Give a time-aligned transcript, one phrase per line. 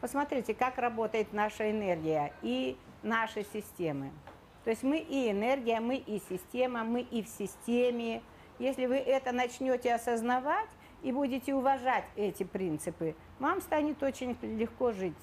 [0.00, 4.10] Посмотрите, как работает наша энергия и наши системы.
[4.64, 8.22] То есть мы и энергия, мы и система, мы и в системе.
[8.58, 10.68] Если вы это начнете осознавать
[11.02, 15.14] и будете уважать эти принципы, вам станет очень легко жить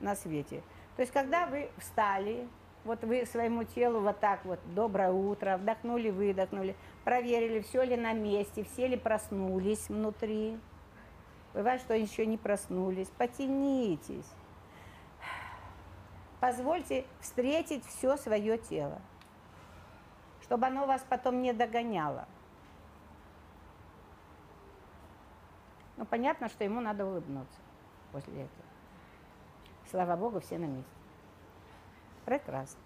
[0.00, 0.62] на свете.
[0.96, 2.48] То есть когда вы встали,
[2.84, 6.74] вот вы своему телу вот так вот доброе утро, вдохнули, выдохнули,
[7.04, 10.58] проверили, все ли на месте, все ли проснулись внутри.
[11.56, 13.08] Бывает, что еще не проснулись.
[13.16, 14.30] Потянитесь.
[16.38, 19.00] Позвольте встретить все свое тело,
[20.42, 22.28] чтобы оно вас потом не догоняло.
[25.96, 27.58] Ну, понятно, что ему надо улыбнуться
[28.12, 28.66] после этого.
[29.90, 30.90] Слава Богу, все на месте.
[32.26, 32.80] Прекрасно.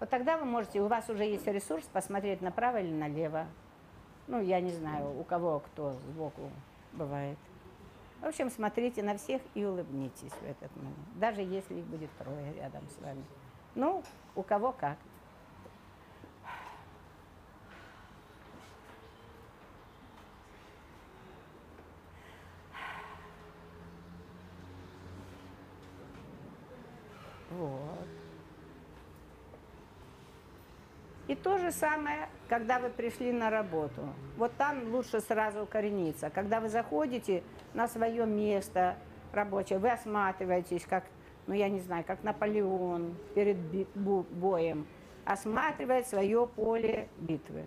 [0.00, 3.46] Вот тогда вы можете, у вас уже есть ресурс посмотреть направо или налево.
[4.26, 6.50] Ну, я не знаю, у кого кто сбоку
[6.98, 7.38] бывает.
[8.20, 12.52] В общем, смотрите на всех и улыбнитесь в этот момент, даже если их будет трое
[12.54, 13.24] рядом с вами.
[13.76, 14.02] Ну,
[14.34, 14.98] у кого как.
[27.50, 28.08] Вот.
[31.28, 34.00] И то же самое, когда вы пришли на работу.
[34.38, 36.30] Вот там лучше сразу укорениться.
[36.30, 37.42] Когда вы заходите
[37.74, 38.96] на свое место
[39.30, 41.04] рабочее, вы осматриваетесь, как,
[41.46, 43.58] ну я не знаю, как Наполеон перед
[43.94, 44.86] боем,
[45.26, 47.66] осматривает свое поле битвы,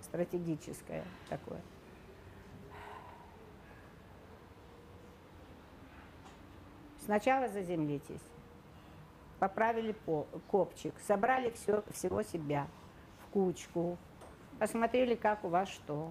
[0.00, 1.60] стратегическое такое.
[7.04, 8.22] Сначала заземлитесь,
[9.40, 9.92] поправили
[10.46, 12.68] копчик, собрали все, всего себя–
[13.32, 13.96] кучку,
[14.58, 16.10] посмотрели, как у вас что.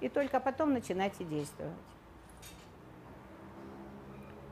[0.00, 1.72] И только потом начинайте действовать.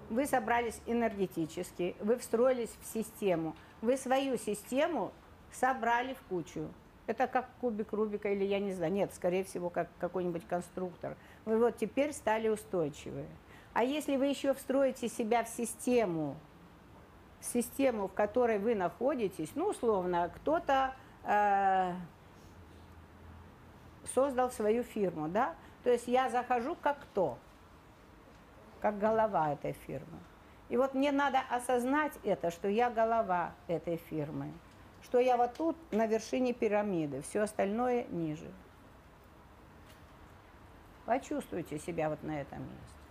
[0.08, 3.54] Вы собрались энергетически, вы встроились в систему.
[3.80, 5.12] Вы свою систему
[5.50, 6.68] собрали в кучу.
[7.06, 8.92] Это как кубик Рубика или я не знаю.
[8.92, 11.16] Нет, скорее всего, как какой-нибудь конструктор.
[11.44, 13.26] Вы вот теперь стали устойчивы.
[13.74, 16.36] А если вы еще встроите себя в систему,
[17.42, 20.94] систему, в которой вы находитесь, ну, условно, кто-то
[21.24, 21.94] э,
[24.14, 25.54] создал свою фирму, да,
[25.84, 27.38] то есть я захожу как кто,
[28.80, 30.18] как голова этой фирмы.
[30.68, 34.52] И вот мне надо осознать это, что я голова этой фирмы,
[35.02, 38.50] что я вот тут на вершине пирамиды, все остальное ниже.
[41.04, 43.01] Почувствуйте себя вот на этом месте.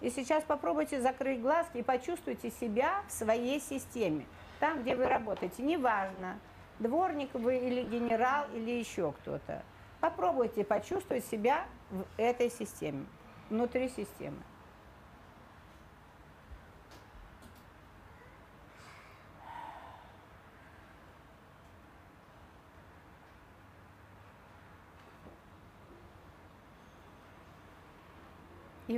[0.00, 4.26] И сейчас попробуйте закрыть глазки и почувствуйте себя в своей системе.
[4.60, 6.38] Там, где вы работаете, неважно,
[6.78, 9.62] дворник вы или генерал, или еще кто-то.
[10.00, 13.06] Попробуйте почувствовать себя в этой системе,
[13.48, 14.42] внутри системы.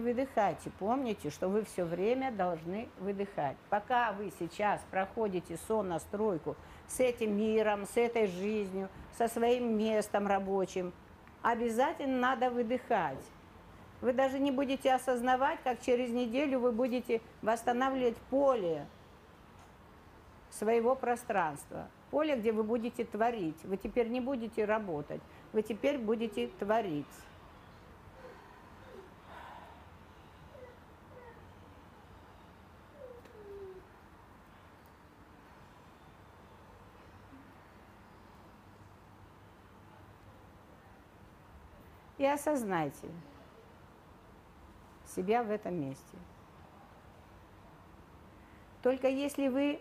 [0.00, 0.70] Выдыхайте.
[0.78, 3.56] Помните, что вы все время должны выдыхать.
[3.70, 10.92] Пока вы сейчас проходите сон-настройку с этим миром, с этой жизнью, со своим местом рабочим,
[11.42, 13.19] обязательно надо выдыхать.
[14.00, 18.86] Вы даже не будете осознавать, как через неделю вы будете восстанавливать поле
[20.50, 21.88] своего пространства.
[22.10, 23.62] Поле, где вы будете творить.
[23.65, 25.20] Вы теперь не будете работать,
[25.53, 27.06] вы теперь будете творить.
[42.19, 43.09] И осознайте
[45.06, 46.17] себя в этом месте.
[48.83, 49.81] Только если вы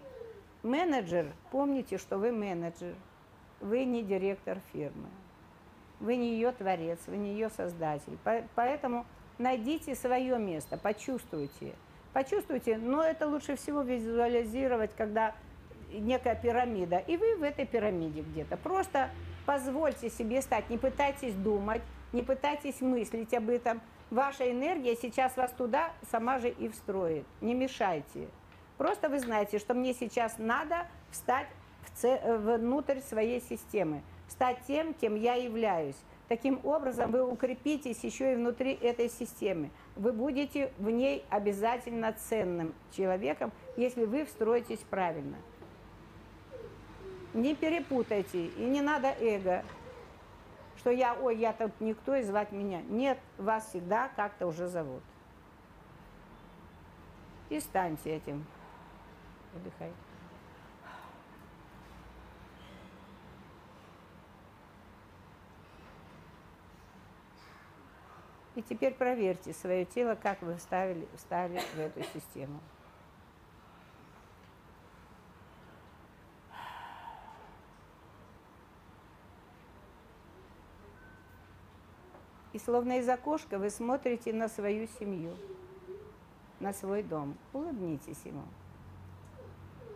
[0.63, 2.95] менеджер, помните, что вы менеджер,
[3.59, 5.09] вы не директор фирмы,
[5.99, 8.17] вы не ее творец, вы не ее создатель.
[8.55, 9.05] Поэтому
[9.37, 11.75] найдите свое место, почувствуйте.
[12.13, 15.35] Почувствуйте, но это лучше всего визуализировать, когда
[15.91, 18.57] некая пирамида, и вы в этой пирамиде где-то.
[18.57, 19.09] Просто
[19.45, 21.81] позвольте себе стать, не пытайтесь думать,
[22.13, 23.81] не пытайтесь мыслить об этом.
[24.09, 27.25] Ваша энергия сейчас вас туда сама же и встроит.
[27.41, 28.27] Не мешайте.
[28.77, 31.47] Просто вы знаете, что мне сейчас надо встать
[31.95, 32.37] ц...
[32.37, 35.97] внутрь своей системы, стать тем, кем я являюсь.
[36.27, 39.71] Таким образом, вы укрепитесь еще и внутри этой системы.
[39.95, 45.37] Вы будете в ней обязательно ценным человеком, если вы встроитесь правильно.
[47.33, 49.63] Не перепутайте, и не надо эго.
[50.77, 52.81] Что я, ой, я тут никто и звать меня.
[52.83, 55.03] Нет, вас всегда как-то уже зовут.
[57.49, 58.45] И станьте этим.
[59.53, 59.91] Выдыхай.
[68.55, 72.59] И теперь проверьте свое тело, как вы вставили, встали в эту систему.
[82.57, 85.37] И словно из окошка вы смотрите на свою семью,
[86.59, 87.37] на свой дом.
[87.53, 88.41] Улыбнитесь ему.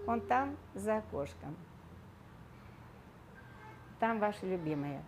[0.06, 1.56] Он там, за окошком.
[4.00, 5.04] Там ваши любимые.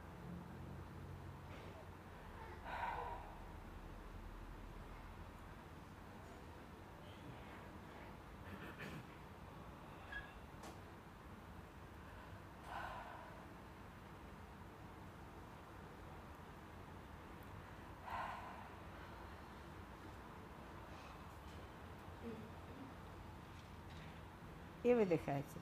[24.83, 25.59] И выдыхайте.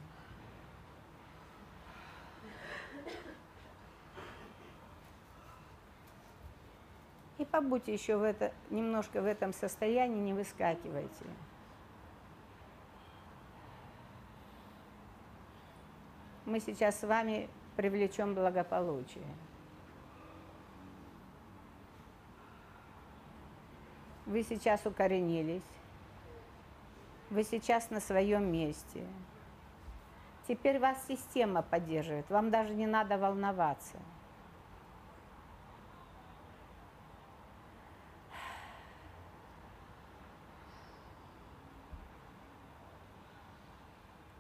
[7.38, 11.26] И побудьте еще в это, немножко в этом состоянии, не выскакивайте.
[16.46, 19.24] Мы сейчас с вами привлечем благополучие.
[24.26, 25.64] Вы сейчас укоренились.
[27.32, 29.08] Вы сейчас на своем месте.
[30.50, 32.30] Теперь вас система поддерживает.
[32.30, 33.98] Вам даже не надо волноваться.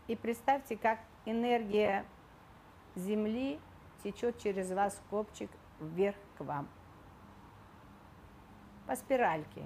[0.07, 2.05] И представьте, как энергия
[2.95, 3.57] Земли
[4.03, 5.49] течет через вас копчик
[5.79, 6.67] вверх к вам.
[8.85, 9.65] По спиральке.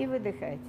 [0.00, 0.64] И выдыхайте.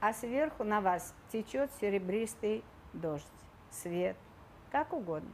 [0.00, 2.62] А сверху на вас течет серебристый
[2.92, 3.24] дождь,
[3.70, 4.18] свет,
[4.70, 5.30] как угодно.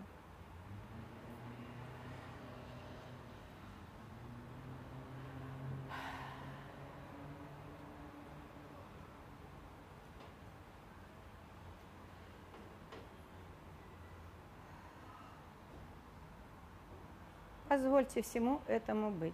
[17.79, 19.33] Позвольте всему этому быть.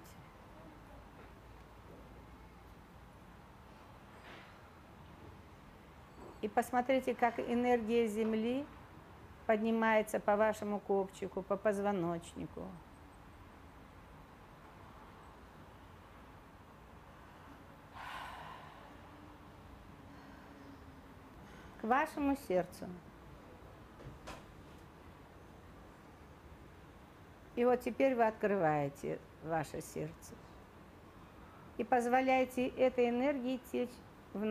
[6.42, 8.66] И посмотрите, как энергия Земли
[9.46, 12.68] поднимается по вашему копчику, по позвоночнику.
[21.80, 22.84] К вашему сердцу.
[27.56, 30.34] И вот теперь вы открываете ваше сердце
[31.76, 33.90] и позволяете этой энергии течь
[34.32, 34.44] в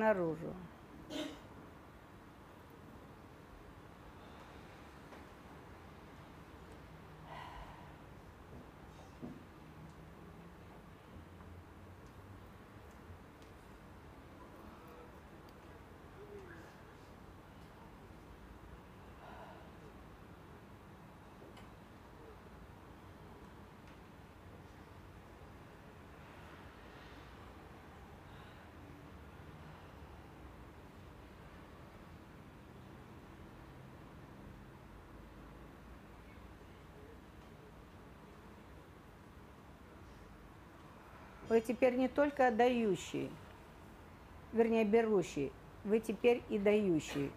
[41.54, 43.30] Вы теперь не только отдающий,
[44.54, 45.52] вернее берущий,
[45.84, 47.30] вы теперь и дающий.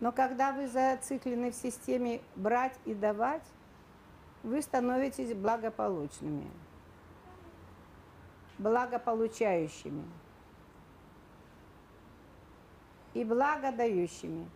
[0.00, 3.44] Но когда вы зациклены в системе брать и давать,
[4.42, 6.50] вы становитесь благополучными,
[8.58, 10.04] благополучающими
[13.14, 14.48] и благодающими.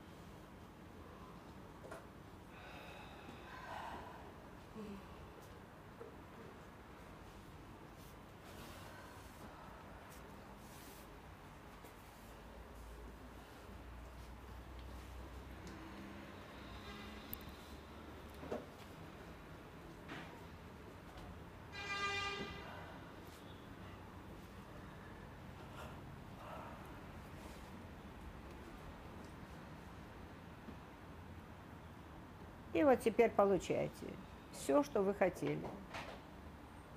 [32.81, 34.07] И вот теперь получайте
[34.53, 35.69] все, что вы хотели.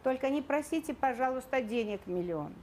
[0.02, 2.54] Только не просите, пожалуйста, денег миллион.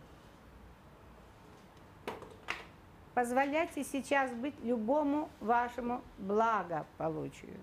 [3.12, 7.61] Позволяйте сейчас быть любому вашему благополучию.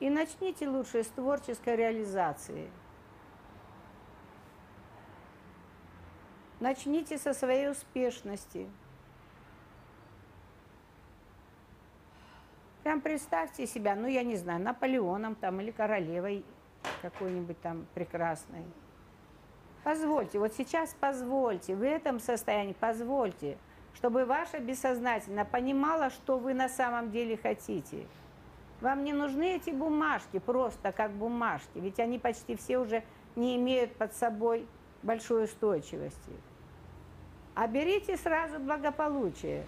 [0.00, 2.72] И начните лучше с творческой реализации.
[6.58, 8.68] Начните со своей успешности–
[12.84, 16.44] Прям представьте себя, ну я не знаю, Наполеоном там или королевой
[17.00, 18.62] какой-нибудь там прекрасной.
[19.82, 23.56] Позвольте, вот сейчас позвольте, в этом состоянии позвольте,
[23.94, 28.06] чтобы ваше бессознательно понимало, что вы на самом деле хотите.
[28.82, 33.02] Вам не нужны эти бумажки просто как бумажки, ведь они почти все уже
[33.34, 34.66] не имеют под собой
[35.02, 36.32] большой устойчивости.
[37.54, 39.64] А берите сразу благополучие.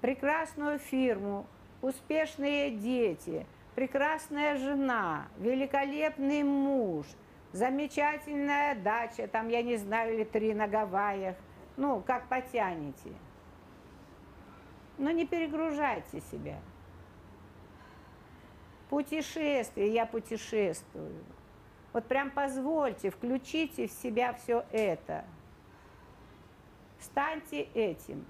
[0.00, 1.46] Прекрасную фирму,
[1.82, 7.06] успешные дети, прекрасная жена, великолепный муж,
[7.52, 11.36] замечательная дача, там, я не знаю, или три на Гавайях,
[11.76, 13.12] ну, как потянете.
[14.98, 16.58] Но не перегружайте себя.
[18.90, 21.24] Путешествие, я путешествую.
[21.92, 25.24] Вот прям позвольте, включите в себя все это.
[27.00, 28.26] Станьте этим.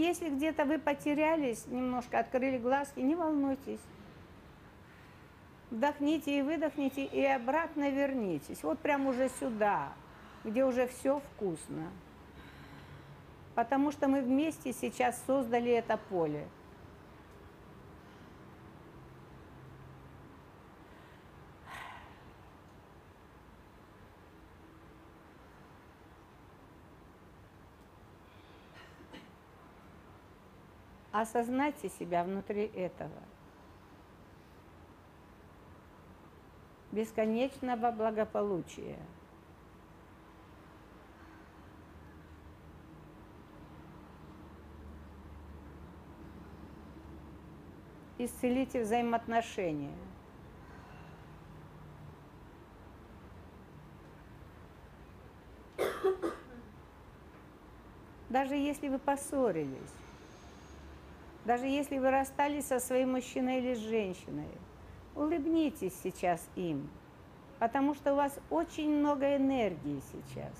[0.00, 3.80] Если где-то вы потерялись, немножко открыли глазки, не волнуйтесь.
[5.70, 8.62] Вдохните и выдохните, и обратно вернитесь.
[8.62, 9.92] Вот прямо уже сюда,
[10.44, 11.88] где уже все вкусно.
[13.54, 16.48] Потому что мы вместе сейчас создали это поле.
[31.20, 33.10] Осознайте себя внутри этого.
[36.92, 38.98] Бесконечного благополучия.
[48.16, 49.92] Исцелите взаимоотношения.
[58.30, 60.00] Даже если вы поссорились,
[61.44, 64.48] даже если вы расстались со своим мужчиной или женщиной,
[65.14, 66.90] улыбнитесь сейчас им,
[67.58, 70.52] потому что у вас очень много энергии сейчас.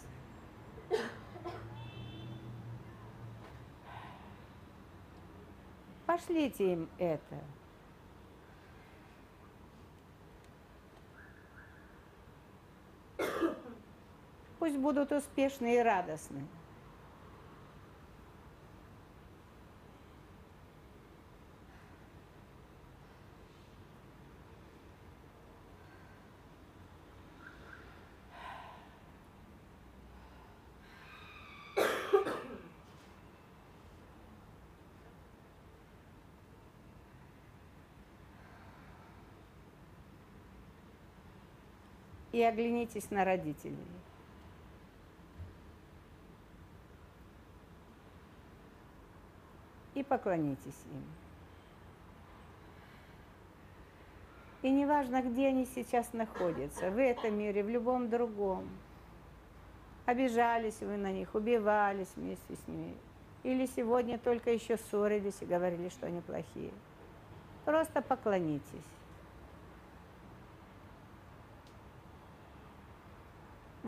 [6.07, 7.39] Пошлите им это.
[14.59, 16.47] Пусть будут успешны и радостны.
[42.41, 43.77] И оглянитесь на родителей.
[49.95, 51.05] И поклонитесь им.
[54.63, 58.69] И неважно, где они сейчас находятся, в этом мире, в любом другом.
[60.07, 62.97] Обижались вы на них, убивались вместе с ними.
[63.43, 66.73] Или сегодня только еще ссорились и говорили, что они плохие.
[67.67, 69.00] Просто поклонитесь.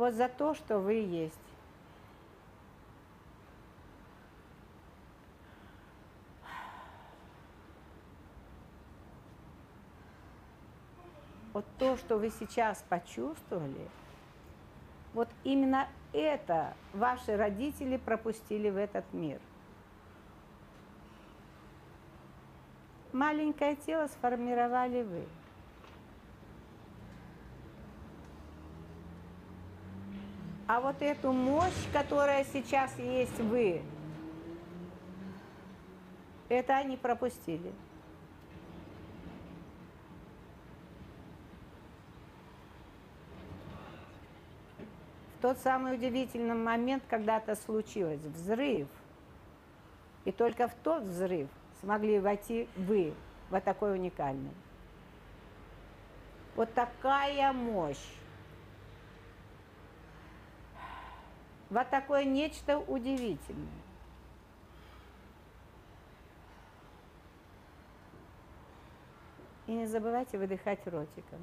[0.02, 1.38] Вот за то, что вы есть.
[11.52, 13.88] Вот то, что вы сейчас почувствовали,
[15.14, 19.40] вот именно это ваши родители пропустили в этот мир.
[23.12, 25.41] Маленькое тело сформировали вы.
[30.66, 33.82] А вот эту мощь, которая сейчас есть вы,
[36.48, 37.72] это они пропустили.
[45.38, 48.86] В тот самый удивительный момент, когда это случилось, взрыв.
[50.24, 51.48] И только в тот взрыв
[51.80, 53.12] смогли войти вы,
[53.50, 54.52] вот такой уникальный.
[56.54, 58.21] Вот такая мощь.
[61.72, 63.66] Вот такое нечто удивительное.
[69.66, 71.40] И не забывайте выдыхать ротиком.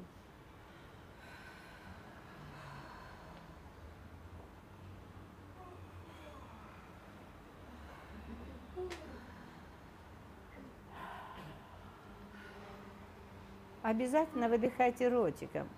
[13.82, 15.68] Обязательно выдыхайте ротиком.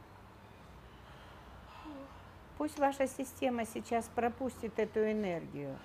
[2.62, 5.76] Пусть ваша система сейчас пропустит эту энергию.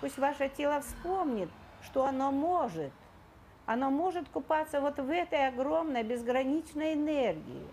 [0.00, 1.48] Пусть ваше тело вспомнит,
[1.82, 2.92] что оно может.
[3.64, 7.66] Оно может купаться вот в этой огромной безграничной энергии.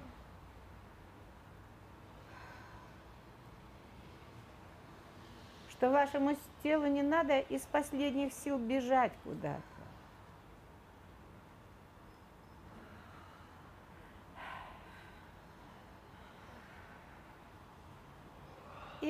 [5.70, 9.73] Что вашему телу не надо из последних сил бежать куда-то.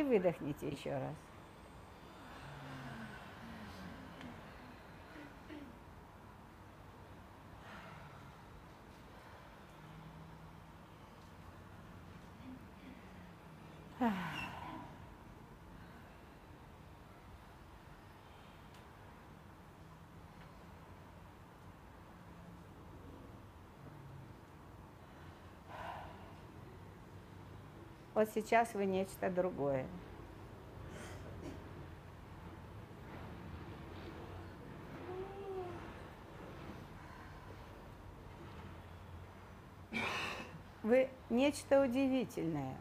[0.04, 1.33] Выдохните еще раз.
[28.24, 29.86] Вот сейчас вы нечто другое.
[40.84, 42.78] Вы нечто удивительное,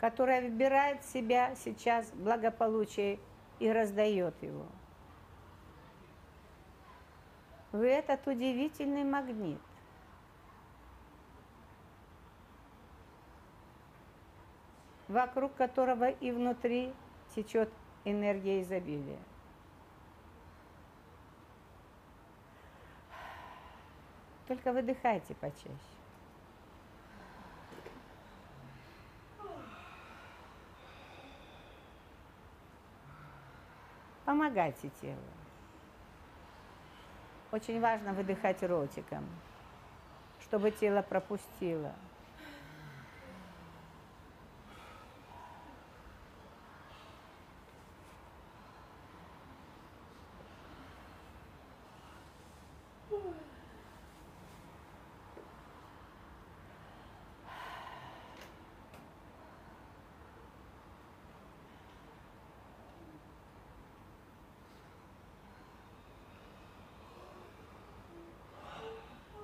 [0.00, 3.20] которое выбирает себя сейчас благополучие
[3.60, 4.66] и раздает его.
[7.70, 9.60] Вы этот удивительный магнит.
[15.08, 16.92] Вокруг которого и внутри
[17.34, 17.70] течет
[18.04, 19.18] энергия изобилия.
[24.46, 25.68] Только выдыхайте почаще.
[34.24, 35.16] Помогайте телу.
[37.50, 39.24] Очень важно выдыхать ротиком,
[40.40, 41.94] чтобы тело пропустило.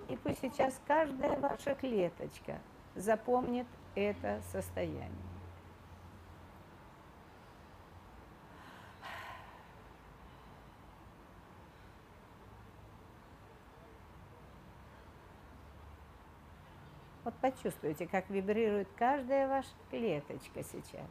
[0.08, 2.60] И пусть сейчас каждая ваша клеточка
[2.94, 5.08] запомнит это состояние.
[17.24, 21.08] Вот почувствуйте, как вибрирует каждая ваша клеточка сейчас.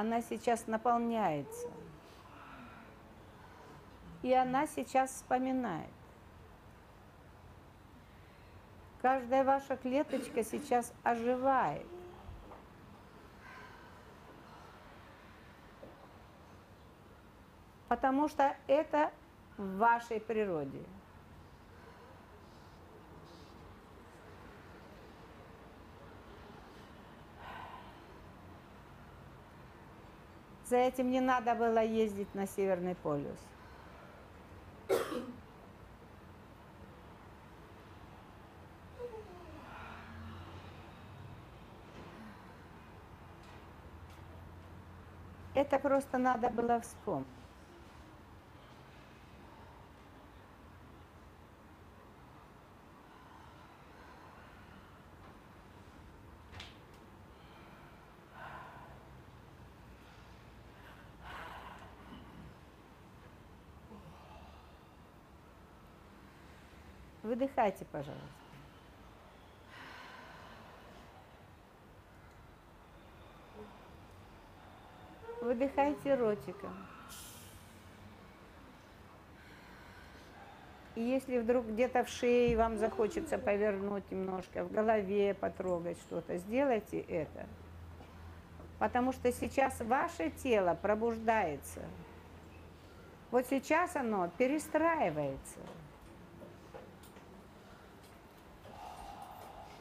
[0.00, 1.68] она сейчас наполняется.
[4.22, 5.90] И она сейчас вспоминает.
[9.02, 11.86] Каждая ваша клеточка сейчас оживает.
[17.88, 19.10] Потому что это
[19.58, 20.82] в вашей природе.
[30.70, 33.40] За этим не надо было ездить на Северный полюс.
[45.54, 47.26] Это просто надо было вспомнить.
[67.40, 68.20] Выдыхайте, пожалуйста.
[75.40, 76.86] Выдыхайте ротиком.
[80.96, 87.00] И если вдруг где-то в шее вам захочется повернуть немножко, в голове потрогать что-то, сделайте
[87.00, 87.46] это.
[88.78, 91.80] Потому что сейчас ваше тело пробуждается.
[93.30, 95.60] Вот сейчас оно перестраивается.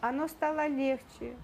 [0.01, 1.35] Оно стало легче.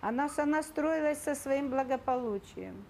[0.00, 2.84] Она сонастроилась со своим благополучием.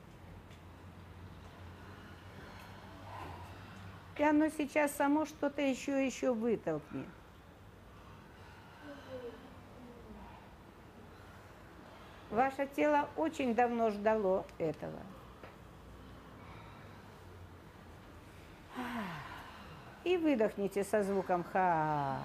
[4.16, 7.09] И оно сейчас само что-то еще еще вытолкнет.
[12.31, 14.99] Ваше тело очень давно ждало этого.
[20.03, 22.18] И выдохните со звуком ха.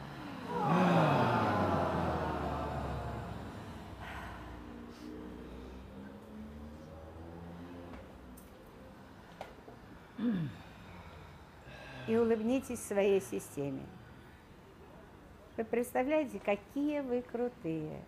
[12.07, 13.85] И улыбнитесь своей системе.
[15.57, 18.01] Вы представляете, какие вы крутые.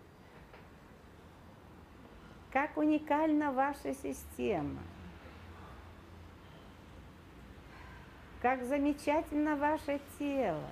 [2.50, 4.82] Как уникальна ваша система.
[8.40, 10.68] Как замечательно ваше тело.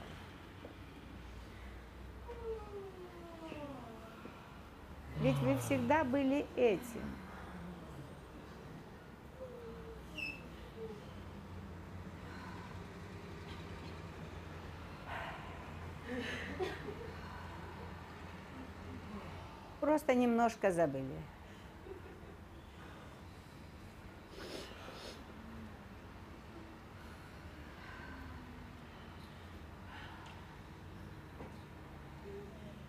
[5.21, 7.03] Ведь вы всегда были этим.
[19.79, 21.05] Просто немножко забыли.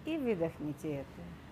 [0.05, 1.50] И выдохните это.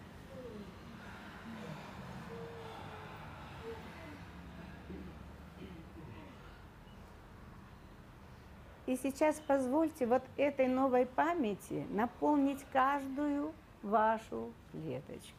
[8.89, 15.37] И сейчас позвольте вот этой новой памяти наполнить каждую вашу клеточку.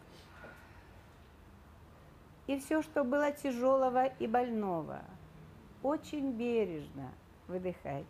[2.47, 5.01] И все, что было тяжелого и больного,
[5.83, 7.11] очень бережно
[7.49, 8.07] выдыхайте.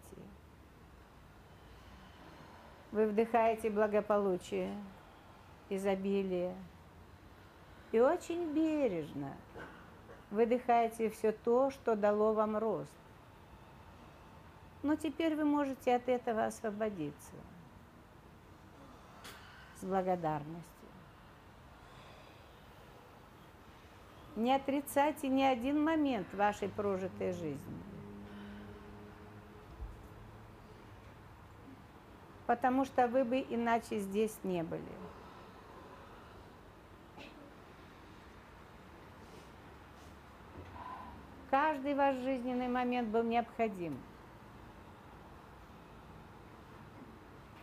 [2.92, 4.76] Вы вдыхаете благополучие,
[5.70, 6.54] изобилие.
[7.92, 9.34] И очень бережно
[10.30, 12.92] выдыхаете все то, что дало вам рост.
[14.82, 17.32] Но теперь вы можете от этого освободиться
[19.76, 20.64] с благодарностью.
[24.36, 27.82] Не отрицайте ни один момент вашей прожитой жизни.
[32.46, 34.82] Потому что вы бы иначе здесь не были.
[41.50, 43.98] Каждый ваш жизненный момент был необходим.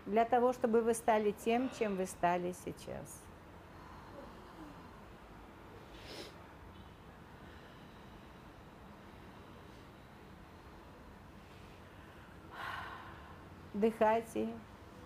[0.08, 3.22] Для того, чтобы вы стали тем, чем вы стали сейчас.
[13.74, 14.50] Дыхайте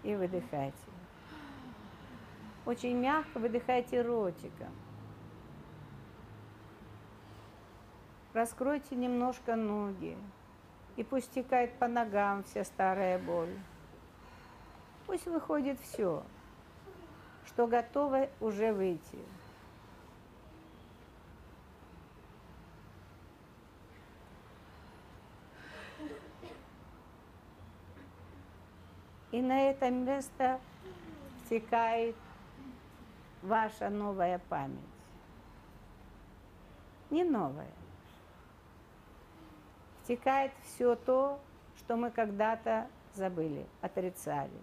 [0.03, 0.77] и выдыхайте.
[2.65, 4.73] Очень мягко выдыхайте ротиком.
[8.33, 10.15] Раскройте немножко ноги,
[10.95, 13.57] и пусть стекает по ногам вся старая боль.
[15.11, 16.23] Пусть выходит все,
[17.45, 19.19] что готово уже выйти.
[29.33, 30.61] И на это место
[31.43, 32.15] втекает
[33.41, 34.79] ваша новая память.
[37.09, 37.67] Не новая.
[40.03, 41.37] Втекает все то,
[41.79, 44.61] что мы когда-то забыли, отрицали.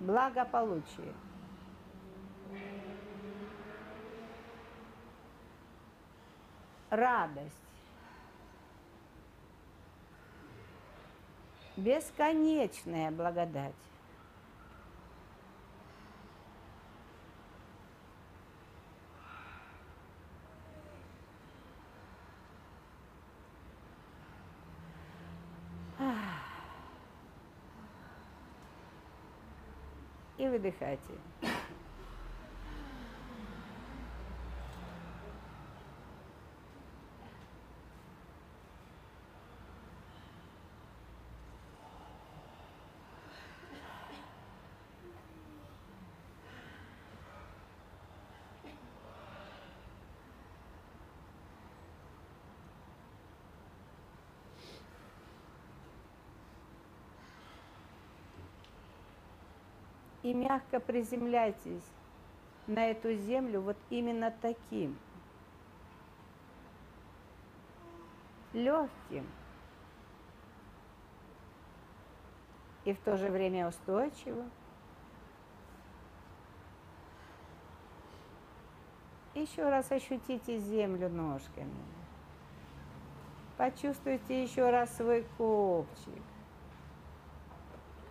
[0.00, 1.12] Благополучие.
[6.88, 7.54] Радость.
[11.76, 13.74] Бесконечная благодать.
[30.60, 31.14] Выдыхайте.
[60.30, 61.84] И мягко приземляйтесь
[62.68, 64.96] на эту землю вот именно таким.
[68.52, 69.26] Легким.
[72.84, 74.50] И в то же время устойчивым.
[79.34, 81.74] Еще раз ощутите землю ножками.
[83.56, 86.22] Почувствуйте еще раз свой копчик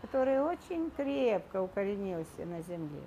[0.10, 3.04] который очень крепко укоренился на земле.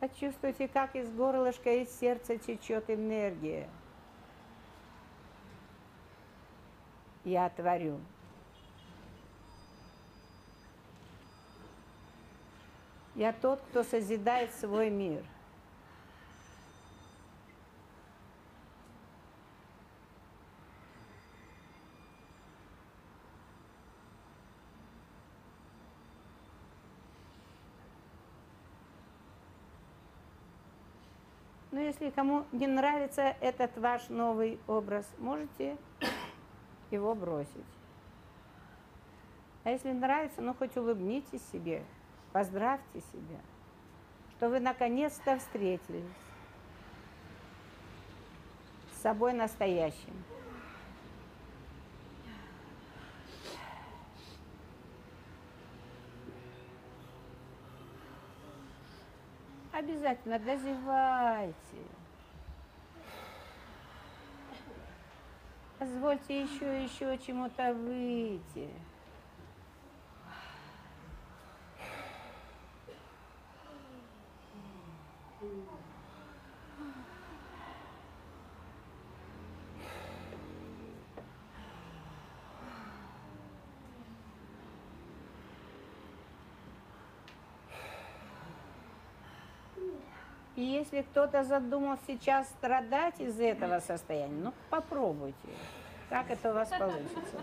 [0.00, 3.70] Почувствуйте, как из горлышка и сердца течет энергия.
[7.24, 7.98] Я творю.
[13.14, 15.24] Я тот, кто созидает свой мир.
[31.72, 35.76] Но если кому не нравится этот ваш новый образ, можете
[36.90, 37.50] его бросить.
[39.64, 41.84] А если нравится, ну хоть улыбнитесь себе,
[42.32, 43.38] поздравьте себя,
[44.30, 46.04] что вы наконец-то встретились
[48.94, 50.14] с собой настоящим.
[59.82, 61.54] Обязательно дозевайте.
[65.76, 68.70] Позвольте еще, еще чему-то выйти.
[90.62, 95.34] И если кто-то задумал сейчас страдать из этого состояния, ну попробуйте,
[96.08, 97.36] как это у вас получится.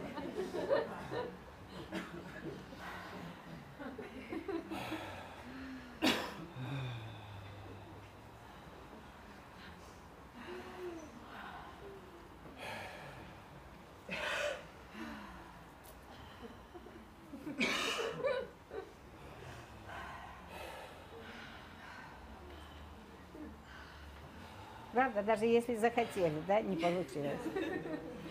[25.19, 27.39] Правда, даже если захотели, да, не получилось.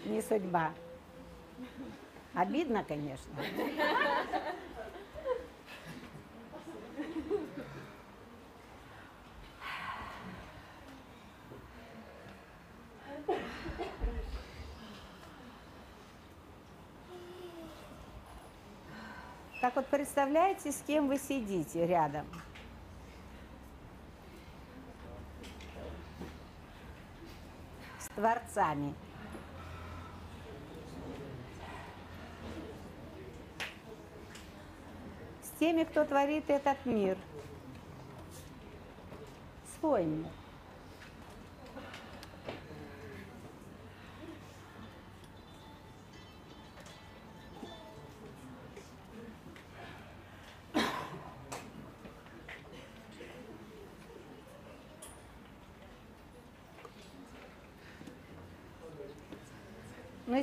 [0.06, 0.72] Не судьба.
[2.32, 3.30] Обидно, конечно.
[19.60, 22.24] Так вот, представляете, с кем вы сидите рядом?
[28.18, 28.94] Творцами.
[35.40, 37.16] С теми, кто творит этот мир.
[39.78, 40.26] Свой мир.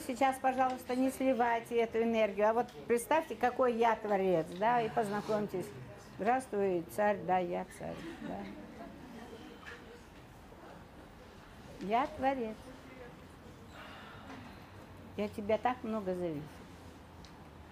[0.05, 5.67] Сейчас, пожалуйста, не сливайте эту энергию, а вот представьте, какой я творец, да, и познакомьтесь.
[6.17, 8.39] Здравствуй, царь, да, я царь, да.
[11.81, 12.55] Я творец.
[15.17, 16.43] От тебя так много зависит,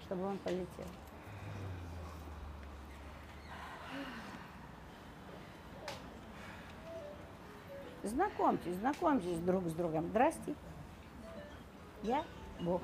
[0.02, 0.86] чтобы он полетел.
[8.02, 10.06] Знакомьтесь, знакомьтесь друг с другом.
[10.08, 10.54] Здрасте.
[12.04, 12.22] Я
[12.60, 12.82] Бог.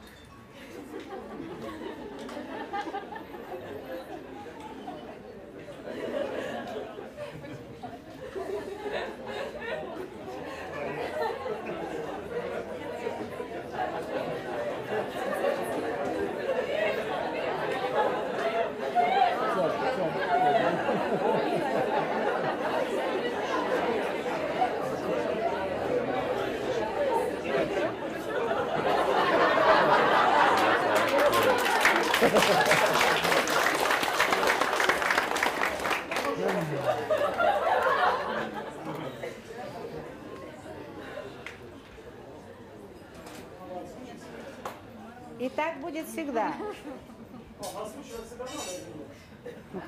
[45.40, 46.52] И так будет всегда.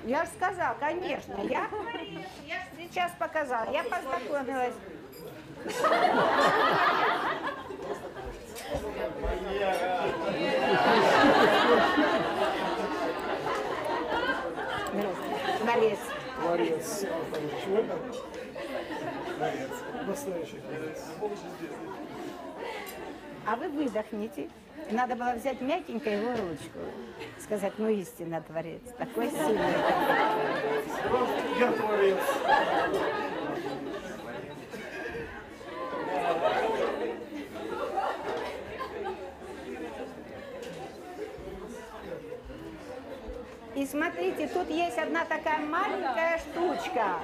[0.05, 1.35] Я же сказал, конечно.
[1.43, 1.69] Я,
[2.47, 3.71] я сейчас показала.
[3.73, 4.75] Я познакомилась.
[16.45, 17.07] Борис.
[17.67, 17.99] Это?
[19.37, 19.71] Творец.
[20.07, 20.61] Настоящий.
[23.47, 24.49] А вы выдохните.
[24.91, 26.79] Надо было взять мягенько его ручку.
[27.41, 28.83] Сказать, ну истинно творец.
[28.99, 29.75] Такой сильный.
[31.59, 32.19] Я творец.
[43.75, 47.19] И смотрите, тут есть одна такая маленькая штучка.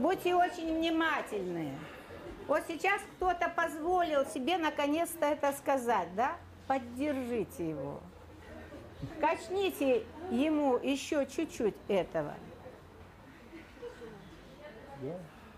[0.00, 1.74] Будьте очень внимательны.
[2.48, 6.32] Вот сейчас кто-то позволил себе наконец-то это сказать, да?
[6.66, 8.00] Поддержите его.
[9.20, 12.34] Качните ему еще чуть-чуть этого.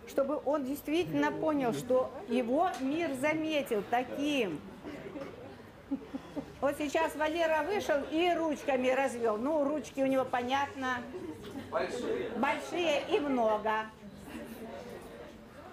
[0.09, 4.61] Чтобы он действительно понял, что его мир заметил таким.
[6.61, 9.37] Вот сейчас Валера вышел и ручками развел.
[9.37, 10.99] Ну, ручки у него, понятно,
[11.71, 12.31] Большие.
[12.31, 13.87] большие и много.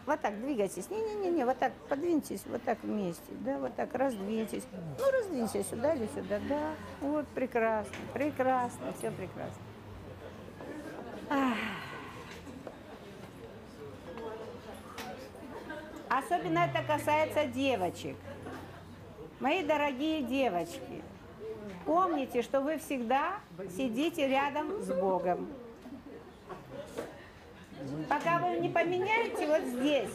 [0.10, 0.90] Вот так двигайтесь.
[0.90, 3.32] Не-не-не, вот так подвиньтесь, вот так вместе.
[3.42, 4.64] Да, вот так раздвиньтесь.
[4.98, 6.40] Ну, раздвиньтесь сюда или сюда.
[6.50, 9.62] Да, вот прекрасно, прекрасно, все прекрасно.
[16.10, 18.18] Особенно это касается девочек.
[19.40, 21.04] Мои дорогие девочки,
[21.86, 23.34] помните, что вы всегда
[23.78, 25.48] сидите рядом с Богом.
[28.08, 30.12] Пока вы не поменяете вот здесь,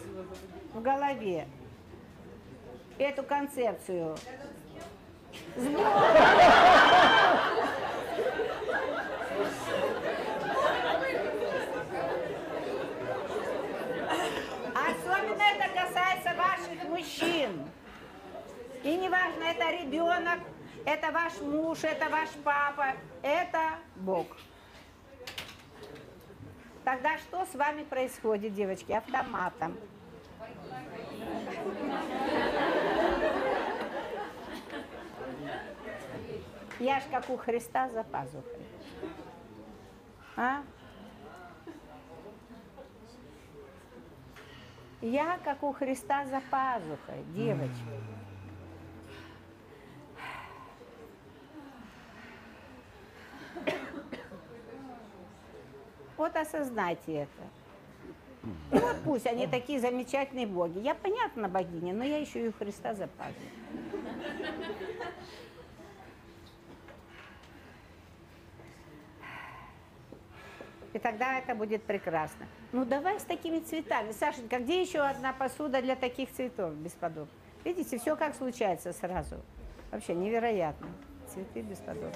[0.73, 1.47] в голове,
[2.99, 4.17] эту концепцию.
[14.75, 17.69] Особенно это касается ваших мужчин.
[18.83, 20.41] И неважно, это ребенок,
[20.85, 24.27] это ваш муж, это ваш папа, это Бог.
[26.85, 29.75] Тогда что с вами происходит, девочки, автоматом?
[36.79, 38.67] Я ж как у Христа за пазухой.
[40.37, 40.63] А?
[45.01, 47.81] Я как у Христа за пазухой, девочки.
[56.17, 57.43] Вот осознайте это.
[58.73, 60.79] И вот пусть они такие замечательные боги.
[60.79, 63.49] Я понятно богиня, но я еще и Христа за пазухой.
[70.93, 72.47] И тогда это будет прекрасно.
[72.71, 74.13] Ну давай с такими цветами.
[74.13, 77.35] Сашенька, где еще одна посуда для таких цветов бесподобных?
[77.65, 79.37] Видите, все как случается сразу.
[79.91, 80.87] Вообще невероятно.
[81.33, 82.13] Цветы бесподобные.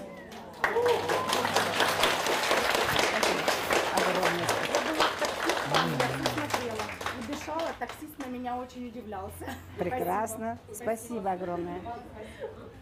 [7.48, 9.46] Дышала, таксист на меня очень удивлялся.
[9.78, 10.58] Прекрасно.
[10.72, 11.80] Спасибо огромное.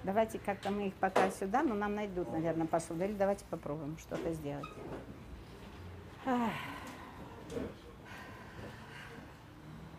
[0.03, 3.05] Давайте как-то мы их пока сюда, но нам найдут, наверное, посуду.
[3.05, 4.67] Или давайте попробуем что-то сделать.
[6.25, 6.51] Ах.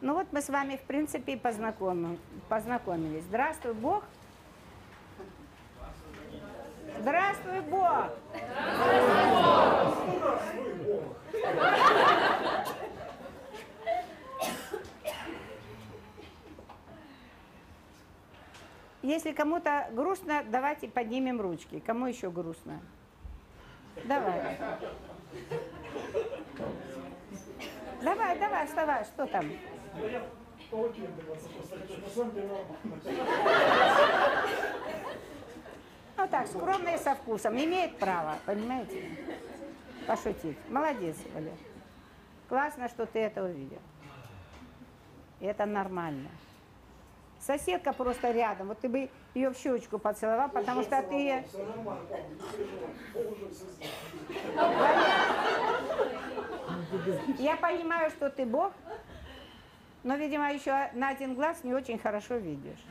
[0.02, 3.24] Ну вот мы с вами, в принципе, и познакомим- познакомились.
[3.24, 4.04] Здравствуй, Бог.
[7.00, 8.12] Здравствуй, Бог.
[19.08, 21.80] Если кому-то грустно, давайте поднимем ручки.
[21.80, 22.82] Кому еще грустно?
[24.04, 24.58] Давай.
[28.02, 29.46] Давай, давай, вставай, что там?
[36.18, 39.10] Ну так, скромные со вкусом, имеет право, понимаете?
[40.06, 40.58] Пошутить.
[40.68, 41.54] Молодец, Валя.
[42.50, 43.80] Классно, что ты это увидел.
[45.40, 46.28] Это нормально.
[47.40, 51.46] Соседка просто рядом, вот ты бы ее в щечку поцеловал, потому что ты...
[57.38, 58.74] Я понимаю, что ты Бог,
[60.04, 62.84] но, видимо, еще на один глаз не очень хорошо видишь.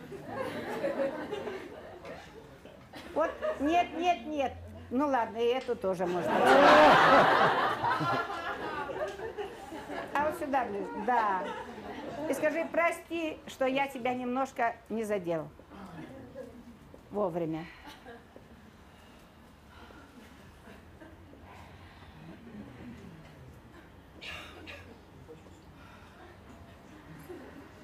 [3.14, 3.30] Вот,
[3.60, 4.52] нет, нет, нет.
[4.90, 6.30] Ну ладно, и эту тоже можно.
[10.14, 10.66] А вот сюда.
[11.06, 11.42] Да.
[12.28, 15.48] И скажи, прости, что я тебя немножко не задел.
[17.10, 17.64] Вовремя.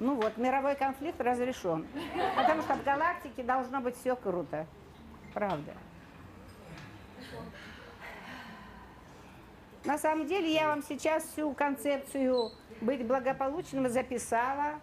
[0.01, 1.87] Ну вот, мировой конфликт разрешен.
[2.37, 4.67] Потому что в галактике должно быть все круто.
[5.33, 5.73] Правда.
[9.85, 14.75] На самом деле я вам сейчас всю концепцию быть благополучным записала.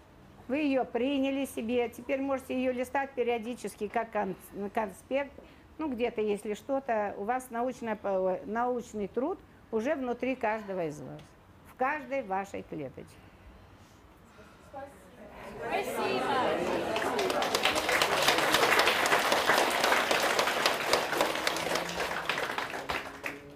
[0.48, 1.90] Вы ее приняли себе.
[1.90, 4.36] Теперь можете ее листать периодически как кон-
[4.74, 5.32] конспект.
[5.78, 9.40] Ну, где-то, если что-то, у вас научное по- научный труд
[9.72, 11.22] уже внутри каждого из вас.
[11.72, 13.16] В каждой вашей клеточке.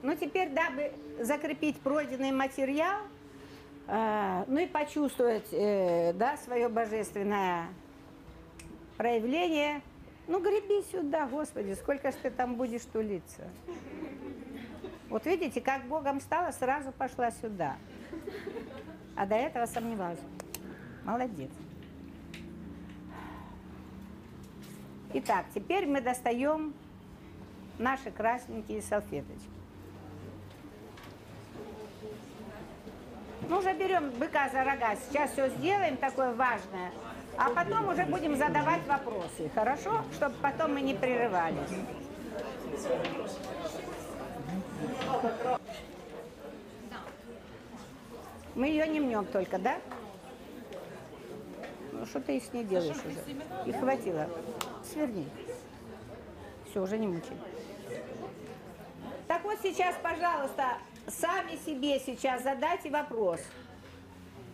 [0.04, 0.92] Ну, теперь, дабы
[1.22, 3.04] закрепить пройденный материал,
[3.88, 7.70] э, ну и почувствовать, э, да, свое божественное
[8.98, 9.82] проявление,
[10.28, 13.48] ну, греби сюда, Господи, сколько ж ты там будешь тулиться.
[15.10, 17.78] Вот видите, как Богом стало, сразу пошла сюда.
[19.16, 20.20] А до этого сомневалась.
[21.06, 21.52] Молодец.
[25.14, 26.74] Итак, теперь мы достаем
[27.78, 29.53] наши красненькие салфеточки.
[33.50, 34.96] Ну, уже берем быка за рога.
[34.96, 36.92] Сейчас все сделаем такое важное.
[37.38, 39.50] А потом уже будем задавать вопросы.
[39.54, 40.04] Хорошо?
[40.14, 41.58] Чтобы потом мы не прерывались.
[48.56, 49.78] Мы ее не мнем только, да?
[51.92, 53.70] Ну, что ты с ней делаешь уже?
[53.70, 54.28] И хватило.
[54.84, 55.28] Сверни.
[56.70, 57.38] Все, уже не мучай.
[59.28, 60.78] Так вот сейчас, пожалуйста,
[61.08, 63.42] сами себе сейчас задайте вопрос.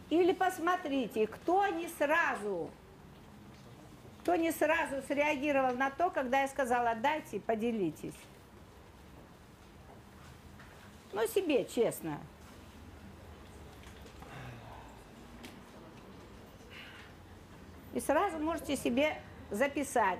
[0.09, 2.71] Или посмотрите, кто не сразу,
[4.21, 8.15] кто не сразу среагировал на то, когда я сказала, дайте, поделитесь.
[11.13, 12.19] Ну, себе, честно.
[17.93, 19.19] И сразу можете себе
[19.49, 20.19] записать.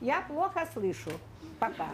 [0.00, 1.10] Я плохо слышу
[1.58, 1.88] пока.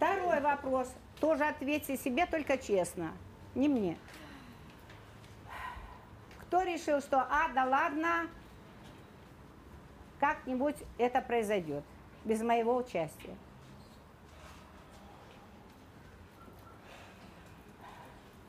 [0.00, 0.90] Второй вопрос.
[1.20, 3.12] Тоже ответьте себе только честно.
[3.54, 3.98] Не мне.
[6.38, 8.26] Кто решил, что, а, да ладно,
[10.18, 11.84] как-нибудь это произойдет
[12.24, 13.36] без моего участия?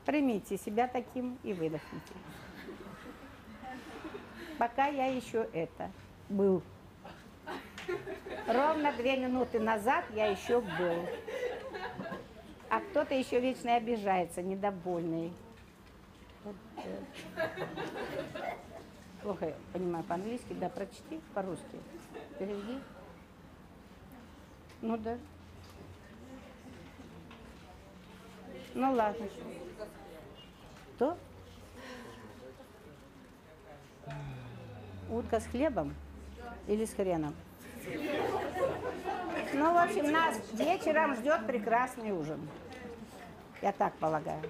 [0.06, 2.14] Примите себя таким и выдохните.
[4.58, 5.92] Пока я еще это
[6.30, 6.64] был.
[8.48, 11.06] Ровно две минуты назад я еще был.
[12.70, 15.34] А кто-то еще вечно обижается, недовольный.
[16.44, 17.00] Вот, э.
[19.74, 21.80] Понимаю по-английски, да, прочти по-русски.
[22.40, 22.80] Переведи.
[24.82, 25.18] Ну да.
[28.74, 29.28] Ну ладно.
[30.96, 31.18] Что?
[35.10, 35.94] Утка с хлебом
[36.68, 37.36] или с хреном?
[39.54, 42.40] Ну, в общем, нас вечером ждет прекрасный ужин.
[43.62, 44.42] Я так полагаю.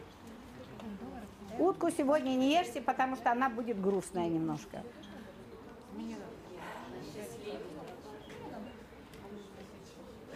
[1.57, 4.83] Утку сегодня не ешьте, потому что она будет грустная немножко.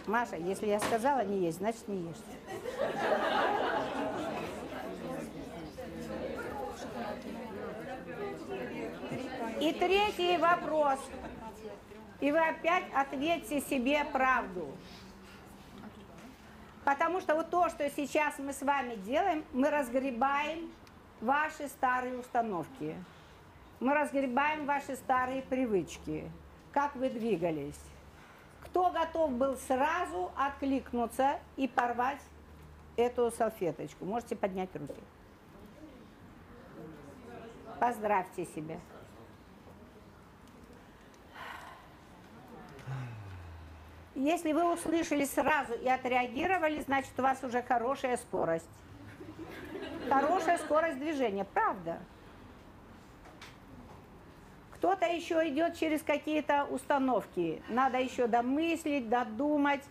[0.06, 2.16] Маша, если я сказала не есть, значит не ешь.
[9.60, 11.00] И третий вопрос.
[12.20, 14.74] И вы опять ответьте себе правду.
[16.84, 20.70] Потому что вот то, что сейчас мы с вами делаем, мы разгребаем
[21.20, 22.94] ваши старые установки.
[23.80, 26.30] Мы разгребаем ваши старые привычки,
[26.72, 27.80] как вы двигались.
[28.64, 32.22] Кто готов был сразу откликнуться и порвать
[32.96, 34.04] эту салфеточку?
[34.04, 34.94] Можете поднять руки.
[37.78, 38.78] Поздравьте себя.
[44.16, 48.68] Если вы услышали сразу и отреагировали, значит у вас уже хорошая скорость.
[50.08, 51.98] Хорошая скорость движения, правда.
[54.72, 57.62] Кто-то еще идет через какие-то установки.
[57.68, 59.82] Надо еще домыслить, додумать.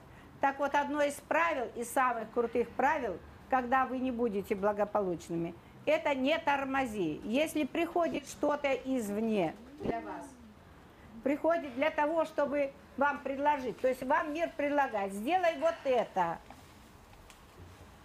[0.42, 3.20] Так вот, одно из правил, из самых крутых правил,
[3.52, 5.54] когда вы не будете благополучными,
[5.86, 7.22] это не тормози.
[7.24, 10.26] Если приходит что-то извне для вас,
[11.26, 16.38] приходит для того, чтобы вам предложить, то есть вам мир предлагает, сделай вот это.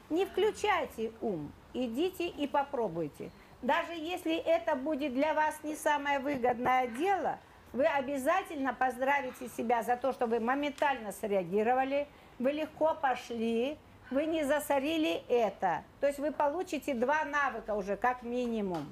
[0.08, 3.30] Не включайте ум, идите и попробуйте.
[3.60, 7.38] Даже если это будет для вас не самое выгодное дело,
[7.74, 12.08] вы обязательно поздравите себя за то, что вы моментально среагировали,
[12.38, 13.76] вы легко пошли,
[14.10, 15.84] вы не засорили это.
[16.00, 18.90] То есть вы получите два навыка уже как минимум.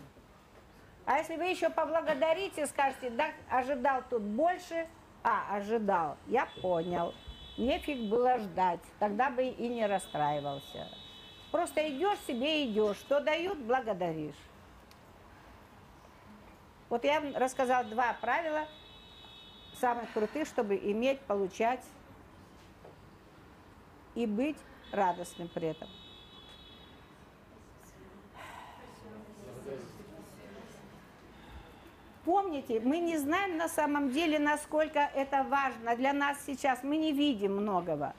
[1.08, 4.86] А если вы еще поблагодарите, скажете, да, ожидал тут больше,
[5.24, 7.14] а, ожидал, я понял,
[7.56, 10.86] нефиг было ждать, тогда бы и не расстраивался.
[11.50, 14.36] Просто идешь себе идешь, что дают, благодаришь.
[16.90, 18.68] Вот я вам рассказала два правила,
[19.80, 21.86] самых крутых, чтобы иметь, получать
[24.14, 24.58] и быть
[24.92, 25.88] радостным при этом.
[32.28, 36.82] Помните, мы не знаем на самом деле, насколько это важно для нас сейчас.
[36.82, 38.12] Мы не видим многого.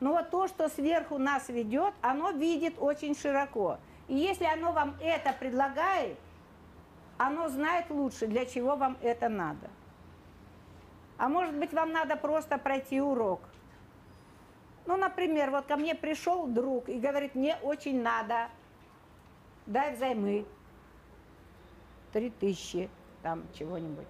[0.00, 3.78] Но вот то, что сверху нас ведет, оно видит очень широко.
[4.06, 6.18] И если оно вам это предлагает,
[7.16, 9.70] оно знает лучше, для чего вам это надо.
[11.16, 13.40] А может быть, вам надо просто пройти урок.
[14.84, 18.50] Ну, например, вот ко мне пришел друг и говорит, мне очень надо,
[19.64, 20.44] дай взаймы,
[22.12, 22.90] три тысячи,
[23.24, 24.06] там, чего-нибудь.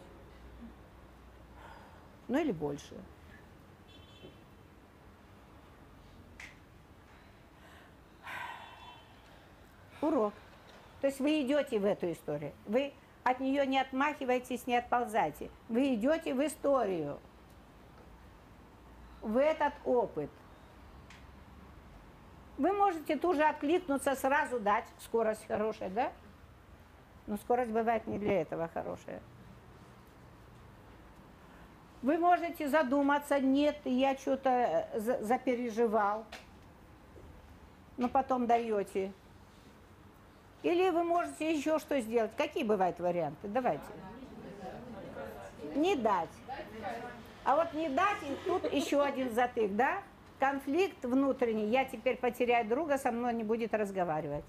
[2.26, 2.96] Ну, или больше.
[10.00, 10.34] Урок.
[11.00, 12.52] То есть вы идете в эту историю.
[12.66, 12.92] Вы
[13.22, 15.48] от нее не отмахиваетесь, не отползайте.
[15.68, 17.20] Вы идете в историю,
[19.22, 20.30] в этот опыт.
[22.58, 24.86] Вы можете тут же откликнуться, сразу дать.
[24.98, 26.12] Скорость хорошая, да?
[27.26, 29.20] Но скорость бывает не для этого хорошая.
[32.02, 34.86] Вы можете задуматься, нет, я что-то
[35.22, 36.26] запереживал,
[37.96, 39.10] но потом даете.
[40.62, 42.32] Или вы можете еще что сделать.
[42.36, 43.48] Какие бывают варианты?
[43.48, 43.84] Давайте.
[45.74, 46.28] Не дать.
[47.44, 50.02] А вот не дать, и тут еще один затык, да?
[50.38, 51.68] Конфликт внутренний.
[51.68, 54.44] Я теперь потеряю друга, со мной не будет разговаривать.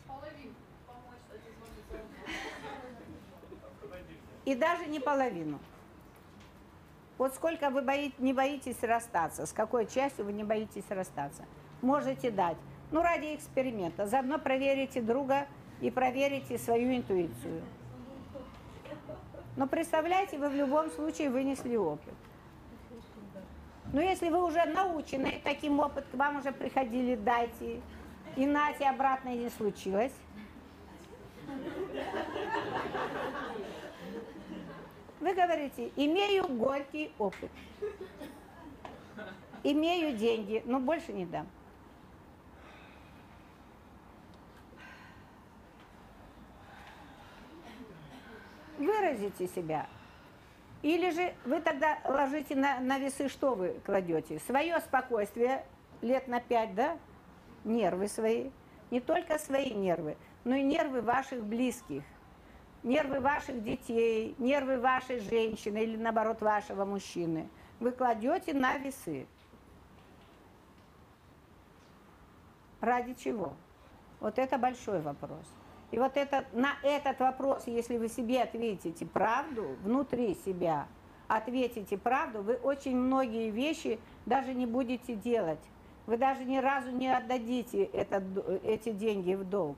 [4.45, 5.59] И даже не половину.
[7.17, 11.43] Вот сколько вы бои, не боитесь расстаться, с какой частью вы не боитесь расстаться.
[11.81, 12.57] Можете дать.
[12.91, 14.05] Ну, ради эксперимента.
[14.05, 15.47] Заодно проверите друга
[15.81, 17.63] и проверите свою интуицию.
[19.55, 22.13] Но представляете, вы в любом случае вынесли опыт.
[23.93, 27.81] Но если вы уже научены таким опытом, к вам уже приходили, дайте,
[28.35, 30.11] и нате обратно не случилось.
[35.25, 37.49] Вы говорите, имею горький опыт,
[39.63, 41.47] имею деньги, но больше не дам.
[48.77, 49.87] Выразите себя.
[50.83, 54.37] Или же вы тогда ложите на, на весы, что вы кладете?
[54.45, 55.65] Свое спокойствие
[56.03, 56.99] лет на пять, да?
[57.63, 58.51] Нервы свои.
[58.91, 62.03] Не только свои нервы, но и нервы ваших близких.
[62.85, 67.49] Нервы ваших детей, нервы вашей женщины или наоборот вашего мужчины.
[67.79, 69.25] Вы кладете на весы.
[72.81, 73.53] Ради чего?
[74.19, 75.47] Вот это большой вопрос.
[75.89, 80.85] И вот это, на этот вопрос, если вы себе ответите правду, внутри себя
[81.27, 85.63] ответите правду, вы очень многие вещи даже не будете делать.
[86.05, 88.23] Вы даже ни разу не отдадите это,
[88.63, 89.77] эти деньги в долг.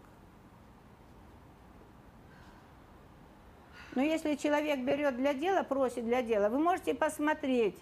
[3.97, 7.75] Но если человек берет для дела, просит для дела, вы можете посмотреть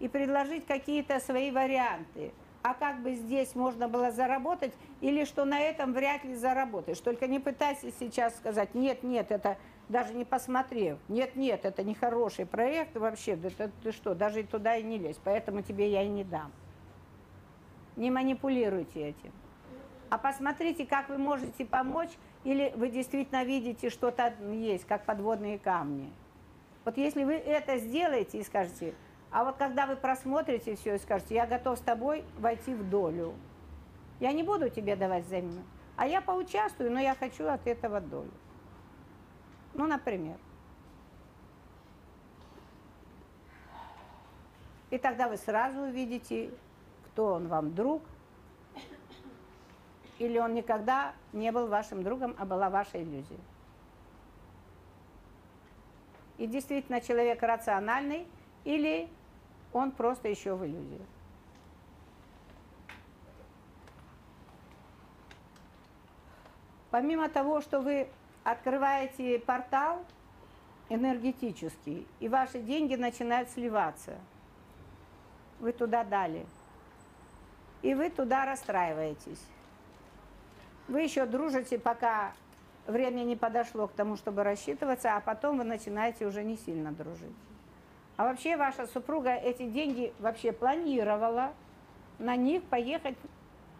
[0.00, 2.32] и предложить какие-то свои варианты.
[2.62, 6.98] А как бы здесь можно было заработать, или что на этом вряд ли заработаешь.
[6.98, 9.56] Только не пытайся сейчас сказать, нет, нет, это
[9.88, 14.42] даже не посмотрев, нет, нет, это не хороший проект вообще, да ты, ты что, даже
[14.42, 16.50] туда и не лезь, поэтому тебе я и не дам.
[17.94, 19.30] Не манипулируйте этим.
[20.10, 22.10] А посмотрите, как вы можете помочь,
[22.44, 26.12] или вы действительно видите, что-то есть, как подводные камни.
[26.84, 28.94] Вот если вы это сделаете и скажете,
[29.30, 33.34] а вот когда вы просмотрите все и скажете, я готов с тобой войти в долю,
[34.20, 35.62] я не буду тебе давать взаимно,
[35.96, 38.30] а я поучаствую, но я хочу от этого долю.
[39.72, 40.36] Ну, например.
[44.90, 46.50] И тогда вы сразу увидите,
[47.06, 48.02] кто он вам друг,
[50.24, 53.38] или он никогда не был вашим другом, а была ваша иллюзия.
[56.38, 58.26] И действительно человек рациональный,
[58.64, 59.08] или
[59.72, 61.04] он просто еще в иллюзии.
[66.90, 68.08] Помимо того, что вы
[68.44, 70.04] открываете портал
[70.88, 74.18] энергетический, и ваши деньги начинают сливаться,
[75.60, 76.46] вы туда дали,
[77.82, 79.40] и вы туда расстраиваетесь.
[80.88, 82.32] Вы еще дружите, пока
[82.86, 87.34] время не подошло к тому, чтобы рассчитываться, а потом вы начинаете уже не сильно дружить.
[88.16, 91.52] А вообще ваша супруга эти деньги вообще планировала
[92.18, 93.16] на них поехать,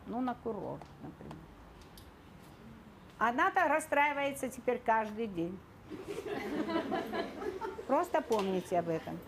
[0.06, 1.36] ну, на курорт, например.
[3.18, 5.58] Она-то расстраивается теперь каждый день.
[7.86, 9.18] Просто помните об этом.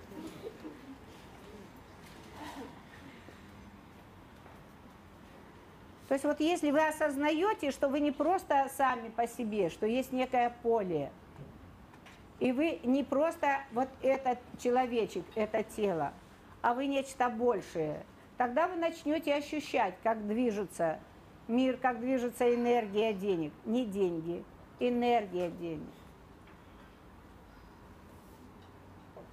[6.08, 10.12] То есть вот если вы осознаете, что вы не просто сами по себе, что есть
[10.12, 11.10] некое поле,
[12.38, 16.12] и вы не просто вот этот человечек, это тело,
[16.62, 18.04] а вы нечто большее,
[18.36, 21.00] тогда вы начнете ощущать, как движется
[21.48, 23.52] мир, как движется энергия денег.
[23.64, 24.44] Не деньги,
[24.78, 25.88] энергия денег.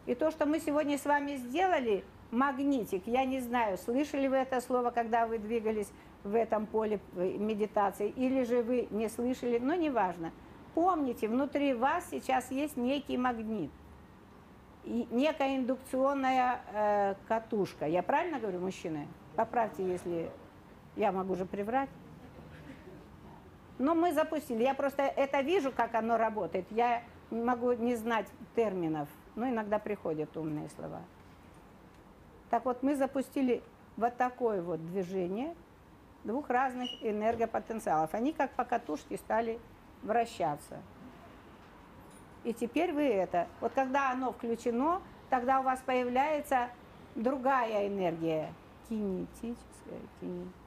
[0.06, 4.60] И то, что мы сегодня с вами сделали, магнитик, я не знаю, слышали вы это
[4.60, 5.92] слово, когда вы двигались
[6.24, 10.32] в этом поле медитации, или же вы не слышали, но неважно.
[10.74, 13.72] Помните, внутри вас сейчас есть некий магнит,
[14.86, 17.86] некая индукционная э, катушка.
[17.86, 19.08] Я правильно говорю, мужчины?
[19.36, 20.32] Поправьте, если
[20.96, 21.90] я могу же приврать.
[23.80, 24.64] Но мы запустили.
[24.64, 26.66] Я просто это вижу, как оно работает.
[26.72, 31.02] Я могу не знать терминов, но иногда приходят умные слова.
[32.50, 33.64] Так вот, мы запустили
[33.98, 35.56] вот такое вот движение
[36.24, 38.14] двух разных энергопотенциалов.
[38.14, 39.60] Они как по катушке стали
[40.02, 40.80] вращаться.
[42.44, 46.70] И теперь вы это, вот когда оно включено, тогда у вас появляется
[47.16, 48.54] другая энергия,
[48.90, 49.58] кинетическая,
[50.20, 50.64] кинетическая.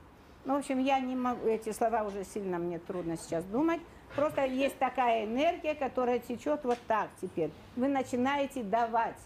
[0.46, 3.80] Ну, в общем, я не могу, эти слова уже сильно мне трудно сейчас думать.
[4.14, 7.50] Просто есть такая энергия, которая течет вот так теперь.
[7.74, 9.18] Вы начинаете давать,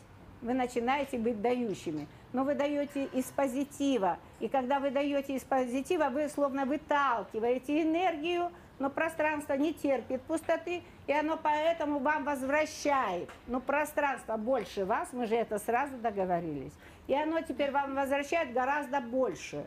[0.43, 2.07] вы начинаете быть дающими.
[2.33, 4.19] Но вы даете из позитива.
[4.39, 10.83] И когда вы даете из позитива, вы словно выталкиваете энергию но пространство не терпит пустоты,
[11.07, 13.29] и оно поэтому вам возвращает.
[13.47, 16.73] Но пространство больше вас, мы же это сразу договорились.
[17.07, 19.67] И оно теперь вам возвращает гораздо больше.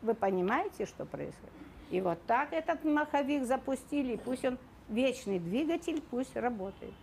[0.00, 1.52] Вы понимаете, что происходит?
[1.90, 6.94] И вот так этот маховик запустили, пусть он вечный двигатель, пусть работает.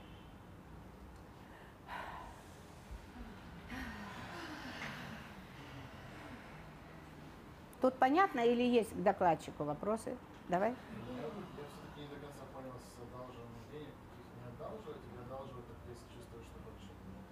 [7.82, 10.15] Тут понятно или есть к докладчику вопросы?
[10.49, 10.69] Давай.
[10.69, 13.95] Я все-таки не до конца понял с одалживанием денег.
[13.97, 17.25] То есть не одалживать или одалживать, только если чувствуешь, что больше нет.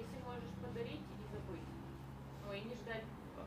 [0.00, 1.68] Если можешь подарить и не забыть.
[2.46, 3.04] Ну и не ждать.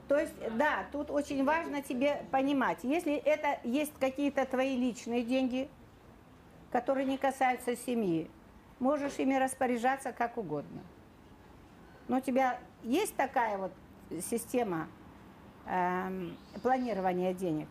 [0.08, 5.70] То есть, да, тут очень важно тебе понимать, если это есть какие-то твои личные деньги,
[6.72, 8.30] которые не касаются семьи,
[8.80, 10.82] можешь ими распоряжаться как угодно.
[12.08, 13.72] Но у тебя есть такая вот
[14.22, 14.88] система
[15.70, 17.68] эм, планирования денег?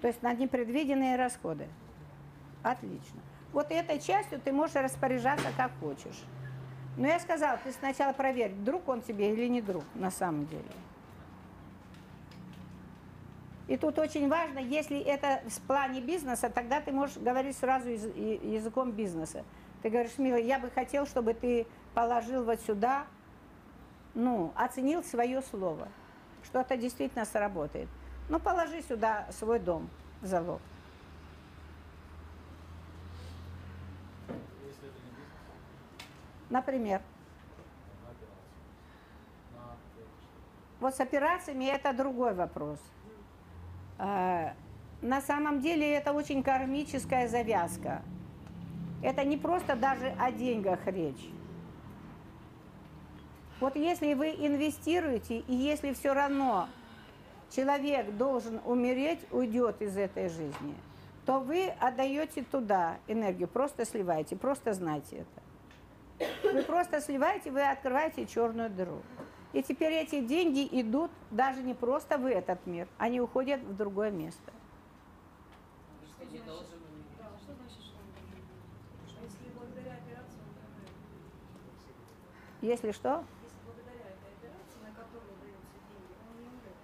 [0.00, 1.68] То есть на непредвиденные расходы.
[2.62, 3.20] Отлично.
[3.52, 6.22] Вот этой частью ты можешь распоряжаться как хочешь.
[6.96, 10.64] Но я сказала, ты сначала проверь, друг он тебе или не друг на самом деле.
[13.68, 18.92] И тут очень важно, если это в плане бизнеса, тогда ты можешь говорить сразу языком
[18.92, 19.44] бизнеса.
[19.82, 23.06] Ты говоришь, милый, я бы хотел, чтобы ты положил вот сюда,
[24.16, 25.88] ну, оценил свое слово,
[26.42, 27.88] что это действительно сработает.
[28.28, 29.88] Ну, положи сюда свой дом,
[30.22, 30.60] в залог.
[36.48, 37.02] Например.
[40.80, 42.78] Вот с операциями это другой вопрос.
[43.98, 44.54] А,
[45.02, 48.02] на самом деле это очень кармическая завязка.
[49.02, 51.35] Это не просто даже о деньгах речь.
[53.60, 56.68] Вот если вы инвестируете, и если все равно
[57.50, 60.74] человек должен умереть, уйдет из этой жизни,
[61.24, 65.24] то вы отдаете туда энергию, просто сливаете, просто знайте
[66.18, 66.52] это.
[66.52, 69.02] Вы просто сливаете, вы открываете черную дыру.
[69.52, 74.10] И теперь эти деньги идут даже не просто в этот мир, они уходят в другое
[74.10, 74.52] место.
[76.04, 76.44] Что значит,
[77.18, 78.44] да, что значит, что он должен умереть?
[79.22, 80.92] Если благодаря операции он умирает?
[82.60, 86.76] Если что, Если благодаря этой операции, на которую даются деньги, он не умрет.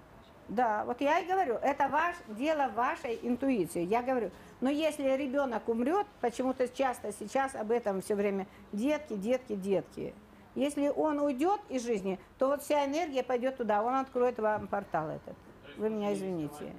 [0.48, 3.84] Да, вот я и говорю, это ваш, дело вашей интуиции.
[3.84, 4.30] Я говорю,
[4.60, 10.14] но если ребенок умрет, почему-то часто сейчас об этом все время, детки, детки, детки.
[10.54, 15.08] Если он уйдет из жизни, то вот вся энергия пойдет туда, он откроет вам портал
[15.08, 15.34] этот.
[15.78, 16.72] Вы меня извините.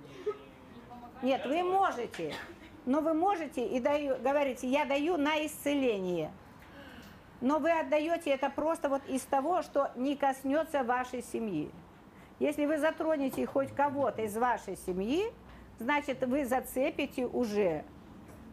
[1.23, 2.33] Нет, вы можете,
[2.85, 6.31] но вы можете и даю, говорите, я даю на исцеление.
[7.41, 11.71] Но вы отдаете это просто вот из того, что не коснется вашей семьи.
[12.43, 15.31] Если вы затронете хоть кого-то из вашей семьи,
[15.79, 17.85] значит, вы зацепите уже.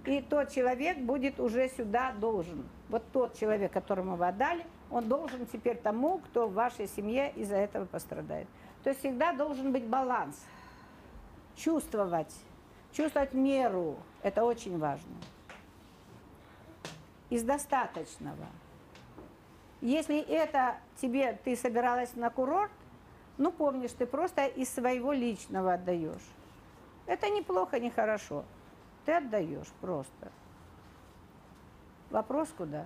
[0.04, 2.68] И тот человек будет уже сюда должен.
[2.88, 7.56] Вот тот человек, которому вы отдали, он должен теперь тому, кто в вашей семье из-за
[7.56, 8.46] этого пострадает.
[8.84, 10.40] То есть всегда должен быть баланс.
[11.56, 12.32] Чувствовать.
[12.92, 13.96] Чувствовать меру.
[14.22, 15.16] Это очень важно.
[17.28, 18.46] Из достаточного.
[19.80, 22.70] Если это тебе, ты собиралась на курорт,
[23.40, 26.20] ну помнишь, ты просто из своего личного отдаешь.
[27.06, 28.44] Это неплохо, не хорошо.
[29.06, 30.30] Ты отдаешь просто.
[32.10, 32.84] Вопрос куда?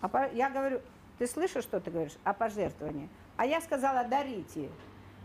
[0.00, 0.80] А по- я говорю,
[1.18, 2.16] ты слышишь, что ты говоришь?
[2.24, 3.08] О пожертвовании.
[3.36, 4.70] А я сказала, дарите.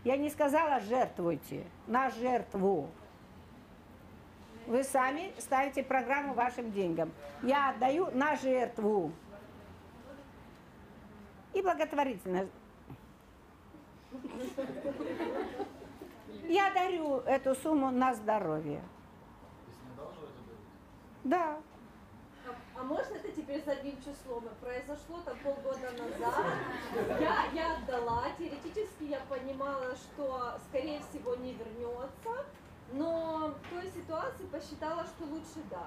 [0.04, 1.64] Я не сказала, жертвуйте.
[1.86, 2.88] На жертву.
[4.72, 7.12] Вы сами ставите программу вашим деньгам.
[7.42, 9.12] Я отдаю на жертву.
[11.52, 12.48] И благотворительно.
[16.44, 18.80] Я дарю эту сумму на здоровье.
[21.24, 21.58] Да.
[22.74, 24.44] А, можно это теперь задним числом?
[24.62, 26.46] Произошло там полгода назад.
[27.20, 28.24] Я, я отдала.
[28.38, 32.46] Теоретически я понимала, что скорее всего не вернется.
[32.92, 35.80] Но в той ситуации посчитала, что лучше дать.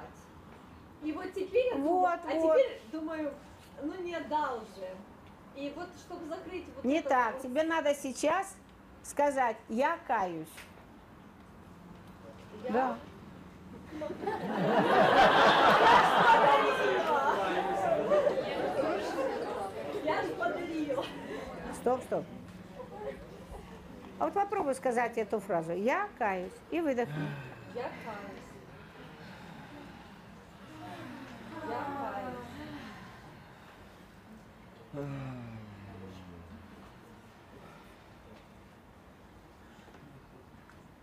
[1.03, 2.57] И вот теперь я думаю, Вот, а вот.
[2.57, 3.33] теперь думаю,
[3.83, 4.87] ну не отдал же.
[5.55, 7.33] И вот чтобы закрыть вот Не так.
[7.33, 8.55] вот- Тебе надо сейчас
[9.03, 10.47] сказать, я каюсь.
[12.63, 12.97] Я Да.
[20.03, 21.03] Я же подарила.
[21.81, 22.25] Стоп, стоп.
[24.17, 25.73] А вот попробуй сказать эту фразу.
[25.73, 26.51] Я каюсь.
[26.71, 27.27] И выдохни.
[27.73, 28.45] Я каюсь.
[31.67, 32.45] Я каюсь.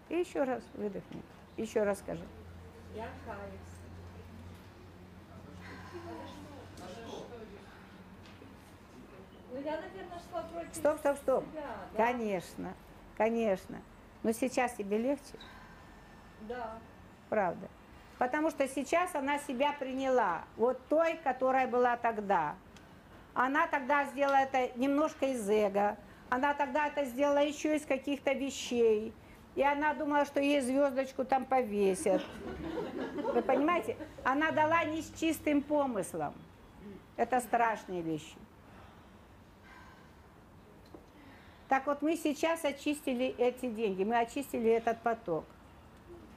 [0.09, 1.23] И еще раз выдохни.
[1.57, 2.25] Еще раз скажи.
[2.95, 3.73] Я каюсь.
[9.51, 11.45] Ну, я, наверное, шла против Стоп, стоп, стоп.
[11.51, 12.07] себя, да?
[12.07, 12.75] Конечно,
[13.23, 13.81] конечно.
[14.25, 15.39] Но сейчас тебе легче,
[16.49, 16.79] Да.
[17.29, 17.68] правда.
[18.18, 20.43] Потому что сейчас она себя приняла.
[20.57, 22.55] Вот той, которая была тогда.
[23.35, 25.97] Она тогда сделала это немножко из эго.
[26.31, 29.12] Она тогда это сделала еще из каких-то вещей.
[29.55, 32.23] И она думала, что ей звездочку там повесят.
[33.35, 33.97] Вы понимаете?
[34.25, 36.35] Она дала не с чистым помыслом.
[37.16, 38.37] Это страшные вещи.
[41.73, 45.47] Так вот, мы сейчас очистили эти деньги, мы очистили этот поток.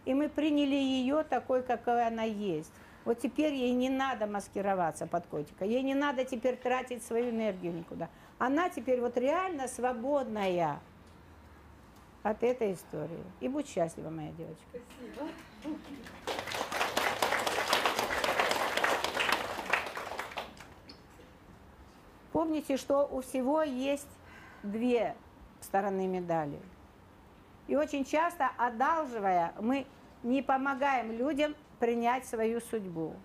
[0.05, 2.71] И мы приняли ее такой, какой она есть.
[3.03, 7.73] Вот теперь ей не надо маскироваться под котика, ей не надо теперь тратить свою энергию
[7.73, 8.07] никуда.
[8.37, 10.79] Она теперь вот реально свободная
[12.23, 13.25] от этой истории.
[13.41, 14.63] И будь счастлива, моя девочка.
[14.69, 15.29] Спасибо.
[22.31, 24.07] Помните, что у всего есть
[24.63, 25.13] две
[25.61, 26.59] стороны медали.
[27.67, 29.87] И очень часто, одалживая, мы
[30.23, 33.15] не помогаем людям принять свою судьбу.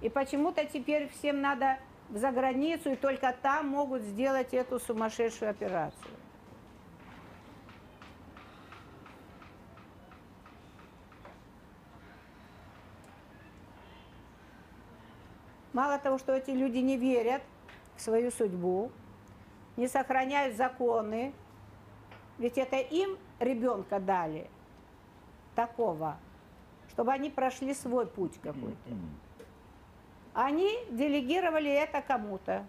[0.00, 1.78] И почему-то теперь всем надо
[2.08, 6.10] за границу, и только там могут сделать эту сумасшедшую операцию.
[15.72, 17.42] Мало того, что эти люди не верят
[17.96, 18.90] в свою судьбу,
[19.76, 21.32] не сохраняют законы,
[22.38, 24.48] ведь это им ребенка дали
[25.54, 26.16] такого,
[26.90, 28.90] чтобы они прошли свой путь какой-то.
[30.32, 32.64] Они делегировали это кому-то.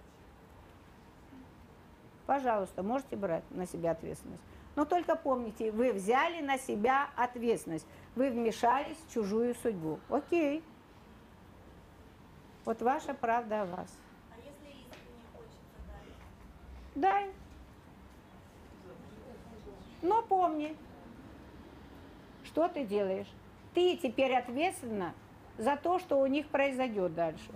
[2.26, 4.42] Пожалуйста, можете брать на себя ответственность.
[4.76, 7.86] Но только помните, вы взяли на себя ответственность.
[8.16, 10.00] Вы вмешались в чужую судьбу.
[10.10, 10.64] Окей.
[12.64, 13.98] Вот ваша правда о вас.
[14.34, 16.16] А если искренне хочется дать?
[16.96, 17.30] Дай.
[20.02, 20.76] Но помни,
[22.44, 23.32] что ты делаешь.
[23.74, 25.14] Ты теперь ответственна
[25.58, 27.52] за то, что у них произойдет дальше.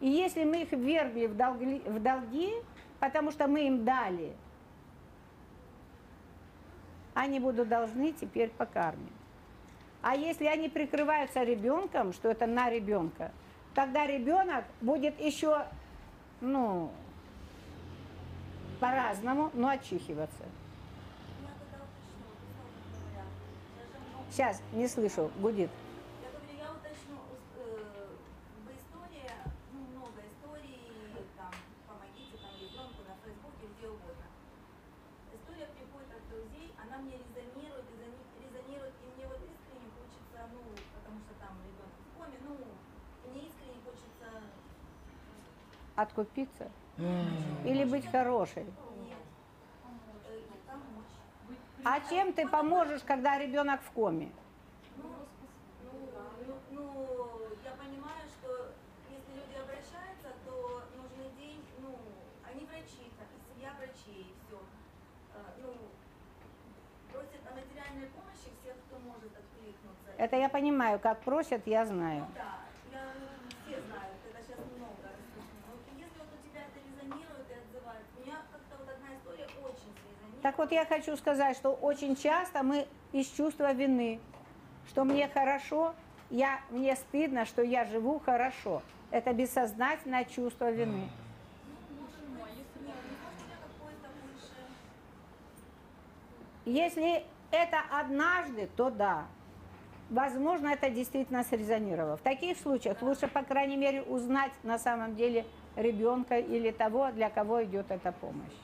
[0.00, 2.52] И если мы их ввергли в долги, в долги,
[3.00, 4.34] потому что мы им дали,
[7.14, 9.08] они будут должны теперь по карме.
[10.02, 13.32] А если они прикрываются ребенком, что это на ребенка,
[13.74, 15.66] тогда ребенок будет еще,
[16.40, 16.90] ну,
[18.80, 20.44] по-разному, но отчихиваться.
[21.42, 23.24] Я тогда уточню, условно говоря.
[24.30, 25.70] Сейчас не слышу, гудит.
[26.22, 27.16] Я говорю, я уточню,
[27.56, 28.08] э,
[28.64, 29.30] в истории,
[29.72, 30.80] ну, много историй,
[31.36, 31.52] там,
[31.88, 34.26] помогите там ребенку на Фейсбуке, где угодно.
[35.32, 40.60] История приходит от друзей, она мне резонирует, резони- резонирует, и мне вот искренне хочется, ну,
[40.92, 42.52] потому что там ребенок в коме, ну,
[43.32, 44.28] мне искренне хочется,
[45.96, 46.68] Откупиться?
[46.98, 48.64] Или быть хорошей?
[48.64, 49.18] нет,
[50.66, 51.84] помочь.
[51.84, 54.30] А чем ты поможешь, когда ребенок в коме?
[57.64, 58.72] Я понимаю, что
[59.10, 61.62] если люди обращаются, то нужный день,
[62.50, 64.58] они врачи, так, и семья врачей, все.
[67.12, 70.10] Просят о материальной помощи всех, кто может откликнуться.
[70.18, 72.26] Это я понимаю, как просят, я знаю.
[72.28, 72.60] Ну да,
[72.92, 73.26] я, ну,
[73.64, 75.64] все знают, это сейчас много распространено.
[75.72, 79.48] Вот если вот у тебя это резонирует и отзывается, у меня как-то вот одна история
[79.64, 80.35] очень срезонировала.
[80.46, 84.20] Так вот я хочу сказать, что очень часто мы из чувства вины,
[84.88, 85.92] что мне хорошо,
[86.30, 88.80] я, мне стыдно, что я живу хорошо.
[89.10, 91.08] Это бессознательное чувство вины.
[96.64, 99.26] Если это однажды, то да.
[100.10, 102.18] Возможно, это действительно срезонировало.
[102.18, 105.44] В таких случаях лучше, по крайней мере, узнать на самом деле
[105.74, 108.54] ребенка или того, для кого идет эта помощь.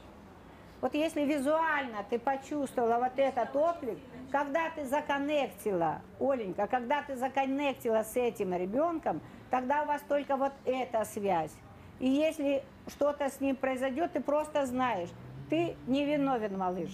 [0.83, 3.99] Вот если визуально ты почувствовала вот этот отклик,
[4.31, 10.53] когда ты законнектила, Оленька, когда ты законнектила с этим ребенком, тогда у вас только вот
[10.67, 11.53] эта связь.
[12.01, 15.09] И если что-то с ним произойдет, ты просто знаешь,
[15.49, 16.91] ты не виновен, малыш.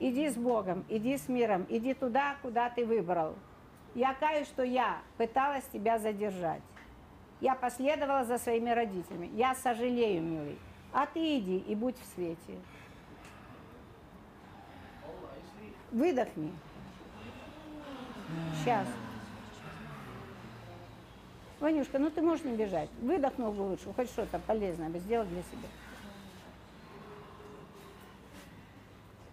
[0.00, 3.34] Иди с Богом, иди с миром, иди туда, куда ты выбрал.
[3.94, 6.62] Я каюсь, что я пыталась тебя задержать.
[7.40, 9.30] Я последовала за своими родителями.
[9.34, 10.58] Я сожалею, милый.
[10.92, 12.58] А ты иди и будь в свете.
[15.04, 16.52] Алла, а если Выдохни.
[18.60, 18.86] Сейчас.
[21.60, 22.88] Ванюшка, ну ты можешь не бежать.
[23.00, 25.68] Выдохнул бы лучше, хоть что-то полезное бы сделал для себя.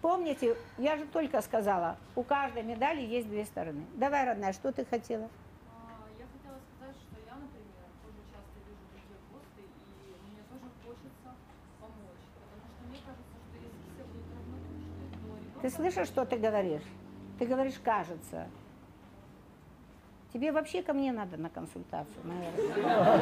[0.00, 3.84] Помните, я же только сказала, у каждой медали есть две стороны.
[3.94, 5.28] Давай, родная, что ты хотела?
[5.68, 10.70] А, Я хотела сказать, что я, например, тоже часто вижу такие посты, и мне тоже
[10.86, 11.34] хочется
[11.80, 12.22] помочь.
[12.38, 15.55] Потому что мне кажется, что если все будут равнодушны, то ребенок...
[15.66, 16.84] Ты слышишь, что ты говоришь?
[17.40, 18.46] Ты говоришь, кажется.
[20.32, 23.20] Тебе вообще ко мне надо на консультацию, наверное.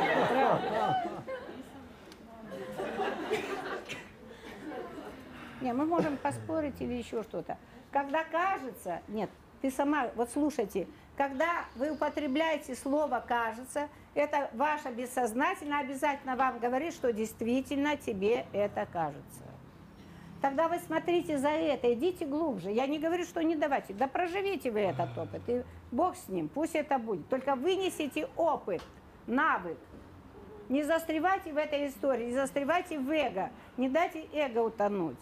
[5.63, 7.57] Не, мы можем поспорить или еще что-то.
[7.91, 9.31] Когда кажется, нет,
[9.63, 10.87] ты сама, вот слушайте,
[11.17, 18.87] когда вы употребляете слово «кажется», это ваше бессознательно обязательно вам говорит, что действительно тебе это
[18.93, 19.54] кажется.
[20.45, 22.71] Тогда вы смотрите за это, идите глубже.
[22.71, 23.95] Я не говорю, что не давайте.
[23.95, 25.41] Да проживите вы этот опыт.
[25.47, 27.27] И Бог с ним, пусть это будет.
[27.31, 28.83] Только вынесите опыт,
[29.27, 29.79] навык.
[30.69, 33.49] Не застревайте в этой истории, не застревайте в эго.
[33.79, 35.17] Не дайте эго утонуть.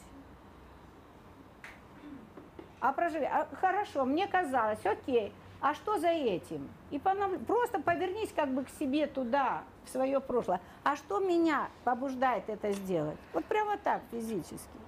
[2.81, 3.27] А проживи.
[3.27, 5.33] А, хорошо, мне казалось, окей.
[5.61, 6.69] А что за этим?
[6.91, 10.61] И понов- просто повернись как бы к себе туда, в свое прошлое.
[10.83, 13.19] А что меня побуждает это сделать?
[13.33, 14.83] Вот прямо так, физически.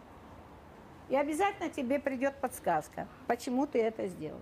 [1.14, 4.40] И обязательно тебе придет подсказка, почему ты это сделал.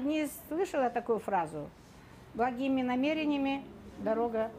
[0.00, 1.70] Не слышала такую фразу?
[2.34, 3.64] Благими намерениями
[4.00, 4.50] дорога.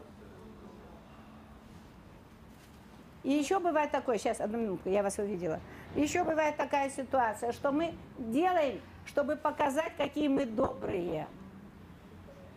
[3.22, 5.60] И еще бывает такое, сейчас, одну минутку, я вас увидела.
[5.94, 11.28] Еще бывает такая ситуация, что мы делаем, чтобы показать, какие мы добрые.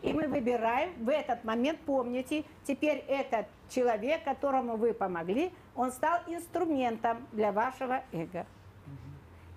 [0.01, 6.19] И мы выбираем, в этот момент помните, теперь этот человек, которому вы помогли, он стал
[6.28, 8.45] инструментом для вашего эго.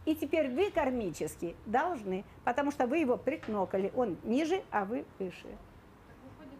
[0.04, 3.92] И теперь вы кармически должны, потому что вы его прикнокали.
[3.96, 5.48] Он ниже, а вы выше.
[6.22, 6.58] Выходит,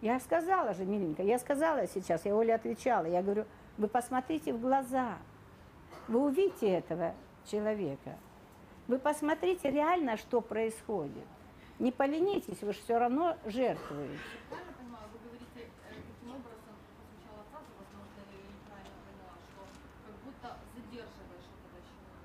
[0.00, 3.44] Я сказала же, миленькая, я сказала сейчас, я Оле отвечала, я говорю,
[3.78, 5.16] вы посмотрите в глаза,
[6.08, 7.14] вы увидите этого
[7.46, 8.18] человека,
[8.88, 11.24] вы посмотрите реально, что происходит.
[11.78, 14.18] Не поленитесь, вы же все равно жертвуете.
[14.48, 19.66] правильно понимаю, вы говорите э, таким образом, прозвучала фраза, возможно, я ее неправильно поняла, что
[20.06, 22.22] как будто задерживаешь этого человека.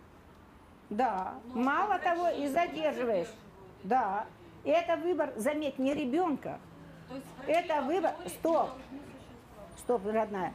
[0.90, 3.28] Да, Но мало врачи того, и задерживаешь.
[3.84, 4.26] Да,
[4.64, 6.60] и это выбор, заметь, не ребенка.
[7.46, 8.70] Это выбор- стоп.
[9.78, 10.54] Стоп, родная.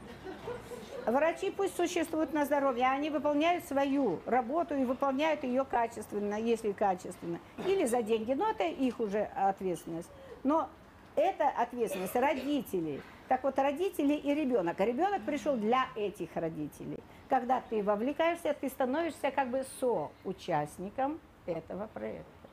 [1.07, 6.73] Врачи пусть существуют на здоровье, а они выполняют свою работу и выполняют ее качественно, если
[6.73, 7.41] качественно.
[7.67, 10.11] Или за деньги, но это их уже ответственность.
[10.45, 10.69] Но
[11.17, 13.03] это ответственность родителей.
[13.33, 14.79] Так вот, родители и ребенок.
[14.79, 17.03] Ребенок пришел для этих родителей.
[17.31, 22.49] Когда ты вовлекаешься, ты становишься как бы соучастником этого проекта.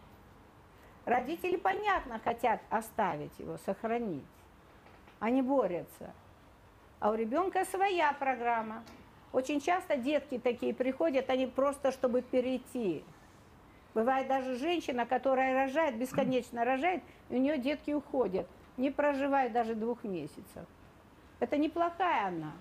[1.04, 4.24] Родители, понятно, хотят оставить его, сохранить.
[5.20, 6.14] Они борются.
[7.02, 8.82] А у ребенка своя программа.
[9.34, 13.04] Очень часто детки такие приходят, они просто чтобы перейти.
[13.94, 18.48] Бывает даже женщина, которая рожает, бесконечно рожает, и у нее детки уходят,
[18.80, 20.66] не проживает даже двух месяцев.
[21.40, 22.54] Это неплохая она.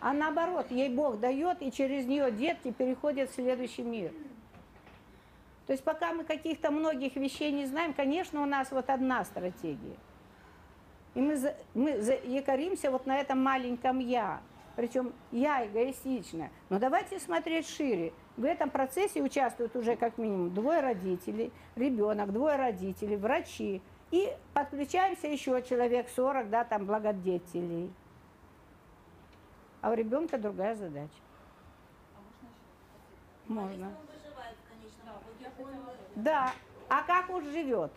[0.00, 4.12] А наоборот, ей Бог дает, и через нее детки переходят в следующий мир.
[5.66, 9.96] То есть пока мы каких-то многих вещей не знаем, конечно, у нас вот одна стратегия.
[11.14, 14.40] И мы, за- мы за- якоримся вот на этом маленьком «я».
[14.74, 16.50] Причем я эгоистичная.
[16.70, 18.12] Но давайте смотреть шире.
[18.38, 23.82] В этом процессе участвуют уже как минимум двое родителей, ребенок, двое родителей, врачи.
[24.12, 27.90] И подключаемся еще человек 40, да, там благодетелей.
[29.80, 31.10] А у ребенка другая задача.
[33.48, 33.92] Можно
[36.14, 36.52] Да.
[36.88, 37.90] А как он живет?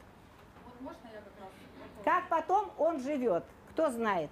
[0.63, 2.03] Как попробую?
[2.05, 3.43] Как потом он живет?
[3.71, 4.31] Кто знает?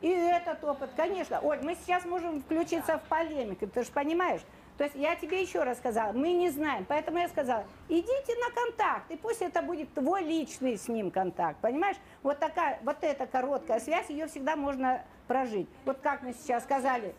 [0.00, 1.38] И этот опыт, конечно.
[1.40, 4.40] Оль, мы сейчас можем включиться в полемику, ты же понимаешь?
[4.78, 8.50] То есть я тебе еще раз сказала, мы не знаем, поэтому я сказала, идите на
[8.54, 11.96] контакт, и пусть это будет твой личный с ним контакт, понимаешь?
[12.22, 15.68] Вот такая, вот эта короткая связь, ее всегда можно прожить.
[15.84, 17.14] Вот как мы сейчас сказали,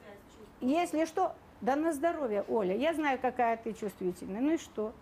[0.62, 4.94] если что, да на здоровье, Оля, я знаю, какая ты чувствительная, ну и что?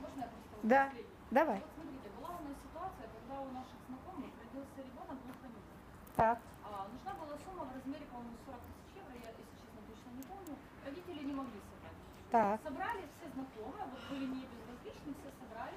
[0.00, 0.90] Можно я просто Да,
[1.30, 1.56] давай.
[1.56, 5.64] Вот смотрите, была у нас ситуация, когда у наших знакомых родился ребенок глухонемый.
[6.16, 10.08] Так, А, нужна была сумма в размере, по-моему, 40 тысяч евро, я, если честно, точно
[10.12, 10.54] не помню.
[10.84, 11.96] Родители не могли собрать.
[12.30, 15.74] Так, Собрали все знакомые, вот были не безразличны, все собрали,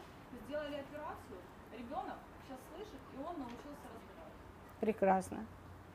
[0.48, 1.38] сделали операцию.
[1.78, 4.34] Ребенок сейчас слышит, и он научился разбирать.
[4.80, 5.46] прекрасно.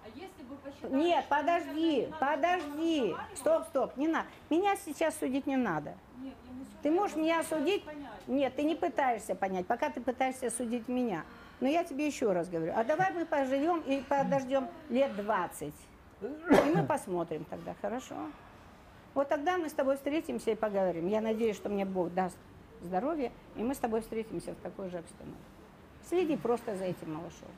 [0.04, 3.16] А если бы посчитали, Нет, что, подожди, не подожди.
[3.36, 4.26] Стоп, стоп, не надо.
[4.50, 5.94] Меня сейчас судить не надо.
[6.18, 7.84] Нет, я не сужу, Ты можешь меня судить?
[7.84, 8.26] понять.
[8.26, 11.24] Нет, ты не пытаешься понять, пока ты пытаешься судить меня.
[11.60, 15.74] Но я тебе еще раз говорю, а давай мы поживем и подождем лет 20.
[16.22, 18.14] И мы посмотрим тогда, хорошо?
[19.18, 21.08] Вот тогда мы с тобой встретимся и поговорим.
[21.08, 22.38] Я надеюсь, что мне Бог даст
[22.82, 25.42] здоровье, и мы с тобой встретимся в такой же обстановке.
[26.08, 27.48] Следи просто за этим малышом.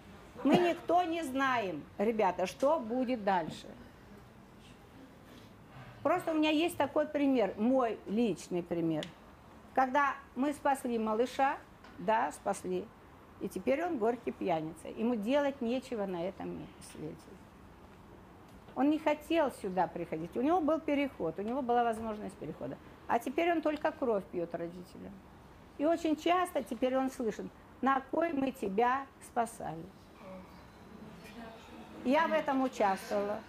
[0.43, 3.67] Мы никто не знаем, ребята, что будет дальше.
[6.03, 9.05] Просто у меня есть такой пример, мой личный пример.
[9.75, 11.59] Когда мы спасли малыша,
[11.99, 12.87] да, спасли,
[13.43, 14.89] и теперь он горький пьяница.
[14.97, 17.40] Ему делать нечего на этом свете.
[18.77, 20.37] Он не хотел сюда приходить.
[20.37, 22.77] У него был переход, у него была возможность перехода.
[23.09, 25.13] А теперь он только кровь пьет родителям.
[25.79, 27.47] И очень часто теперь он слышит,
[27.81, 29.83] на кой мы тебя спасали.
[32.05, 33.41] Я в этом участвовала,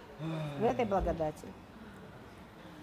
[0.58, 1.46] в этой благодати.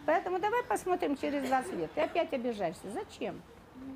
[0.05, 1.91] Поэтому давай посмотрим через 20 лет.
[1.93, 2.89] Ты опять обижаешься.
[2.91, 3.41] Зачем?
[3.75, 3.91] Ну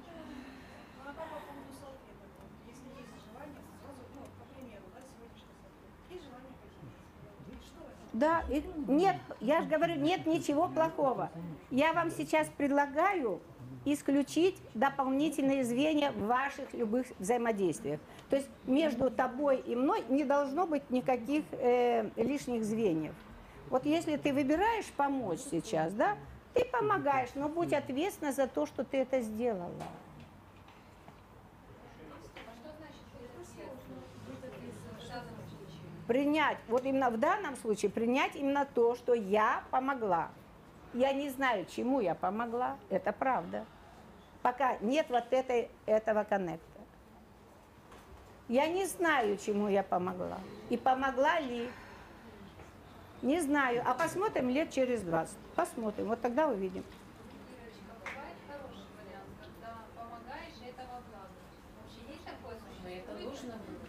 [1.06, 2.30] а как по поводу салфеток?
[2.38, 6.14] Вот, Если есть желание, сразу, ну, к примеру, да, сегодняшний салфеток.
[6.14, 7.66] Есть желание похитить.
[7.66, 8.03] Что это?
[8.14, 11.32] Да, и нет, я же говорю, нет ничего плохого.
[11.72, 13.42] Я вам сейчас предлагаю
[13.86, 18.00] исключить дополнительные звенья в ваших любых взаимодействиях.
[18.30, 23.14] То есть между тобой и мной не должно быть никаких э, лишних звеньев.
[23.70, 26.16] Вот если ты выбираешь помочь сейчас, да,
[26.54, 29.84] ты помогаешь, но будь ответственна за то, что ты это сделала.
[36.08, 40.30] Принять, вот именно в данном случае, принять именно то, что я помогла.
[40.94, 43.66] Я не знаю, чему я помогла, это правда.
[44.42, 46.68] пока нет вот этой, этого коннекта.
[48.50, 50.38] Я не знаю, чему я помогла.
[50.70, 51.70] И помогла ли.
[53.22, 53.82] Не знаю.
[53.88, 55.38] А посмотрим лет через 20.
[55.56, 56.08] Посмотрим.
[56.08, 56.84] Вот тогда увидим.
[56.84, 61.32] Ирочка, бывает хороший вариант, когда помогаешь, и это во благо.
[61.82, 62.58] Вообще есть такое
[63.32, 63.84] существует?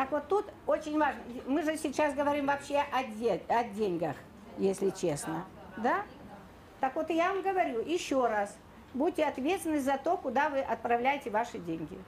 [0.00, 1.20] Так вот тут очень важно.
[1.46, 4.16] Мы же сейчас говорим вообще о, де- о деньгах,
[4.56, 5.44] если честно.
[5.76, 6.04] Да?
[6.80, 8.56] Так вот я вам говорю еще раз.
[8.94, 11.98] Будьте ответственны за то, куда вы отправляете ваши деньги.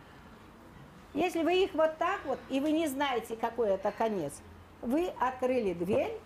[1.12, 4.40] Если вы их вот так вот, и вы не знаете, какой это конец,
[4.80, 6.18] вы открыли дверь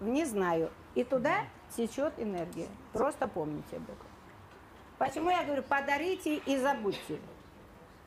[0.00, 2.68] в не знаю, и туда течет энергия.
[2.92, 4.06] Просто помните об этом.
[4.98, 7.18] Почему я говорю, подарите и забудьте.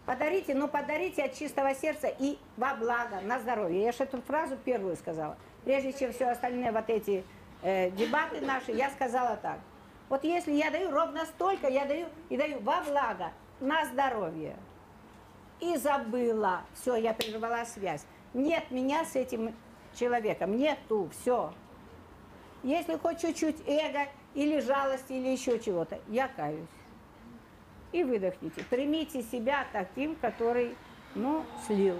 [0.10, 3.84] Подарите, но подарите от чистого сердца и во благо, на здоровье.
[3.84, 5.38] Я же эту фразу первую сказала.
[5.64, 7.24] Прежде чем все остальные вот эти
[7.62, 9.60] э, дебаты наши, я сказала так.
[10.10, 14.55] Вот если я даю ровно столько, я даю и даю во благо, на здоровье.
[15.60, 16.62] И забыла.
[16.74, 18.03] Все, я прервала связь.
[18.34, 19.53] Нет меня с этим
[19.93, 20.57] человеком.
[20.57, 21.07] Нету.
[21.22, 21.53] Все.
[22.64, 26.66] Если хоть чуть-чуть эго или жалости, или еще чего-то, я каюсь.
[27.92, 28.64] И выдохните.
[28.70, 30.76] Примите себя таким, который,
[31.16, 31.96] ну, слил.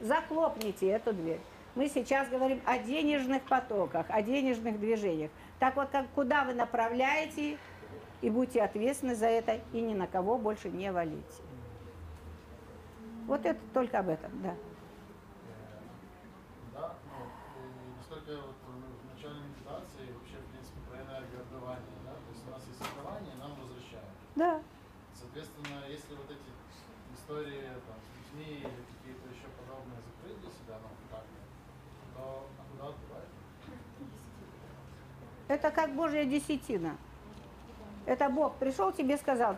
[0.00, 1.40] Захлопните эту дверь.
[1.74, 5.30] Мы сейчас говорим о денежных потоках, о денежных движениях.
[5.58, 7.58] Так вот, как, куда вы направляете,
[8.20, 11.42] и будьте ответственны за это, и ни на кого больше не валите.
[13.26, 14.54] Вот это только об этом, да.
[16.74, 21.98] Да, ну, и насколько я вот ну, в начале медитации, вообще, в принципе, про энергоотдавание,
[22.04, 24.08] да, то есть у нас есть отдавание, и нам возвращают.
[24.38, 24.60] Да.
[25.14, 30.78] Соответственно, если вот эти истории там, с детьми или какие-то еще подобные закрыть для себя,
[30.80, 33.28] ну, как-то, то а куда отдавать?
[35.48, 36.96] Это как Божья десятина.
[38.06, 39.56] Это Бог пришел тебе сказал,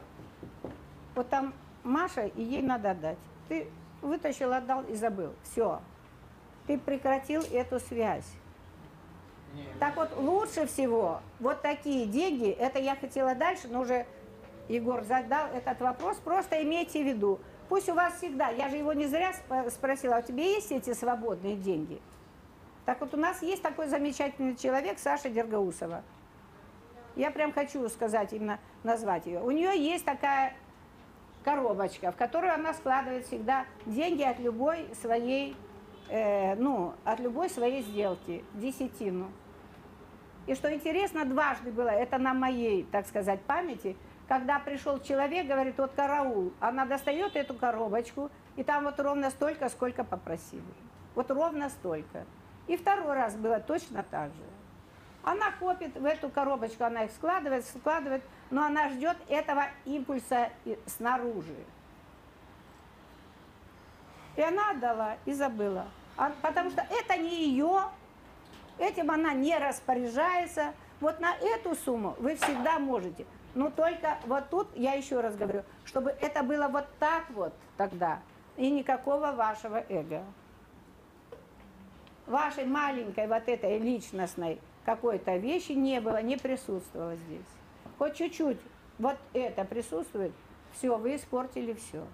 [1.15, 1.53] вот там
[1.85, 3.19] Маша, и ей надо отдать.
[3.51, 3.69] Ты
[4.01, 5.35] вытащил, отдал и забыл.
[5.43, 5.83] Все.
[6.67, 8.33] Ты прекратил эту связь.
[9.53, 14.07] Не, Так вот, лучше всего вот такие деньги, это я хотела дальше, но уже
[14.71, 18.93] Егор задал этот вопрос, просто имейте в виду, пусть у вас всегда, я же его
[18.93, 22.01] не зря сп- спросила, а у тебя есть эти свободные деньги?
[22.87, 26.03] Так вот, у нас есть такой замечательный человек, Саша Дергаусова.
[27.17, 29.41] Я прям хочу сказать, именно назвать ее.
[29.41, 30.55] У нее есть такая
[31.45, 35.57] коробочка, в которую она складывает всегда деньги от любой своей,
[36.09, 39.31] э, ну, от любой своей сделки, десятину.
[40.47, 43.97] И что интересно, дважды было, это на моей, так сказать, памяти,
[44.31, 49.69] когда пришел человек, говорит, вот караул, она достает эту коробочку, и там вот ровно столько,
[49.69, 50.63] сколько попросили.
[51.17, 52.25] Вот ровно столько.
[52.69, 54.45] И второй раз было точно так же.
[55.25, 60.51] Она копит в эту коробочку, она их складывает, складывает, но она ждет этого импульса
[60.87, 61.65] снаружи.
[64.37, 65.89] И она отдала и забыла.
[66.17, 67.83] А- потому что это не ее,
[68.79, 70.73] этим она не распоряжается.
[71.01, 73.27] Вот на эту сумму вы всегда можете.
[73.55, 78.21] Но только вот тут, я еще раз говорю, чтобы это было вот так вот тогда,
[78.57, 80.23] и никакого вашего эго.
[82.27, 87.47] Вашей маленькой вот этой личностной какой-то вещи не было, не присутствовало здесь.
[87.99, 88.61] Хоть чуть-чуть
[88.99, 90.33] вот это присутствует,
[90.73, 92.05] все, вы испортили все.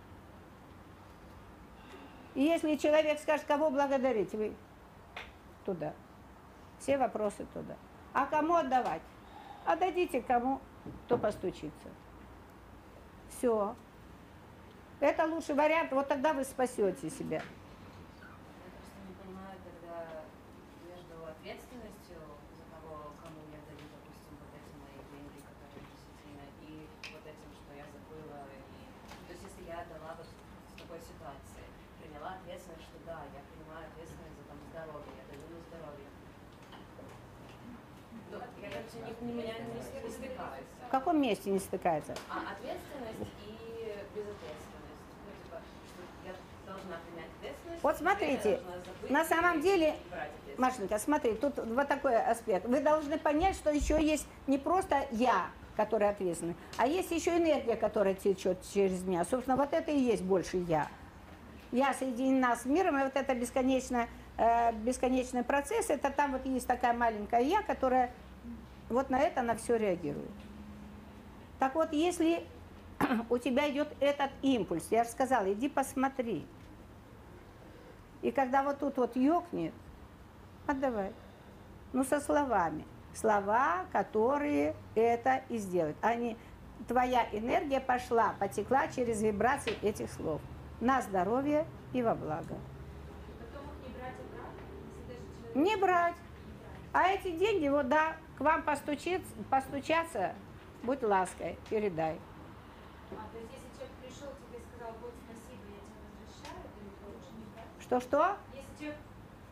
[2.35, 4.53] И если человек скажет, кого благодарить, вы
[5.65, 5.93] туда.
[6.79, 7.77] Все вопросы туда.
[8.13, 9.03] А кому отдавать?
[9.65, 10.61] Отдадите кому,
[11.07, 11.89] кто постучится.
[13.29, 13.75] Все.
[15.01, 17.43] Это лучший вариант, вот тогда вы спасете себя.
[17.43, 20.25] Я просто не понимаю тогда
[20.89, 22.17] между ответственностью
[22.57, 27.51] за того, кому я даю, допустим, вот эти мои деньги, которые десятина, и вот этим,
[27.53, 28.41] что я забыла.
[28.57, 28.81] И...
[29.29, 31.65] То есть если я отдала вот в такой ситуации,
[32.01, 36.09] приняла ответственность, что да, я принимаю ответственность за там здоровье, я даю на здоровье.
[38.33, 40.73] То я кажется, у них у меня не, с- не стыкаются.
[40.73, 42.15] В каком месте не стыкается?
[42.31, 44.63] А ответственность и безответственность.
[45.25, 45.61] Ну, типа,
[46.25, 46.33] я
[46.67, 47.83] должна принять ответственность.
[47.83, 49.95] Вот смотрите, забыть на самом деле.
[50.57, 52.65] Машенька, смотри, тут вот такой аспект.
[52.67, 57.77] Вы должны понять, что еще есть не просто я, который ответственный, а есть еще энергия,
[57.77, 59.27] которая течет через меня.
[59.27, 60.89] Собственно, вот это и есть больше я.
[61.73, 64.09] Я соединена с миром, и вот это бесконечно,
[64.39, 68.11] э, бесконечный процесс, это там вот есть такая маленькая я, которая
[68.89, 70.31] вот на это на все реагирует.
[71.59, 72.47] Так вот, если
[73.31, 76.47] у тебя идет этот импульс, я же сказала, иди посмотри.
[78.23, 79.73] И когда вот тут вот ёкнет,
[80.67, 81.13] отдавай.
[81.93, 82.85] Ну, со словами.
[83.15, 85.97] Слова, которые это и сделают.
[86.03, 86.37] Они
[86.87, 90.41] твоя энергия пошла, потекла через вибрации этих слов.
[90.81, 92.57] На здоровье и во благо.
[95.55, 96.15] Не брать.
[96.93, 100.35] А эти деньги, вот да, к вам постучится, постучаться,
[100.83, 102.19] будь лаской, передай.
[103.13, 106.79] А, то есть если человек пришел тебе и сказал, вот спасибо, я тебе возвращаю, то
[106.83, 107.71] это лучше не брать?
[107.81, 108.37] Что-что?
[108.53, 109.01] Если человек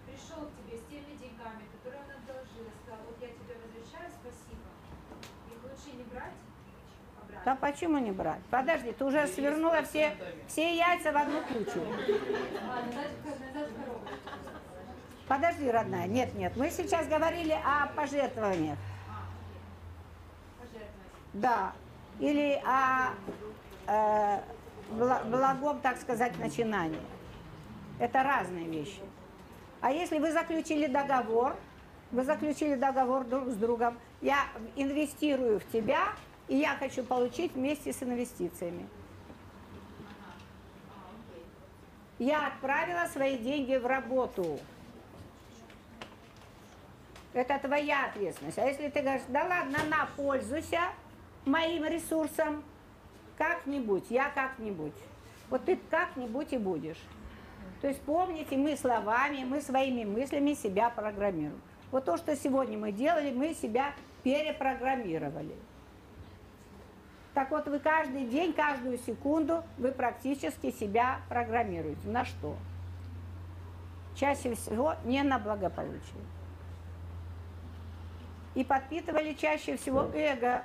[0.06, 4.09] пришел к тебе с теми деньгами, которые он одолжил, и сказал, вот я тебе возвращаю,
[4.10, 4.66] спасибо,
[5.48, 6.34] их лучше не брать?
[7.44, 8.40] Да почему не брать?
[8.51, 10.16] Подожди, ты уже свернула все,
[10.48, 11.80] все яйца в одну кучу.
[12.62, 12.82] А.
[15.26, 16.56] Подожди, родная, нет, нет.
[16.56, 18.78] Мы сейчас говорили о пожертвованиях.
[21.35, 21.73] Да.
[22.20, 23.11] Или о
[23.86, 24.40] э,
[24.93, 27.01] бла- благом, так сказать, начинании.
[27.98, 29.01] Это разные вещи.
[29.81, 31.56] А если вы заключили договор,
[32.12, 34.47] вы заключили договор друг с другом, я
[34.77, 36.12] инвестирую в тебя,
[36.47, 38.89] и я хочу получить вместе с инвестициями.
[42.19, 44.61] Я отправила свои деньги в работу.
[47.32, 48.59] Это твоя ответственность.
[48.59, 50.81] А если ты говоришь, да ладно, на, пользуйся
[51.44, 52.62] моим ресурсом,
[53.36, 54.94] как-нибудь, я как-нибудь.
[55.50, 57.00] Вот ты как-нибудь и будешь.
[57.80, 61.60] То есть помните, мы словами, мы своими мыслями себя программируем.
[61.90, 63.92] Вот то, что сегодня мы делали, мы себя
[64.22, 65.54] перепрограммировали.
[67.34, 72.08] Так вот, вы каждый день, каждую секунду, вы практически себя программируете.
[72.08, 72.56] На что?
[74.14, 76.22] Чаще всего не на благополучие.
[78.54, 80.62] И подпитывали чаще всего эго,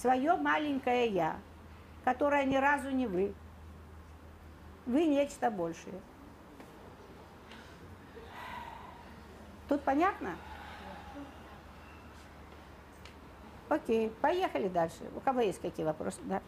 [0.00, 1.36] свое маленькое я,
[2.04, 3.34] которое ни разу не вы.
[4.86, 6.00] Вы нечто большее.
[9.68, 10.36] Тут понятно?
[13.68, 15.10] Окей, поехали дальше.
[15.14, 16.20] У кого есть какие вопросы?
[16.22, 16.40] Да.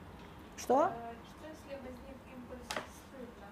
[0.56, 0.84] Что?
[0.84, 3.48] Э, Что если возник импульс стыда?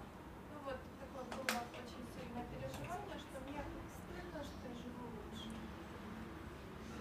[0.53, 3.59] Ну вот такое было очень сильное переживание, что мне
[3.91, 5.51] стыдно, что я живу лучше.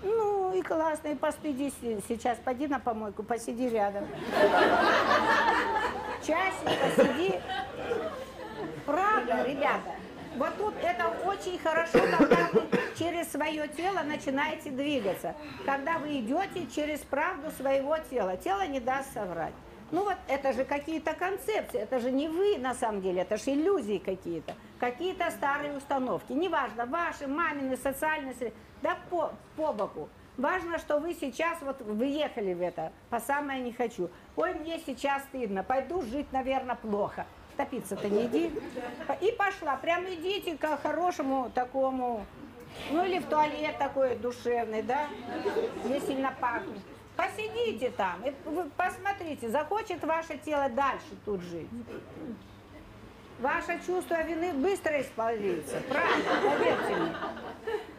[0.06, 1.74] Ну и классно, и постыдись
[2.08, 2.38] сейчас.
[2.44, 4.06] Пойди на помойку, посиди рядом.
[6.24, 7.40] Часик посиди.
[8.84, 9.96] Правда, ребята.
[10.36, 12.62] Вот тут это очень хорошо, когда вы
[12.98, 15.34] через свое тело начинаете двигаться.
[15.64, 18.36] Когда вы идете через правду своего тела.
[18.36, 19.54] Тело не даст соврать.
[19.92, 23.52] Ну вот это же какие-то концепции, это же не вы на самом деле, это же
[23.52, 26.32] иллюзии какие-то, какие-то старые установки.
[26.32, 28.52] Неважно, ваши, мамины, социальные среды,
[28.86, 30.08] да по, по боку.
[30.36, 34.10] Важно, что вы сейчас вот выехали в это, по самое не хочу.
[34.36, 37.26] Ой, мне сейчас стыдно, пойду жить, наверное, плохо.
[37.56, 38.52] Топиться-то не иди.
[39.22, 42.24] И пошла, прям идите к хорошему такому,
[42.92, 45.08] ну или в туалет такой душевный, да,
[45.84, 46.78] не сильно пахнет.
[47.16, 48.32] Посидите там, и
[48.76, 51.70] посмотрите, захочет ваше тело дальше тут жить.
[53.40, 57.14] Ваше чувство вины быстро исполнится, правда, поверьте мне.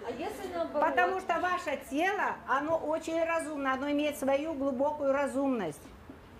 [0.07, 0.89] А если наоборот?
[0.89, 5.81] Потому что ваше тело, оно очень разумно, оно имеет свою глубокую разумность.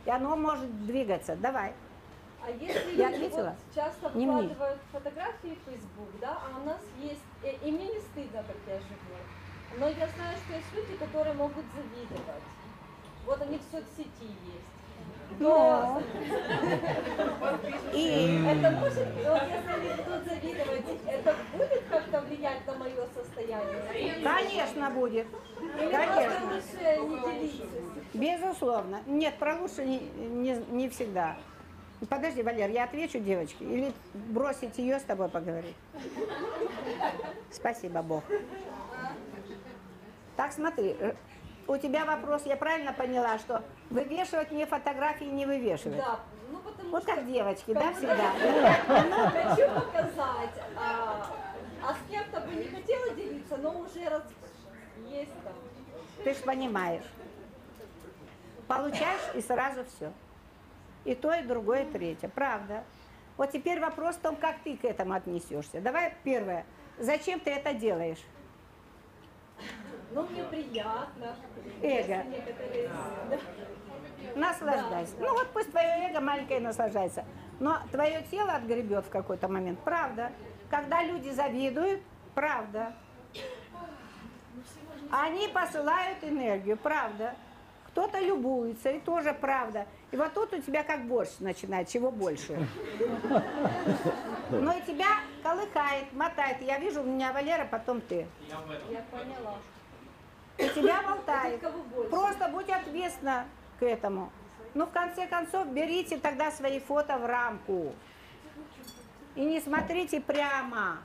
[0.06, 1.36] И оно может двигаться.
[1.36, 1.74] Давай.
[2.44, 3.56] А если Я ответила?
[3.56, 4.36] вот часто Не мне.
[4.48, 8.56] выкладывают фотографии в Facebook, да, а у нас есть, и, и мне не стыдно, как
[8.68, 12.44] я живу, но я знаю, что есть люди, которые могут завидовать.
[13.26, 14.77] Вот они в соцсети есть.
[15.40, 16.02] Но.
[17.94, 24.24] И Это может, вот если будут завидовать, это будет как-то влиять на мое состояние?
[24.24, 25.28] Конечно будет.
[25.80, 26.46] Или Конечно.
[26.46, 27.64] лучше не делиться?
[28.14, 29.02] Безусловно.
[29.06, 31.36] Нет, про лучше не, не, не всегда.
[32.10, 33.66] Подожди, Валер, я отвечу девочке.
[33.66, 35.76] Или бросить ее с тобой поговорить?
[37.52, 38.24] Спасибо, Бог.
[40.36, 41.14] Так, смотри, э,
[41.68, 45.98] у тебя вопрос, я правильно поняла, что вывешивать мне фотографии не вывешивать?
[45.98, 46.20] Да,
[46.50, 48.32] ну потому Вот что как девочки, да, как бы всегда?
[49.50, 50.62] Хочу показать.
[50.78, 51.28] А,
[51.84, 54.24] а с кем-то бы не хотела делиться, но уже раз
[55.08, 55.54] есть там.
[56.24, 57.06] Ты ж понимаешь.
[58.68, 60.12] Получаешь и сразу все.
[61.06, 62.28] И то, и другое, и третье.
[62.28, 62.84] Правда.
[63.38, 65.80] Вот теперь вопрос в том, как ты к этому отнесешься.
[65.80, 66.66] Давай первое.
[66.98, 68.20] Зачем ты это делаешь?
[70.12, 71.36] Ну, мне приятно.
[71.82, 72.24] Эго.
[72.24, 72.90] Некоторые,
[73.30, 73.38] да.
[74.36, 75.14] Наслаждайся.
[75.20, 77.26] Ну вот пусть твое эго маленькое наслаждается.
[77.60, 79.80] Но твое тело отгребет в какой-то момент.
[79.80, 80.32] Правда.
[80.70, 82.02] Когда люди завидуют,
[82.36, 82.94] правда.
[85.12, 87.36] Они посылают энергию, правда.
[87.98, 89.88] Кто-то любуется, и тоже правда.
[90.12, 92.56] И вот тут у тебя как борщ начинает, чего больше.
[94.52, 96.62] Но и тебя колыхает, мотает.
[96.62, 98.28] Я вижу, у меня Валера, потом ты.
[98.48, 99.56] Я поняла.
[100.60, 101.60] и тебя болтает.
[102.12, 103.46] Просто будь ответственна
[103.80, 104.32] к этому.
[104.76, 107.96] Ну, в конце концов, берите тогда свои фото в рамку.
[109.34, 111.00] И не смотрите прямо.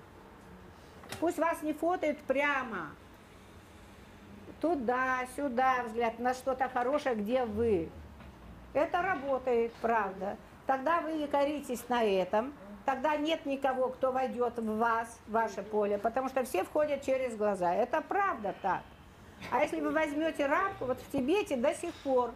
[1.21, 2.91] Пусть вас не фотают прямо.
[4.63, 7.89] Туда, сюда взгляд на что-то хорошее, где вы.
[8.73, 10.37] Это работает, правда.
[10.69, 12.53] Тогда вы якоритесь на этом.
[12.85, 17.35] Тогда нет никого, кто войдет в вас, в ваше поле, потому что все входят через
[17.37, 17.75] глаза.
[17.75, 18.83] Это правда так.
[19.51, 22.33] А если вы возьмете рамку, вот в Тибете до сих пор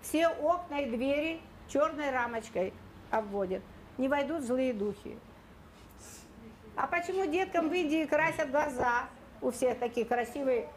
[0.00, 2.72] все окна и двери черной рамочкой
[3.10, 3.62] обводят.
[3.98, 5.18] Не войдут злые духи.
[6.74, 9.04] А почему деткам в Индии красят глаза?
[9.42, 10.68] У всех такие красивые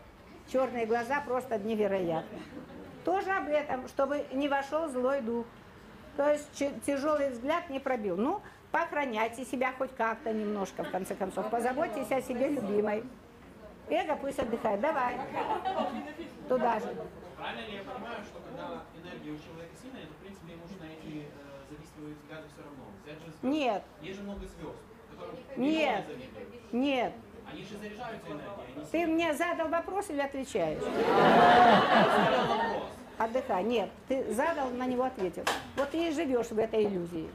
[0.51, 2.39] черные глаза, просто невероятно.
[3.05, 5.45] Тоже об этом, чтобы не вошел злой дух.
[6.17, 6.49] То есть
[6.85, 8.17] тяжелый взгляд не пробил.
[8.17, 11.49] Ну, поохраняйте себя хоть как-то немножко, в конце концов.
[11.49, 13.03] Позаботьтесь о себе, любимой.
[13.89, 14.81] Эго пусть отдыхает.
[14.81, 15.15] Давай.
[16.47, 16.95] Туда же.
[17.37, 20.83] Правильно ли я понимаю, что когда энергия у человека сильная, то в принципе ему нужно
[20.83, 21.29] эти э,
[21.69, 22.83] завистливые взгляды все равно?
[23.01, 23.43] Взять же звезд.
[23.43, 24.75] Нет, Есть же много звезд,
[25.55, 26.05] Нет.
[26.73, 27.13] нет.
[27.51, 30.81] Они же заряжаются энергией, они Ты мне задал вопрос или отвечаешь?
[33.17, 33.63] Отдыхай.
[33.63, 35.43] Нет, ты задал, на него ответил.
[35.75, 37.29] Вот ты и живешь в этой иллюзии.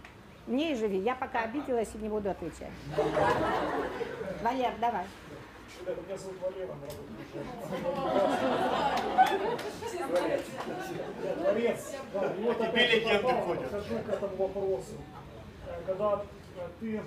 [0.46, 0.98] В ней живи.
[0.98, 2.70] Я пока обиделась и не буду отвечать.
[4.42, 5.04] Валер, давай.
[5.86, 6.74] Меня зовут Валера,
[11.36, 13.70] Творец, да, и вот Теперь легенды ходят.
[13.70, 14.92] подхожу к этому вопросу.
[15.86, 16.22] Когда
[16.80, 17.02] ты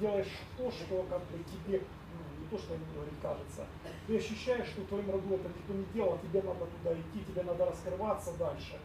[0.00, 0.26] делаешь
[0.58, 1.86] то, что как бы тебе, не
[2.52, 3.66] то, что говорит, кажется,
[4.06, 7.42] ты ощущаешь, что в твоем роду это никто не делал, тебе надо туда идти, тебе
[7.42, 8.78] надо раскрываться дальше.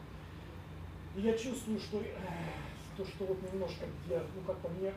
[1.16, 2.06] И я чувствую, что э,
[2.96, 4.94] то, что вот немножко где, ну как-то мне,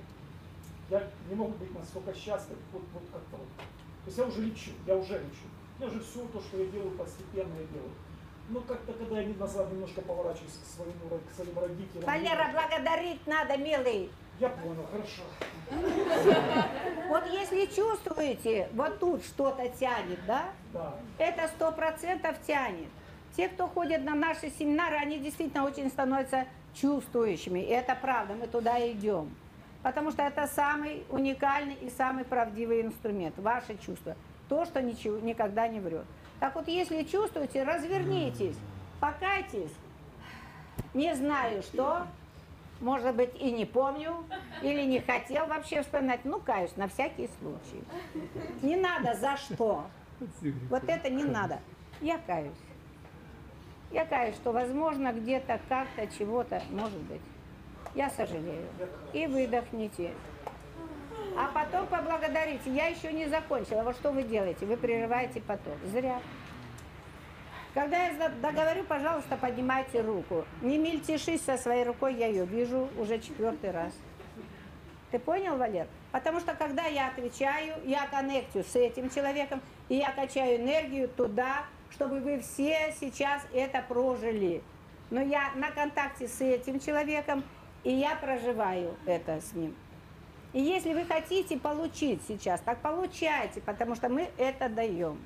[0.89, 3.49] я не могу быть настолько счастлив, вот, вот как-то вот.
[3.57, 5.51] То есть я уже лечу, я уже лечу.
[5.81, 7.93] Я уже все то, что я делаю, постепенно я делаю.
[8.51, 12.05] Но как-то, когда я назад немножко поворачиваюсь к своим, к своим родителям.
[12.05, 14.11] Валера, благодарить надо, милый.
[14.41, 15.23] Я понял, хорошо.
[17.09, 20.45] Вот если чувствуете, вот тут что-то тянет, да?
[20.73, 20.95] Да.
[21.19, 22.89] Это сто процентов тянет.
[23.37, 27.61] Те, кто ходит на наши семинары, они действительно очень становятся чувствующими.
[27.61, 29.29] И это правда, мы туда идем.
[29.83, 33.39] Потому что это самый уникальный и самый правдивый инструмент.
[33.39, 34.17] Ваши чувства.
[34.49, 36.05] То, что ничего, никогда не врет.
[36.39, 38.57] Так вот, если чувствуете, развернитесь,
[39.01, 39.73] покайтесь.
[40.95, 42.07] Не знаю, что,
[42.81, 44.25] может быть, и не помню,
[44.63, 46.25] или не хотел вообще вспоминать.
[46.25, 47.85] Ну, каюсь, на всякий случай.
[48.63, 49.87] Не надо за что.
[50.69, 51.61] Вот это не надо.
[52.01, 52.53] Я каюсь.
[53.91, 57.21] Я каюсь, что, возможно, где-то, как-то, чего-то, может быть.
[57.95, 58.69] Я сожалею.
[59.13, 60.13] И выдохните.
[61.37, 62.73] А потом поблагодарите.
[62.73, 63.83] Я еще не закончила.
[63.83, 64.67] Вот что вы делаете?
[64.67, 65.77] Вы прерываете поток.
[65.87, 66.21] Зря.
[67.73, 70.45] Когда я договорю, пожалуйста, поднимайте руку.
[70.61, 73.93] Не мельтешись со своей рукой, я ее вижу уже четвертый раз.
[75.13, 75.87] Ты понял, Валер?
[76.11, 81.65] Потому что когда я отвечаю, я коннектю с этим человеком, и я качаю энергию туда,
[81.91, 84.63] чтобы вы все сейчас это прожили.
[85.11, 87.45] Но я на контакте с этим человеком,
[87.85, 89.77] и я проживаю это с ним.
[90.53, 95.21] И если вы хотите получить сейчас, так получайте, потому что мы это даем.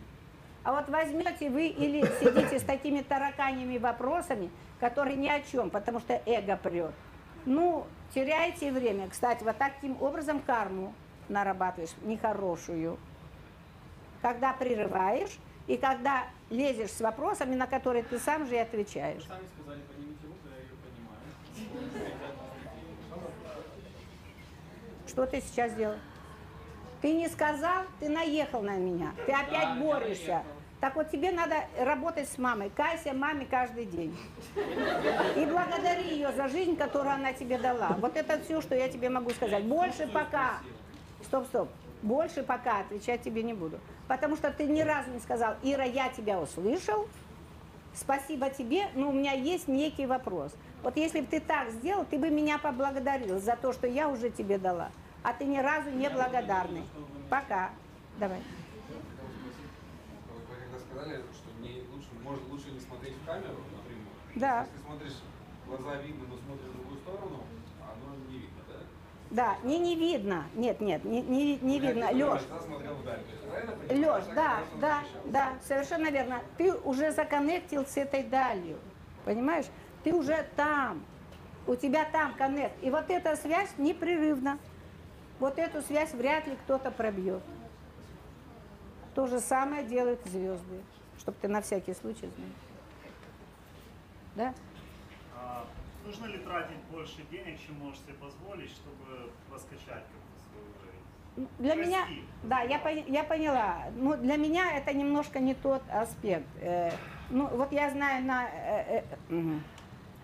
[0.64, 4.50] А вот возьмете вы или сидите с такими тараканьими вопросами,
[4.80, 6.92] которые ни о чем, потому что эго прет.
[7.44, 9.08] Ну, теряете время.
[9.10, 10.94] Кстати, вот таким образом карму
[11.28, 12.98] нарабатываешь, нехорошую.
[14.22, 19.24] Когда прерываешь и когда лезешь с вопросами, на которые ты сам же и Вы отвечаешь.
[19.24, 22.10] сами сказали, поднимите руку, я ее поднимаю.
[25.06, 25.96] Что ты сейчас делал?
[27.02, 29.12] Ты не сказал, ты наехал на меня.
[29.26, 30.42] Ты опять я борешься.
[30.84, 32.70] Так вот тебе надо работать с мамой.
[32.76, 34.14] Кайся маме каждый день.
[35.34, 37.96] И благодари ее за жизнь, которую она тебе дала.
[38.00, 39.64] Вот это все, что я тебе могу сказать.
[39.64, 40.58] Больше пока.
[41.22, 41.70] Стоп, стоп.
[42.02, 43.80] Больше пока отвечать тебе не буду.
[44.08, 47.08] Потому что ты ни разу не сказал, Ира, я тебя услышал,
[47.94, 50.52] спасибо тебе, но у меня есть некий вопрос.
[50.82, 54.28] Вот если бы ты так сделал, ты бы меня поблагодарил за то, что я уже
[54.28, 54.90] тебе дала.
[55.22, 56.82] А ты ни разу не благодарный.
[57.30, 57.70] Пока.
[58.18, 58.40] Давай.
[61.04, 64.08] Сказали, что не лучше, может лучше не смотреть в камеру напрямую.
[64.36, 64.66] Да.
[64.72, 65.22] Если смотришь,
[65.66, 67.44] глаза видно, но смотришь в другую сторону,
[67.82, 68.74] оно не видно, да?
[69.30, 70.46] Да, не не видно.
[70.54, 72.10] Нет, нет, не, не, не Я видно.
[72.10, 72.42] Леш?
[73.90, 76.40] Леш, да, да, да, совершенно верно.
[76.56, 78.78] Ты уже законнектил с этой далью.
[79.26, 79.66] Понимаешь?
[80.04, 81.04] Ты уже там.
[81.66, 82.82] У тебя там коннект.
[82.82, 84.58] И вот эта связь непрерывна.
[85.38, 87.42] Вот эту связь вряд ли кто-то пробьет.
[89.14, 90.80] То же самое делают звезды.
[91.24, 92.48] Чтобы ты на всякий случай знал.
[94.36, 94.54] Да?
[95.34, 95.64] А,
[96.04, 101.00] нужно ли тратить больше денег, чем можешь себе позволить, чтобы раскачать как-то свой уровень?
[101.36, 102.22] Ну, Для меня, Расти.
[102.42, 103.84] да, я, пон- я поняла.
[103.96, 106.46] Ну, для меня это немножко не тот аспект.
[106.60, 106.90] Э,
[107.30, 109.58] ну, вот я знаю на э, э,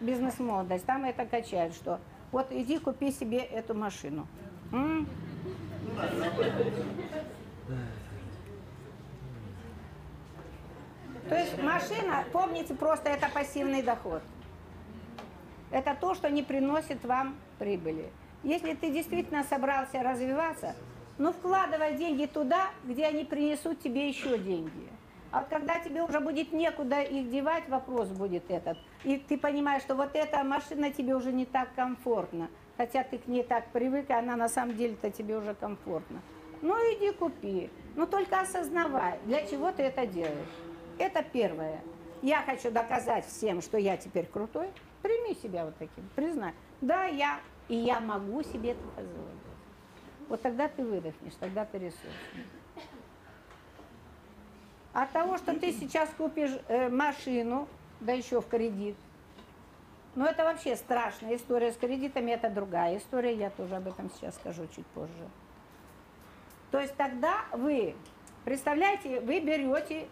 [0.01, 1.99] бизнес-молодость, там это качают, что
[2.31, 4.27] вот иди купи себе эту машину.
[4.73, 5.09] М?
[5.83, 6.11] Ну да,
[11.31, 14.21] То есть машина, помните, просто это пассивный доход.
[15.71, 18.11] Это то, что не приносит вам прибыли.
[18.43, 20.75] Если ты действительно собрался развиваться,
[21.19, 24.89] ну вкладывай деньги туда, где они принесут тебе еще деньги.
[25.31, 28.77] А когда тебе уже будет некуда их девать, вопрос будет этот.
[29.05, 32.49] И ты понимаешь, что вот эта машина тебе уже не так комфортна.
[32.77, 36.23] Хотя ты к ней так привык, и она на самом деле-то тебе уже комфортна.
[36.61, 37.71] Ну иди купи.
[37.95, 40.70] Но только осознавай, для чего ты это делаешь.
[41.01, 41.81] Это первое.
[42.21, 44.69] Я хочу доказать всем, что я теперь крутой.
[45.01, 46.53] Прими себя вот таким, признай.
[46.83, 49.41] Да, я, и я могу себе это позволить.
[50.29, 52.45] Вот тогда ты выдохнешь, тогда ты ресурсный.
[54.93, 57.67] От того, что ты сейчас купишь э, машину,
[58.01, 58.97] да еще в кредит,
[60.17, 64.35] ну это вообще страшная история с кредитами, это другая история, я тоже об этом сейчас
[64.35, 65.29] скажу чуть позже.
[66.71, 67.95] То есть тогда вы,
[68.45, 70.07] представляете, вы берете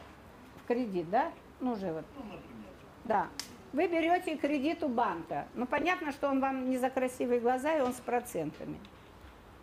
[0.68, 1.32] кредит, да?
[1.60, 2.70] Ну уже вот, Ну, например.
[3.04, 3.26] да.
[3.72, 5.46] Вы берете кредит у банка.
[5.54, 8.78] Ну понятно, что он вам не за красивые глаза, и он с процентами.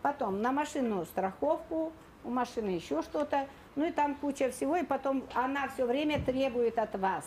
[0.01, 1.91] Потом на машину страховку,
[2.23, 6.77] у машины еще что-то, ну и там куча всего, и потом она все время требует
[6.77, 7.25] от вас.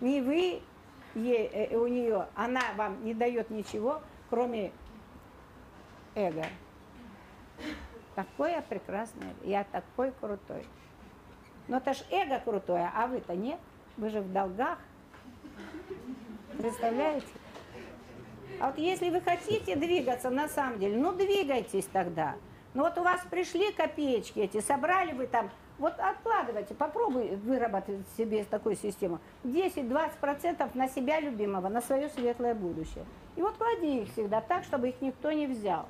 [0.00, 0.62] Не вы
[1.14, 4.70] ей, э, у нее, она вам не дает ничего, кроме
[6.14, 6.46] эго.
[8.14, 10.64] Такое прекрасное, я такой крутой.
[11.68, 13.60] Но это ж эго крутое, а вы-то нет,
[13.96, 14.78] вы же в долгах.
[16.56, 17.26] Представляете?
[18.60, 22.34] А вот если вы хотите двигаться на самом деле, ну двигайтесь тогда.
[22.74, 28.44] Ну вот у вас пришли копеечки эти, собрали вы там, вот откладывайте, попробуй выработать себе
[28.44, 29.20] такую систему.
[29.44, 33.04] 10-20% на себя любимого, на свое светлое будущее.
[33.36, 35.86] И вот клади их всегда так, чтобы их никто не взял.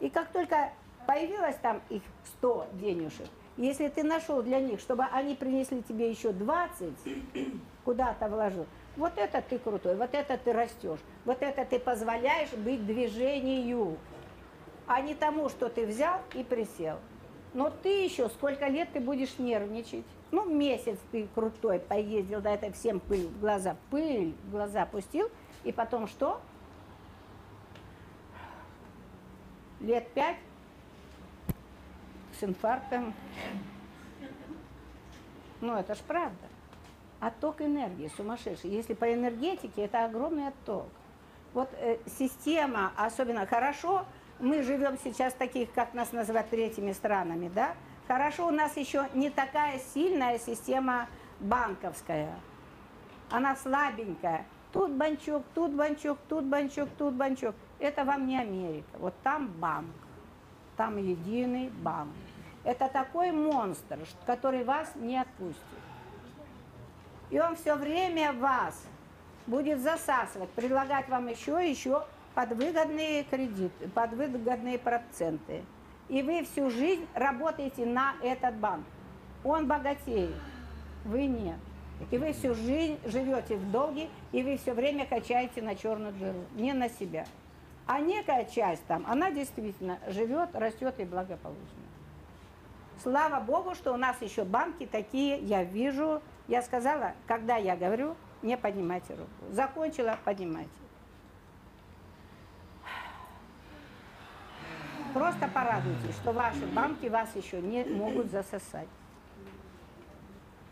[0.00, 0.70] И как только
[1.06, 2.02] появилось там их
[2.38, 6.92] 100 денежек, если ты нашел для них, чтобы они принесли тебе еще 20,
[7.84, 8.66] куда-то вложил,
[8.96, 13.96] вот это ты крутой, вот это ты растешь, вот это ты позволяешь быть движению,
[14.86, 16.98] а не тому, что ты взял и присел.
[17.54, 20.04] Но ты еще сколько лет ты будешь нервничать?
[20.30, 25.30] Ну, месяц ты крутой поездил, да это всем пыль в глаза, пыль в глаза пустил,
[25.64, 26.40] и потом что?
[29.80, 30.36] Лет пять
[32.38, 33.14] с инфарктом.
[35.60, 36.46] Ну, это ж правда.
[37.20, 38.70] Отток энергии сумасшедший.
[38.70, 40.86] Если по энергетике, это огромный отток.
[41.54, 44.04] Вот э, система, особенно хорошо,
[44.38, 47.74] мы живем сейчас таких, как нас называют, третьими странами, да?
[48.06, 51.08] Хорошо, у нас еще не такая сильная система
[51.40, 52.34] банковская.
[53.30, 54.44] Она слабенькая.
[54.72, 57.54] Тут банчок, тут банчок, тут банчок, тут банчок.
[57.78, 58.98] Это вам не Америка.
[58.98, 59.94] Вот там банк.
[60.76, 62.12] Там единый банк.
[62.66, 65.62] Это такой монстр, который вас не отпустит.
[67.30, 68.82] И он все время вас
[69.46, 75.62] будет засасывать, предлагать вам еще и еще под выгодные кредиты, под выгодные проценты.
[76.08, 78.84] И вы всю жизнь работаете на этот банк.
[79.44, 80.34] Он богатеет,
[81.04, 81.58] вы нет.
[82.10, 86.44] И вы всю жизнь живете в долге, и вы все время качаете на черную дыру,
[86.56, 87.26] не на себя.
[87.86, 91.85] А некая часть там, она действительно живет, растет и благополучно.
[93.06, 96.20] Слава Богу, что у нас еще банки такие, я вижу.
[96.48, 99.30] Я сказала, когда я говорю, не поднимайте руку.
[99.52, 100.68] Закончила, поднимайте.
[105.14, 108.88] Просто порадуйтесь, что ваши банки вас еще не могут засосать.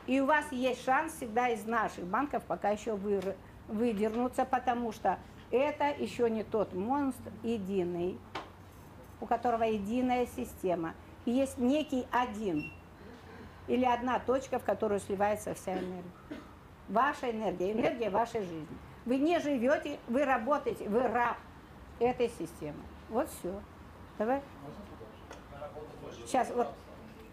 [0.09, 3.37] И у вас есть шанс всегда из наших банков пока еще выр-
[3.69, 5.21] выдернуться, потому что
[5.53, 8.19] это еще не тот монстр единый,
[9.21, 10.95] у которого единая система.
[11.27, 12.73] Есть некий один
[13.67, 16.11] или одна точка, в которую сливается вся энергия.
[16.89, 18.79] Ваша энергия, энергия вашей жизни.
[19.07, 21.37] Вы не живете, вы работаете, вы раб
[21.99, 22.83] этой системы.
[23.09, 23.61] Вот все.
[24.19, 24.43] Давай.
[26.27, 26.69] Сейчас, вот.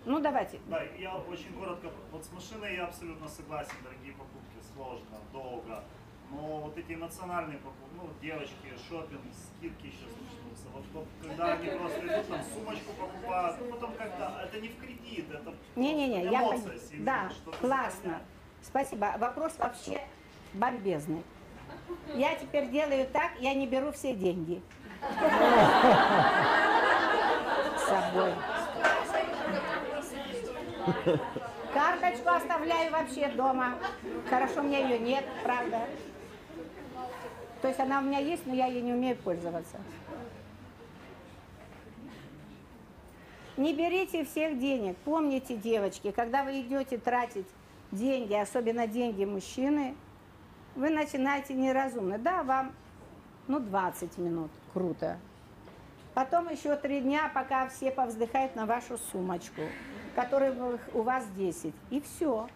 [0.06, 0.60] Ну, давайте.
[0.68, 1.90] Да, я очень коротко.
[2.12, 3.74] Вот с машиной я абсолютно согласен.
[3.84, 5.84] Дорогие покупки сложно, долго.
[6.32, 10.10] Но вот эти эмоциональные покупки, ну, девочки, шопинг, скидки сейчас
[10.52, 10.68] начнутся.
[10.74, 14.78] Вот, вот когда они просто идут, там, сумочку покупают, ну, потом как-то, это не в
[14.80, 17.30] кредит, это Не-не-не, я пон- сильная, Да,
[17.60, 17.90] классно.
[17.92, 18.24] заставляет.
[18.64, 19.14] Спасибо.
[19.18, 20.02] Вопрос вообще
[20.54, 21.24] бомбезный.
[22.16, 24.62] Я теперь делаю так, я не беру все деньги.
[27.78, 28.34] С собой.
[31.74, 33.76] Карточку оставляю вообще дома.
[34.30, 35.88] Хорошо, у меня ее нет, правда.
[37.62, 39.78] То есть она у меня есть, но я ей не умею пользоваться.
[43.62, 44.98] Не берите всех денег.
[45.06, 47.46] Помните, девочки, когда вы идете тратить
[47.92, 49.94] деньги, особенно деньги мужчины,
[50.74, 52.18] вы начинаете неразумно.
[52.18, 52.74] Да, вам,
[53.48, 55.20] ну, 20 минут, круто.
[56.16, 59.62] Потом еще три дня, пока все повздыхают на вашу сумочку,
[60.16, 60.56] которой
[60.96, 61.72] у вас 10.
[61.92, 62.50] И все.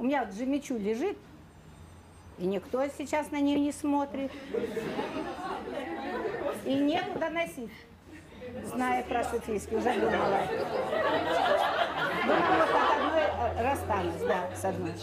[0.00, 1.16] У меня вот Джимичу лежит,
[2.38, 4.32] и никто сейчас на нее не смотрит.
[6.64, 7.70] И некуда носить,
[8.64, 10.40] зная про Софийский, уже думала.
[12.26, 14.94] Думала, вот от одной э, расстанусь, да, с одной.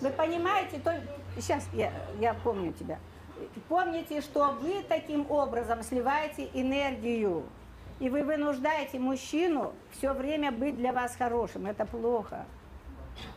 [0.00, 1.00] Вы понимаете, то...
[1.36, 2.98] сейчас я, я помню тебя.
[3.68, 7.44] Помните, что вы таким образом сливаете энергию.
[8.00, 11.66] И вы вынуждаете мужчину все время быть для вас хорошим.
[11.66, 12.44] Это плохо.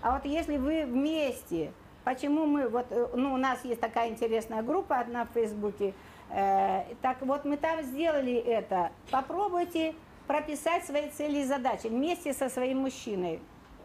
[0.01, 1.71] А вот если вы вместе,
[2.03, 5.93] почему мы, вот, э, ну, у нас есть такая интересная группа одна в Фейсбуке,
[6.29, 8.91] так вот мы там сделали это.
[9.11, 9.95] Попробуйте
[10.27, 13.39] прописать свои цели и задачи вместе со своим мужчиной.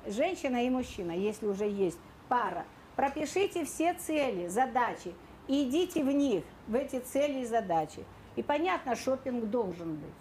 [0.07, 1.99] Женщина и мужчина, если уже есть
[2.29, 2.65] пара.
[2.97, 5.15] Пропишите все цели, задачи
[5.49, 8.05] и идите в них, в эти цели и задачи.
[8.37, 10.15] И понятно, шопинг должен быть.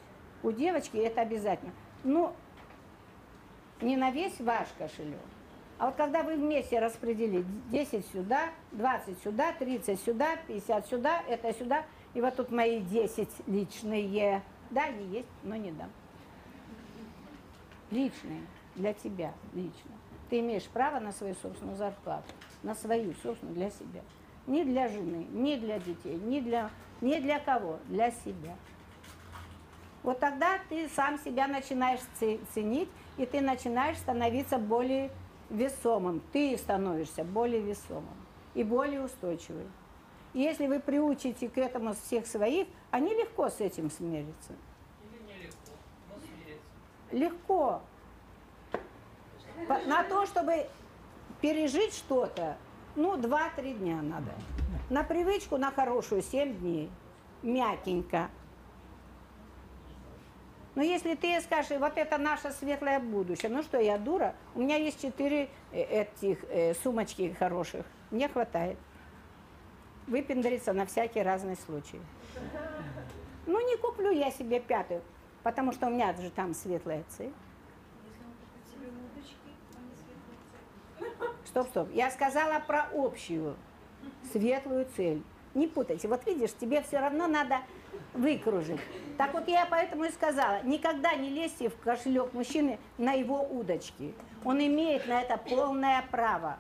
[0.44, 1.72] У девочки это обязательно.
[2.04, 2.34] Ну,
[3.82, 5.20] не на весь ваш кошелек,
[5.78, 11.54] а вот когда вы вместе распределите 10 сюда, 20 сюда, 30 сюда, 50 сюда, это
[11.54, 11.84] сюда,
[12.14, 14.42] и вот тут мои 10 личные.
[14.70, 15.90] Да, они есть, но не дам.
[17.90, 18.42] Личные,
[18.76, 19.92] для тебя, лично.
[20.30, 22.32] Ты имеешь право на свою собственную зарплату,
[22.64, 24.02] на свою собственную для себя.
[24.48, 26.70] Не для жены, не для детей, не для,
[27.02, 28.56] не для кого, для себя.
[30.04, 32.00] Вот тогда ты сам себя начинаешь
[32.54, 35.12] ценить, и ты начинаешь становиться более
[35.50, 36.22] весомым.
[36.32, 38.16] Ты становишься более весомым
[38.54, 39.70] и более устойчивым.
[40.34, 44.54] Если вы приучите к этому всех своих, они легко с этим смирятся.
[45.04, 45.72] Или нелегко,
[46.10, 46.62] но смириться.
[47.12, 47.82] Легко.
[49.88, 50.68] На то, чтобы
[51.42, 52.58] пережить что-то,
[52.96, 54.32] ну, 2-3 дня надо.
[54.90, 56.90] На привычку, на хорошую 7 дней.
[57.42, 58.30] Мягенько.
[60.76, 64.36] Но если ты скажешь, вот это наше светлое будущее, ну что, я дура?
[64.56, 67.86] У меня есть четыре э, этих э, сумочки хороших.
[68.10, 68.78] Мне хватает.
[70.08, 72.00] Выпендриться на всякий разный случай.
[73.46, 75.02] Ну, не куплю я себе пятую,
[75.44, 77.34] потому что у меня же там а светлые цели.
[81.46, 81.90] Стоп, стоп.
[81.94, 83.56] Я сказала про общую
[84.32, 85.22] светлую цель.
[85.54, 86.08] Не путайте.
[86.08, 87.60] Вот видишь, тебе все равно надо
[88.14, 88.80] выкружить.
[89.18, 94.14] Так вот я поэтому и сказала, никогда не лезьте в кошелек мужчины на его удочки.
[94.46, 96.58] Он имеет на это полное право.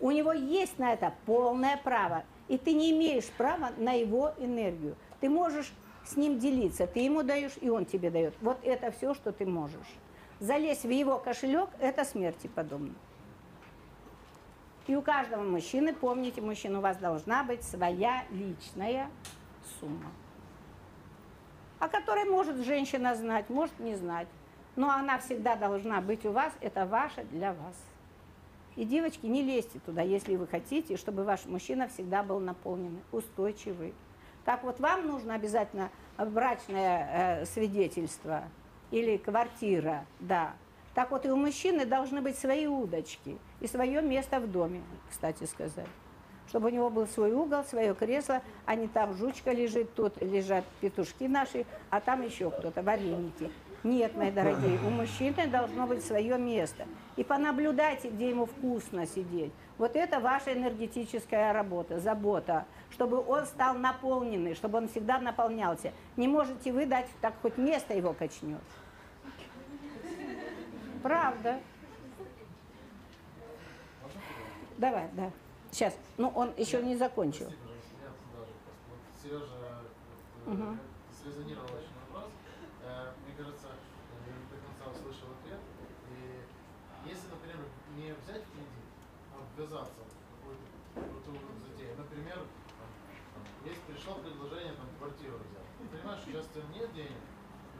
[0.00, 2.24] У него есть на это полное право.
[2.46, 4.96] И ты не имеешь права на его энергию.
[5.20, 5.72] Ты можешь
[6.04, 6.86] с ним делиться.
[6.86, 8.34] Ты ему даешь, и он тебе дает.
[8.40, 9.88] Вот это все, что ты можешь.
[10.40, 12.94] Залезть в его кошелек– это смерти подобно.
[14.86, 19.10] И у каждого мужчины, помните, мужчина, у вас должна быть своя личная
[19.78, 20.10] сумма.
[21.78, 24.28] О которой может женщина знать, может не знать.
[24.76, 27.76] Но она всегда должна быть у вас, это ваше для вас.
[28.78, 33.92] И, девочки, не лезьте туда, если вы хотите, чтобы ваш мужчина всегда был наполненный, устойчивый.
[34.44, 38.44] Так вот, вам нужно обязательно брачное э, свидетельство
[38.92, 40.52] или квартира, да.
[40.94, 44.80] Так вот, и у мужчины должны быть свои удочки и свое место в доме,
[45.10, 45.88] кстати сказать.
[46.46, 50.64] Чтобы у него был свой угол, свое кресло, а не там жучка лежит, тут лежат
[50.80, 53.50] петушки наши, а там еще кто-то, вареники.
[53.84, 56.86] Нет, мои дорогие, у мужчины должно быть свое место.
[57.16, 59.52] И понаблюдайте, где ему вкусно сидеть.
[59.78, 65.92] Вот это ваша энергетическая работа, забота, чтобы он стал наполненный, чтобы он всегда наполнялся.
[66.16, 68.60] Не можете вы дать, так хоть место его качнет.
[71.02, 71.60] Правда.
[74.76, 75.30] Давай, да.
[75.70, 75.96] Сейчас.
[76.16, 77.52] Ну, он еще не закончил.
[79.22, 79.58] Сережа
[81.28, 82.30] срезонировал очень вопрос.
[82.82, 83.68] Э, Мне кажется,
[84.24, 85.60] я не до конца услышал ответ.
[86.08, 88.88] И если, например, не взять кредит,
[89.34, 90.64] а ввязаться в какую-то
[90.94, 92.38] крутую затею, например,
[93.64, 95.66] есть пришло предложение там квартиру взять.
[95.82, 97.20] Ты понимаешь, что сейчас у тебя нет денег,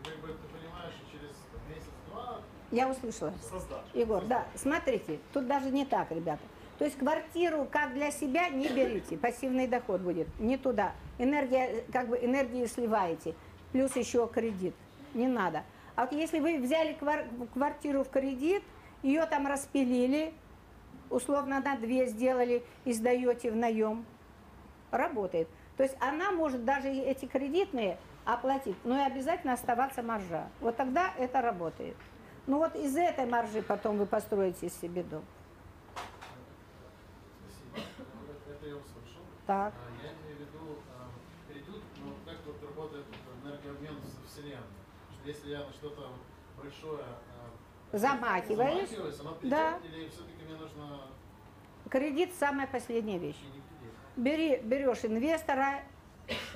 [0.04, 1.34] как бы ты понимаешь, что через
[1.68, 2.40] месяц-два
[2.72, 3.32] Я услышала.
[3.40, 3.86] Создашь.
[3.94, 6.42] Егор, да, смотрите, тут даже не так, ребята.
[6.78, 10.92] То есть квартиру как для себя не берите, пассивный доход будет, не туда.
[11.18, 13.34] Энергия, как бы энергию сливаете,
[13.72, 14.74] плюс еще кредит,
[15.14, 15.64] не надо.
[15.96, 18.62] А вот если вы взяли квар- квартиру в кредит,
[19.02, 20.32] ее там распилили,
[21.10, 24.04] условно на две сделали и сдаете в наем,
[24.90, 25.48] работает.
[25.76, 30.48] То есть она может даже эти кредитные оплатить, но и обязательно оставаться маржа.
[30.60, 31.96] Вот тогда это работает.
[32.46, 35.24] Ну вот из этой маржи потом вы построите себе дом.
[39.46, 39.72] Так.
[39.72, 41.08] А, Я имею в виду, а,
[41.48, 43.06] перейдут, ну, как вот работает
[43.42, 44.60] энергообмен со Вселенной.
[45.10, 46.10] Что если я на что-то
[46.62, 47.04] большое
[49.20, 49.78] оно Да.
[50.58, 51.00] нужно
[51.88, 53.40] Кредит самая последняя вещь.
[54.16, 55.80] Бери, берешь инвестора,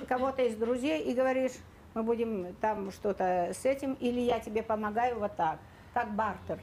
[0.07, 1.53] кого-то из друзей и говоришь,
[1.93, 5.59] мы будем там что-то с этим, или я тебе помогаю вот так,
[5.93, 6.59] как бартер.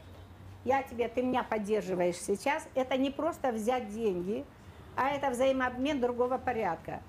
[0.64, 2.68] Я тебе, ты меня поддерживаешь сейчас.
[2.74, 4.44] Это не просто взять деньги,
[4.94, 7.00] а это взаимообмен другого порядка.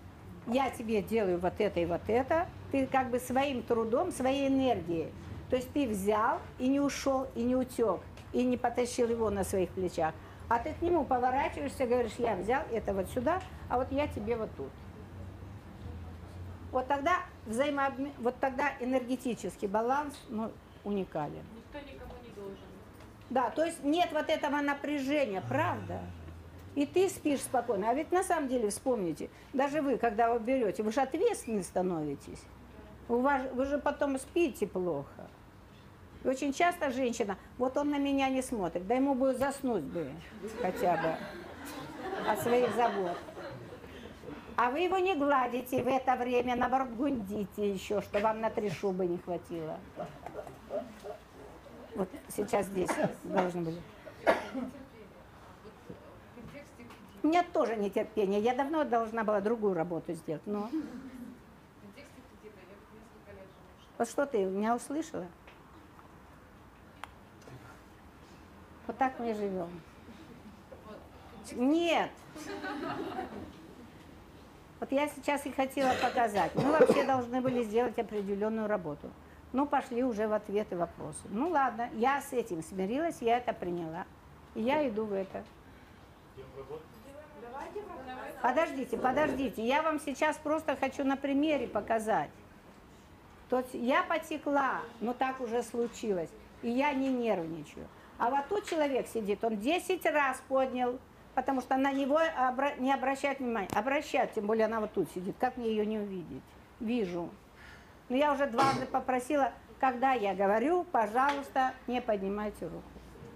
[0.48, 5.12] Я тебе делаю вот это и вот это, ты как бы своим трудом, своей энергией.
[5.52, 8.00] То есть ты взял и не ушел, и не утек,
[8.32, 10.16] и не потащил его на своих плечах.
[10.48, 14.38] А ты к нему поворачиваешься, говоришь, я взял это вот сюда, а вот я тебе
[14.38, 14.70] вот тут.
[16.72, 17.18] Вот тогда
[17.48, 20.54] взаимообмен, вот тогда энергетический баланс ну,
[20.86, 21.44] уникален.
[21.54, 22.64] Никто никому не должен.
[23.30, 26.00] Да, то есть нет вот этого напряжения, правда?
[26.76, 27.90] И ты спишь спокойно.
[27.90, 32.42] А ведь на самом деле, вспомните, даже вы, когда вы берете, вы же ответственны становитесь.
[33.10, 35.28] У вас, вы же потом спите плохо.
[36.24, 40.12] И очень часто женщина, вот он на меня не смотрит, да ему бы заснуть бы
[40.62, 43.18] хотя бы от своих забот.
[44.56, 48.70] А вы его не гладите в это время, наоборот, гундите еще, что вам на три
[48.70, 49.80] шубы не хватило.
[51.96, 52.90] Вот сейчас здесь
[53.24, 53.82] должны были.
[57.24, 58.40] У меня тоже нетерпение.
[58.40, 60.70] Я давно должна была другую работу сделать, но...
[63.98, 65.28] Вот что ты меня услышала?
[68.92, 69.70] Вот так мы живем.
[71.54, 72.12] Нет.
[74.82, 76.54] Вот я сейчас и хотела показать.
[76.56, 79.10] Мы вообще должны были сделать определенную работу.
[79.54, 81.22] Ну, пошли уже в ответы вопросы.
[81.30, 84.04] Ну, ладно, я с этим смирилась, я это приняла.
[84.56, 85.42] И я иду в это.
[88.42, 89.66] Подождите, подождите.
[89.66, 92.30] Я вам сейчас просто хочу на примере показать.
[93.50, 96.30] То есть я потекла, но так уже случилось.
[96.62, 97.88] И я не нервничаю.
[98.22, 101.00] А вот тут человек сидит, он 10 раз поднял,
[101.34, 103.68] потому что на него обра- не обращает внимания.
[103.74, 105.36] Обращает, тем более она вот тут сидит.
[105.40, 106.44] Как мне ее не увидеть?
[106.80, 107.32] Вижу.
[108.10, 112.84] Но я уже дважды попросила, когда я говорю, пожалуйста, не поднимайте руку.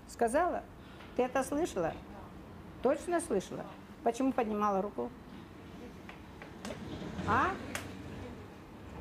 [0.07, 0.61] Сказала?
[1.15, 1.91] Ты это слышала?
[2.83, 3.65] Точно слышала?
[4.03, 5.09] Почему поднимала руку?
[7.27, 7.47] А?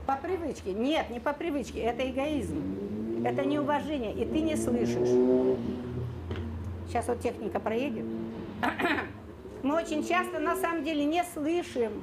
[0.06, 0.72] По привычке.
[0.72, 1.81] Нет, не по привычке.
[1.81, 3.24] Это эгоизм.
[3.24, 4.12] Это неуважение.
[4.12, 5.09] И ты не слышишь.
[6.89, 8.05] Сейчас вот техника проедет.
[9.62, 12.02] Мы очень часто на самом деле не слышим.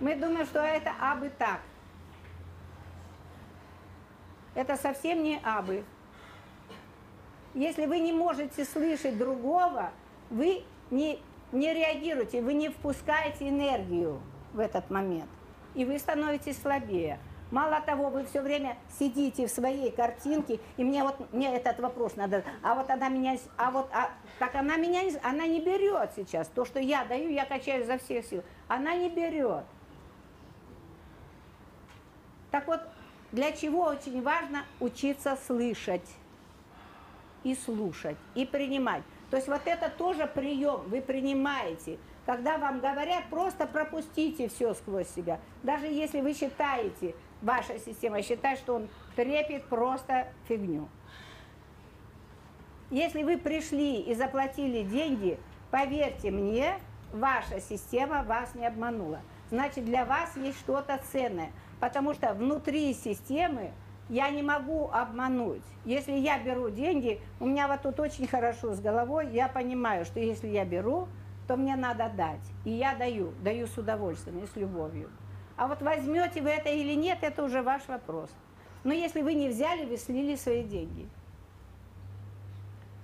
[0.00, 1.60] Мы думаем, что это абы так.
[4.54, 5.84] Это совсем не абы.
[7.54, 9.90] Если вы не можете слышать другого,
[10.30, 11.20] вы не,
[11.52, 14.20] не реагируете, вы не впускаете энергию
[14.52, 15.30] в этот момент.
[15.74, 17.18] И вы становитесь слабее.
[17.50, 22.14] Мало того, вы все время сидите в своей картинке, и мне вот мне этот вопрос
[22.14, 26.46] надо, а вот она меня, а вот, а, так она меня, она не берет сейчас.
[26.48, 28.44] То, что я даю, я качаю за всех сил.
[28.68, 29.64] Она не берет.
[32.52, 32.80] Так вот,
[33.32, 36.08] для чего очень важно учиться слышать
[37.42, 39.02] и слушать, и принимать.
[39.30, 41.98] То есть вот это тоже прием, вы принимаете.
[42.30, 45.40] Когда вам говорят, просто пропустите все сквозь себя.
[45.64, 50.88] Даже если вы считаете, ваша система считает, что он трепет просто фигню.
[52.88, 55.40] Если вы пришли и заплатили деньги,
[55.72, 56.74] поверьте мне,
[57.12, 59.22] ваша система вас не обманула.
[59.50, 61.50] Значит, для вас есть что-то ценное.
[61.80, 63.72] Потому что внутри системы
[64.08, 65.64] я не могу обмануть.
[65.84, 70.20] Если я беру деньги, у меня вот тут очень хорошо с головой, я понимаю, что
[70.20, 71.08] если я беру,
[71.50, 72.46] то мне надо дать.
[72.64, 75.10] И я даю, даю с удовольствием и с любовью.
[75.56, 78.30] А вот возьмете вы это или нет, это уже ваш вопрос.
[78.84, 81.08] Но если вы не взяли, вы слили свои деньги.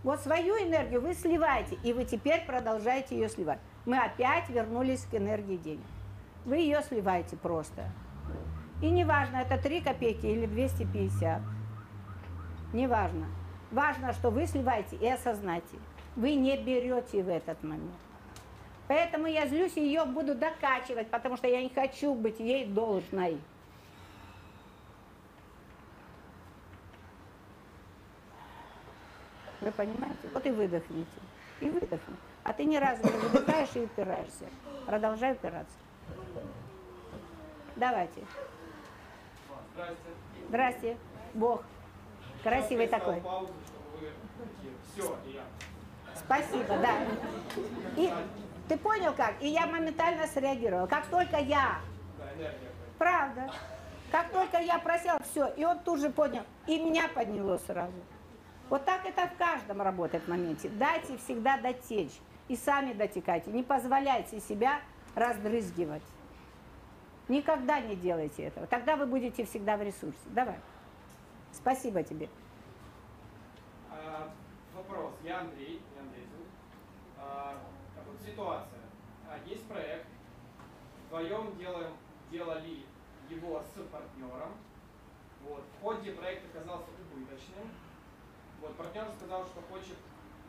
[0.05, 3.59] Вот свою энергию вы сливаете, и вы теперь продолжаете ее сливать.
[3.85, 5.87] Мы опять вернулись к энергии денег.
[6.45, 7.91] Вы ее сливаете просто.
[8.81, 11.43] И неважно, это 3 копейки или 250.
[12.73, 13.27] Неважно.
[13.73, 15.79] Важно, что вы сливаете и осознаете.
[16.15, 17.91] Вы не берете в этот момент.
[18.89, 23.41] Поэтому я злюсь и ее буду докачивать, потому что я не хочу быть ей должной.
[29.61, 30.29] Вы понимаете?
[30.33, 31.07] Вот и выдохните.
[31.61, 32.17] И выдохни.
[32.45, 34.45] А ты ни разу не выдыхаешь и упираешься.
[34.87, 35.77] Продолжай упираться.
[37.75, 38.23] Давайте.
[39.75, 39.97] Здрасте.
[40.49, 40.97] Здрасте.
[41.35, 41.63] Бог.
[42.43, 43.21] Красивый такой.
[43.21, 43.53] паузу,
[44.01, 44.09] вы
[44.93, 45.43] все, я.
[46.15, 46.95] Спасибо, да.
[47.97, 48.13] И
[48.69, 49.41] ты понял как?
[49.41, 50.87] И я моментально среагировала.
[50.87, 51.81] Как только я,
[52.99, 53.51] правда,
[54.11, 57.93] как только я просила, все, и он тут же понял, и меня подняло сразу.
[58.69, 60.69] Вот так это в каждом работает в моменте.
[60.69, 62.13] Дайте всегда дотечь.
[62.49, 63.51] И сами дотекайте.
[63.51, 64.81] Не позволяйте себя
[65.17, 66.03] раздрызгивать.
[67.29, 68.69] Никогда не делайте этого.
[68.69, 70.19] Тогда вы будете всегда в ресурсе.
[70.27, 70.57] Давай.
[71.53, 72.29] Спасибо тебе.
[73.91, 74.31] А,
[74.77, 75.15] вопрос.
[75.25, 75.83] Я Андрей.
[75.97, 76.49] Я Андрей зовут.
[77.19, 77.59] А,
[77.97, 78.85] так вот, ситуация.
[79.29, 80.07] А, есть проект.
[81.07, 81.93] Вдвоем делаем,
[82.31, 82.85] делали
[83.31, 84.53] его с партнером.
[85.43, 85.65] Вот.
[85.79, 87.71] В ходе проект оказался убыточным.
[88.61, 88.77] Вот.
[88.77, 89.97] Партнер сказал, что хочет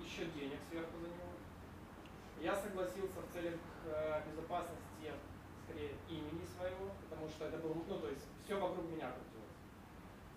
[0.02, 1.32] еще денег сверху за него.
[2.42, 3.56] Я согласился в целях
[3.86, 5.12] э, безопасности,
[5.64, 9.58] скорее, имени своего, потому что это был, ну, то есть, все вокруг меня крутилось.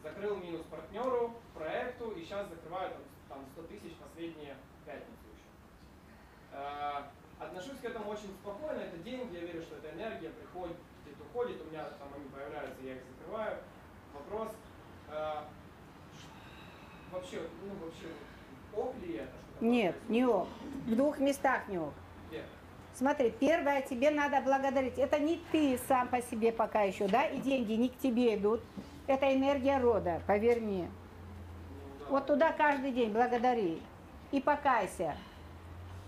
[0.02, 4.56] Закрыл минус партнеру, проекту, и сейчас закрываю там, там 100 тысяч последние
[4.86, 7.10] пятницу еще.
[7.40, 10.76] Отношусь к этому очень спокойно, это деньги, я верю, что это энергия, приходит,
[11.30, 13.56] уходит, у меня там они появляются, я их закрываю.
[14.12, 14.48] Вопрос,
[15.08, 15.34] э,
[17.12, 18.08] вообще, ну, вообще,
[18.74, 19.32] ок ли это?
[19.60, 20.10] Нет, происходит?
[20.10, 20.48] не ок.
[20.86, 21.94] В двух местах не ок.
[22.28, 22.44] Где?
[22.94, 24.98] Смотри, первое, тебе надо благодарить.
[24.98, 28.60] Это не ты сам по себе пока еще, да, и деньги не к тебе идут.
[29.06, 30.90] Это энергия рода, поверь мне.
[32.08, 33.80] Вот туда каждый день благодари.
[34.32, 35.16] И покайся.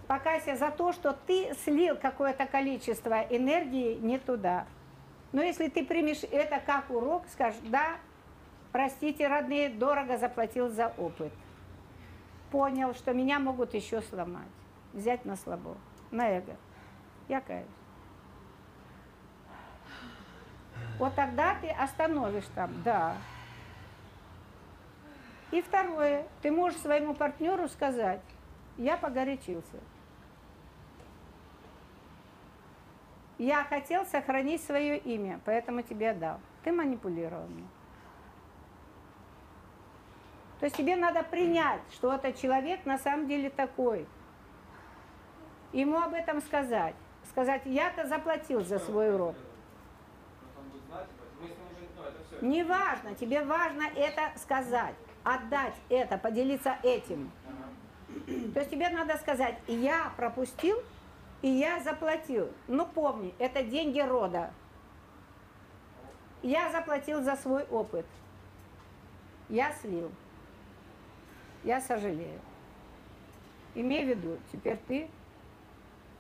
[0.07, 4.67] Покайся за то, что ты слил какое-то количество энергии не туда.
[5.33, 7.97] Но если ты примешь это как урок, скажешь, да,
[8.73, 11.33] простите, родные, дорого заплатил за опыт.
[12.51, 14.49] Понял, что меня могут еще сломать.
[14.93, 15.77] Взять на слабо,
[16.11, 16.57] на эго.
[17.29, 17.67] Я каюсь.
[20.99, 23.17] Вот тогда ты остановишь там, да.
[25.51, 28.21] И второе, ты можешь своему партнеру сказать,
[28.77, 29.79] я погорячился.
[33.43, 36.39] Я хотел сохранить свое имя, поэтому тебе отдал.
[36.63, 37.67] Ты манипулировал мне.
[40.61, 44.07] То есть тебе надо принять, что этот человек на самом деле такой.
[45.73, 46.95] Ему об этом сказать.
[47.31, 49.35] Сказать, я-то заплатил за свой урок.
[52.43, 54.95] Не важно, тебе важно это сказать,
[55.25, 57.33] отдать это, поделиться этим.
[58.55, 60.81] То есть тебе надо сказать, я пропустил,
[61.43, 62.49] и я заплатил.
[62.69, 64.51] Ну помни, это деньги рода.
[66.43, 68.07] Я заплатил за свой опыт.
[69.49, 70.11] Я слил.
[71.65, 72.41] Я сожалею.
[73.75, 75.09] Имей в виду, теперь ты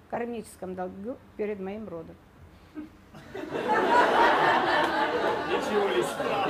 [0.06, 2.16] в кармическом долгу перед моим родом.
[5.54, 6.46] Ничего личного.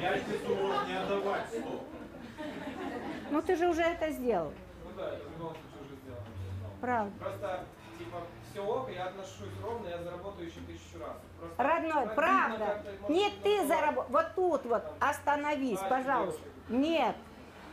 [0.00, 1.82] Я тебе урок не отдавать, стоп.
[3.32, 4.52] Ну ты же уже это сделал.
[4.84, 6.26] Ну да, в любом случае уже сделано.
[6.82, 7.12] Правда.
[7.18, 7.64] Просто,
[7.98, 8.18] типа,
[8.50, 11.16] все ок, я отношусь ровно, я заработаю еще тысячу раз.
[11.40, 12.66] Просто Родной, правда.
[12.66, 14.12] как-то, может, Не ну, ты ну, заработал.
[14.12, 16.40] Вот тут вот остановись, Значит, пожалуйста.
[16.42, 16.88] девушка.
[16.88, 17.16] Нет,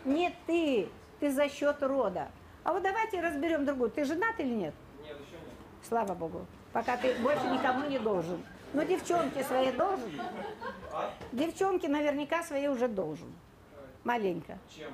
[0.05, 0.89] не ты.
[1.19, 2.29] Ты за счет рода.
[2.63, 3.91] А вот давайте разберем другую.
[3.91, 4.73] Ты женат или нет?
[5.03, 5.57] Нет, еще нет.
[5.85, 6.45] Слава Богу.
[6.71, 8.41] Пока ты больше никому не должен.
[8.71, 10.09] Но девчонке своей должен.
[10.93, 11.11] А?
[11.33, 13.33] Девчонке наверняка своей уже должен.
[14.05, 14.57] Маленько.
[14.73, 14.93] Чем?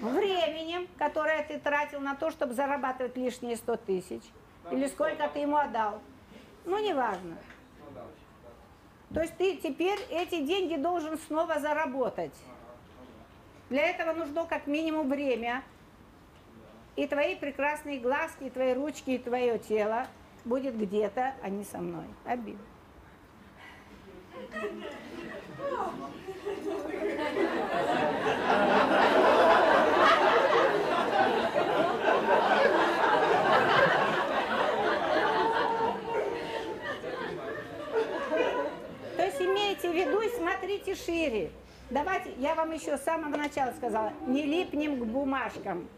[0.00, 4.22] Временем, которое ты тратил на то, чтобы зарабатывать лишние 100 тысяч.
[4.70, 6.00] Или сколько ты ему отдал.
[6.64, 7.36] Ну, неважно.
[7.94, 9.14] Ну.
[9.14, 12.34] То есть ты теперь эти деньги должен снова заработать.
[13.70, 15.62] Для этого нужно как минимум время.
[16.96, 20.06] И твои прекрасные глазки, и твои ручки, и твое тело
[20.44, 22.04] будет где-то, а не со мной.
[22.24, 22.60] Обидно.
[39.18, 41.50] Есть имейте в виду и смотрите шире.
[41.90, 45.88] Давайте, я вам еще с самого начала сказала, не липнем к бумажкам.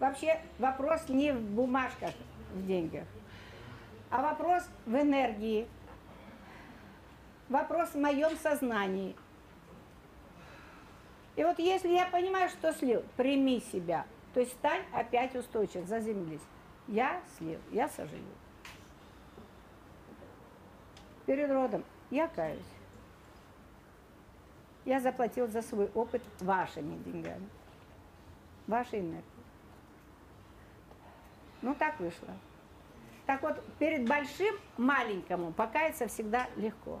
[0.00, 2.12] Вообще вопрос не в бумажках,
[2.54, 3.04] в деньгах,
[4.10, 5.68] а вопрос в энергии.
[7.48, 9.14] Вопрос в моем сознании.
[11.36, 14.06] И вот если я понимаю, что слил, прими себя.
[14.32, 16.40] То есть стань опять устойчив, заземлись.
[16.88, 18.24] Я слил, я сожалею.
[21.26, 22.73] Перед родом я каюсь.
[24.84, 27.48] Я заплатил за свой опыт вашими деньгами,
[28.66, 29.24] вашей энергией.
[31.62, 32.28] Ну так вышло.
[33.26, 37.00] Так вот, перед большим маленькому покаяться всегда легко.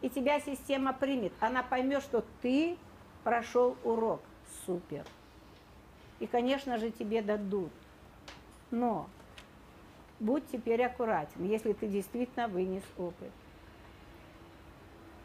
[0.00, 1.32] И тебя система примет.
[1.40, 2.78] Она поймет, что ты
[3.22, 4.22] прошел урок.
[4.64, 5.04] Супер.
[6.20, 7.72] И, конечно же, тебе дадут.
[8.70, 9.08] Но
[10.20, 13.30] будь теперь аккуратен, если ты действительно вынес опыт.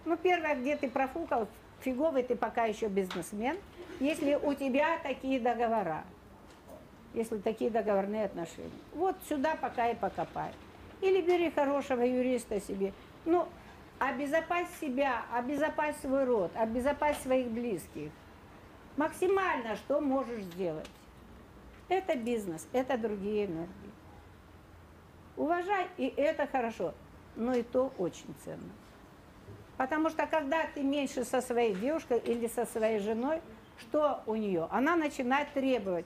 [0.09, 1.47] Ну, первое, где ты профукал,
[1.81, 3.57] фиговый ты пока еще бизнесмен,
[3.99, 6.03] если у тебя такие договора,
[7.13, 8.71] если такие договорные отношения.
[8.95, 10.51] Вот сюда пока и покопай.
[11.01, 12.91] Или бери хорошего юриста себе.
[13.25, 13.47] Ну,
[13.99, 18.09] обезопась себя, обезопась свой род, обезопась своих близких.
[18.97, 20.89] Максимально, что можешь сделать.
[21.87, 23.91] Это бизнес, это другие энергии.
[25.37, 26.95] Уважай, и это хорошо,
[27.35, 28.71] но и то очень ценно.
[29.79, 33.39] Потому что когда ты меньше со своей девушкой или со своей женой,
[33.79, 34.67] что у нее?
[34.71, 36.05] Она начинает требовать.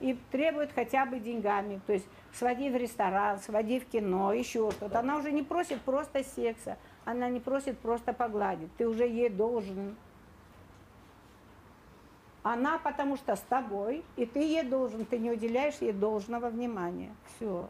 [0.00, 1.80] И требует хотя бы деньгами.
[1.86, 4.98] То есть своди в ресторан, своди в кино, еще что-то.
[4.98, 6.76] Она уже не просит просто секса.
[7.06, 8.68] Она не просит просто погладить.
[8.76, 9.96] Ты уже ей должен.
[12.42, 17.14] Она потому что с тобой, и ты ей должен, ты не уделяешь ей должного внимания.
[17.36, 17.66] Все.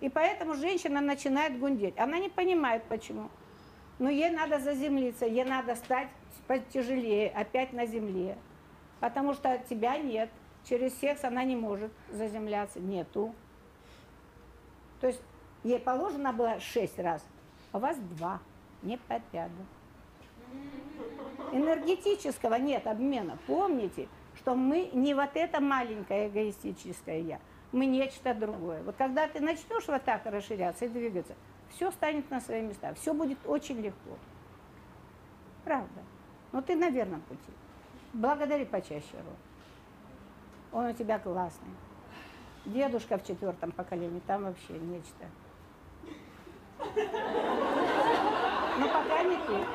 [0.00, 1.96] И поэтому женщина начинает гундеть.
[1.96, 3.30] Она не понимает, почему.
[3.98, 6.08] Но ей надо заземлиться, ей надо стать
[6.46, 8.36] потяжелее, опять на земле.
[9.00, 10.30] Потому что тебя нет.
[10.68, 12.80] Через секс она не может заземляться.
[12.80, 13.34] Нету.
[15.00, 15.20] То есть
[15.62, 17.24] ей положено было шесть раз,
[17.72, 18.40] а вас два.
[18.82, 19.66] Не порядок.
[21.52, 23.38] Энергетического нет обмена.
[23.46, 27.40] Помните, что мы не вот это маленькое эгоистическое я,
[27.72, 28.82] мы нечто другое.
[28.82, 31.34] Вот когда ты начнешь вот так расширяться и двигаться,
[31.74, 34.16] все станет на свои места, все будет очень легко.
[35.64, 36.02] Правда.
[36.52, 37.52] Но ты на верном пути.
[38.12, 39.36] Благодари почаще Ром.
[40.72, 41.70] Он у тебя классный.
[42.64, 45.26] Дедушка в четвертом поколении, там вообще нечто.
[48.78, 49.66] Но пока не ты.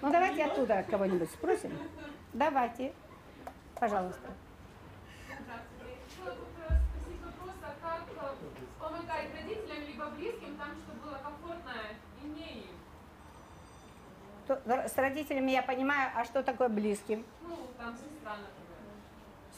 [0.00, 1.72] Ну давайте оттуда кого-нибудь спросим.
[2.32, 2.92] Давайте.
[3.74, 4.30] Пожалуйста.
[14.46, 17.24] То- С родителями я понимаю, а что такое близким?
[17.42, 18.46] Ну, там сестра, например.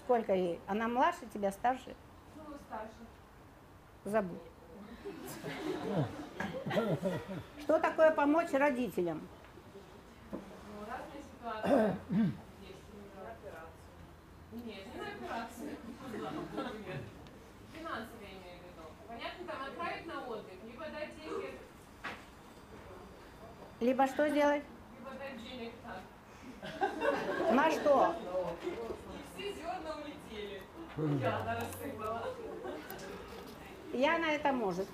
[0.05, 0.61] Сколько ей?
[0.67, 1.95] Она младше тебя, старше?
[2.37, 2.95] Ну, старше.
[4.05, 4.41] Забудь.
[7.61, 9.21] Что такое помочь родителям?
[10.33, 10.39] Ну,
[10.89, 11.97] разные ситуации
[12.63, 12.79] есть.
[14.65, 15.77] Нет, не на операцию.
[16.87, 17.01] Нет.
[17.75, 18.83] Финансовые я имею в виду.
[19.07, 21.59] Понятно, там отправить на отдых, либо дать деньги,
[23.81, 24.65] Либо что сделать?
[27.53, 28.15] На что?
[29.35, 30.63] Все зерна улетели.
[31.21, 32.25] Я она рассыпала.
[33.93, 34.87] Я на это может.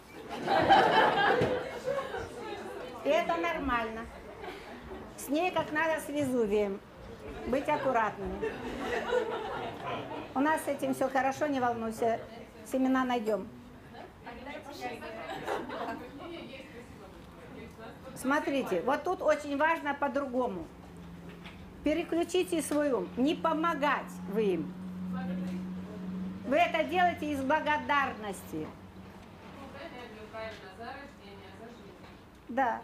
[3.04, 4.06] И это нормально.
[5.16, 6.80] С ней как надо с Везувием.
[7.46, 8.52] Быть аккуратными.
[10.34, 12.20] У нас с этим все хорошо, не волнуйся.
[12.70, 13.48] Семена найдем.
[18.24, 20.64] Смотрите, вот тут очень важно по-другому.
[21.84, 23.06] Переключите свой ум.
[23.18, 24.74] Не помогать вы им.
[26.46, 28.66] Вы это делаете из благодарности.
[32.48, 32.80] Да.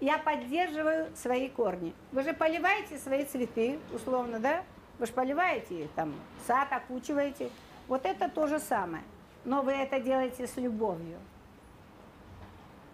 [0.00, 1.92] Я поддерживаю свои корни.
[2.12, 4.64] Вы же поливаете свои цветы, условно, да?
[4.98, 6.14] Вы же поливаете там,
[6.46, 7.50] сад окучиваете.
[7.86, 9.04] Вот это то же самое.
[9.44, 11.18] Но вы это делаете с любовью.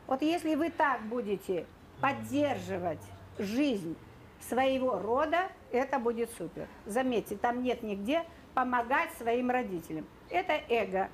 [0.06, 1.66] Вот если вы так будете
[2.00, 3.00] поддерживать
[3.38, 3.96] жизнь
[4.40, 6.68] своего рода, это будет супер.
[6.86, 8.24] Заметьте, там нет нигде
[8.54, 10.06] помогать своим родителям.
[10.30, 11.08] Это эго.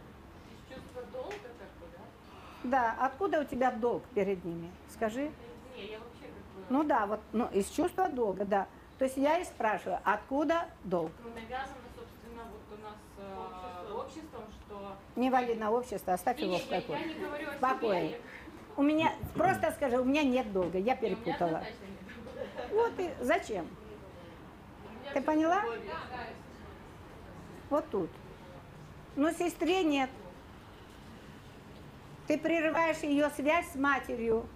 [0.69, 2.01] Чувство долга, как бы, да?
[2.65, 4.71] Да, откуда у тебя долг перед ними?
[4.93, 5.31] Скажи.
[5.77, 6.65] Не, я вообще как бы...
[6.69, 8.67] Ну да, вот ну, из чувства долга, да.
[8.99, 11.13] То есть я и спрашиваю, откуда долг?
[11.25, 14.97] Ну, навязано, собственно, вот у нас э, обществом, что...
[15.17, 17.01] Не вали на общество, оставь Не, его не, в я- покое.
[17.01, 18.21] я не говорю о себе,
[18.77, 21.63] У меня, просто скажи, у меня нет долга, я перепутала.
[22.71, 23.67] Вот и зачем?
[25.13, 25.63] Ты поняла?
[27.69, 28.11] Вот тут.
[29.17, 30.11] Но сестре нет.
[32.27, 34.47] Ты прерываешь ее связь с матерью.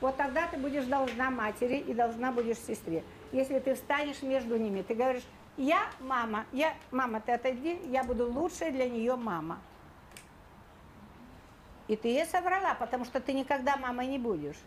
[0.00, 3.04] Вот тогда ты будешь должна матери и должна будешь сестре.
[3.32, 5.22] Если ты встанешь между ними, ты говоришь,
[5.56, 9.60] я мама, я, мама, ты отойди, я буду лучшая для нее мама.
[11.88, 14.58] И ты ей соврала, потому что ты никогда мамой не будешь.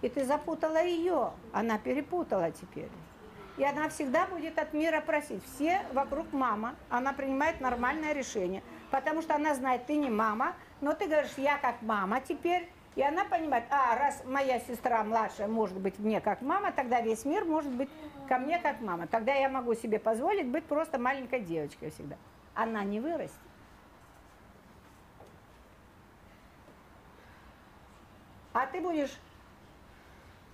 [0.00, 2.90] И ты запутала ее, она перепутала теперь.
[3.56, 5.42] И она всегда будет от мира просить.
[5.44, 8.62] Все вокруг мама, она принимает нормальное решение.
[8.92, 12.68] Потому что она знает, ты не мама, но ты говоришь, я как мама теперь.
[12.94, 17.24] И она понимает, а, раз моя сестра младшая может быть мне как мама, тогда весь
[17.24, 17.88] мир может быть
[18.28, 19.06] ко мне как мама.
[19.06, 22.16] Тогда я могу себе позволить быть просто маленькой девочкой всегда.
[22.54, 23.38] Она не вырастет.
[28.58, 29.16] А ты будешь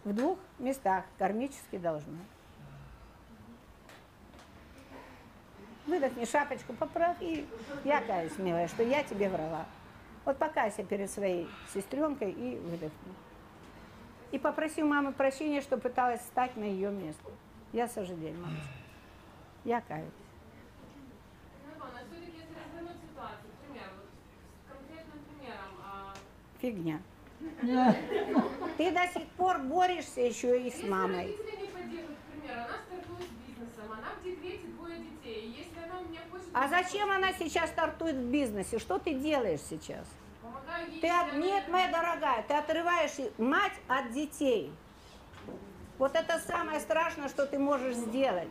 [0.05, 2.19] в двух местах кармически должна.
[5.87, 7.49] Выдохни шапочку, поправь, и
[7.83, 9.65] я каюсь, милая, что я тебе врала.
[10.27, 13.15] Вот покайся перед своей сестренкой и выдохни.
[14.33, 17.31] И попроси у мамы прощения, что пыталась встать на ее место.
[17.73, 18.69] Я сожалею, мамочка.
[19.65, 20.13] Я каюсь.
[25.41, 26.15] Примером, а,
[26.61, 27.01] Фигня.
[28.77, 31.37] Ты до сих пор борешься еще и с мамой.
[36.53, 38.79] А зачем она сейчас стартует в бизнесе?
[38.79, 40.07] Что ты делаешь сейчас?
[41.01, 41.35] Ты от...
[41.35, 44.73] Нет, моя дорогая, ты отрываешь мать от детей.
[45.99, 48.49] Вот это самое страшное, что ты можешь сделать.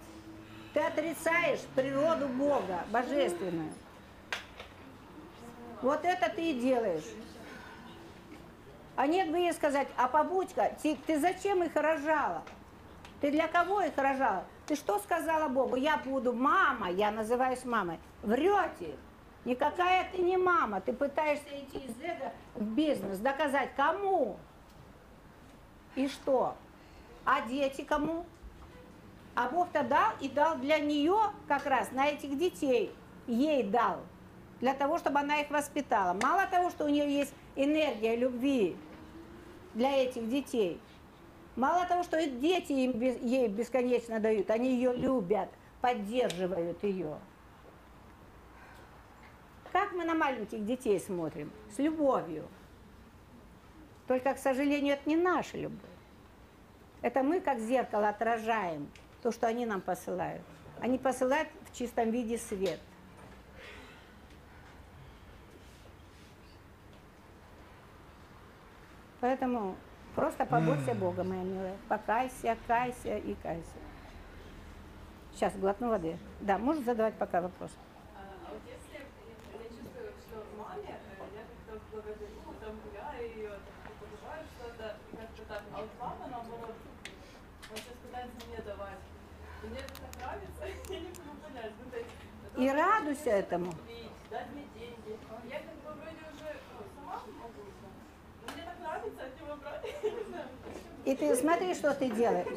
[0.73, 3.71] Ты отрицаешь природу Бога, божественную.
[5.81, 7.03] Вот это ты и делаешь.
[8.95, 12.43] А нет бы ей сказать, а побудь-ка, ты, ты зачем их рожала?
[13.21, 14.43] Ты для кого их рожала?
[14.67, 15.75] Ты что сказала Богу?
[15.75, 17.99] Я буду мама, я называюсь мамой.
[18.21, 18.95] Врете.
[19.45, 20.79] Никакая ты не мама.
[20.79, 24.37] Ты пытаешься идти из эго в бизнес, доказать кому?
[25.95, 26.55] И что?
[27.25, 28.25] А дети кому?
[29.35, 32.93] А Бог-то дал и дал для нее как раз на этих детей.
[33.25, 34.01] Ей дал.
[34.63, 36.17] Для того, чтобы она их воспитала.
[36.23, 38.77] Мало того, что у нее есть энергия любви
[39.73, 40.79] для этих детей.
[41.57, 45.49] Мало того, что дети им ей бесконечно дают, они ее любят,
[45.81, 47.17] поддерживают ее.
[49.73, 51.51] Как мы на маленьких детей смотрим?
[51.75, 52.47] С любовью.
[54.07, 55.81] Только, к сожалению, это не наша любовь.
[57.01, 58.89] Это мы, как зеркало, отражаем
[59.21, 60.41] то, что они нам посылают.
[60.79, 62.79] Они посылают в чистом виде свет.
[69.23, 69.77] Поэтому
[70.15, 71.77] просто побойся Бога, моя милая.
[71.87, 73.79] Покайся, кайся и кайся.
[75.31, 76.17] Сейчас глотну воды.
[76.41, 77.71] Да, можешь задавать пока вопрос.
[78.17, 83.93] А вот если я чувствую, что в маме я как-то благодарю, там гуляю ее, там,
[83.95, 86.75] подаваю что-то, и как-то так, а вот папа наоборот,
[87.71, 88.99] он сейчас пытается мне давать.
[89.63, 92.11] И мне это так нравится, я не могу понять, ну, то есть,
[92.57, 93.71] И радуйся этому.
[93.71, 95.17] купить, дать мне деньги.
[95.47, 97.63] Я как бы вроде уже ну, сама могу,
[98.45, 100.92] но мне так нравится от него брать, я не знаю, почему.
[101.05, 102.47] И ты смотри, что ты делаешь.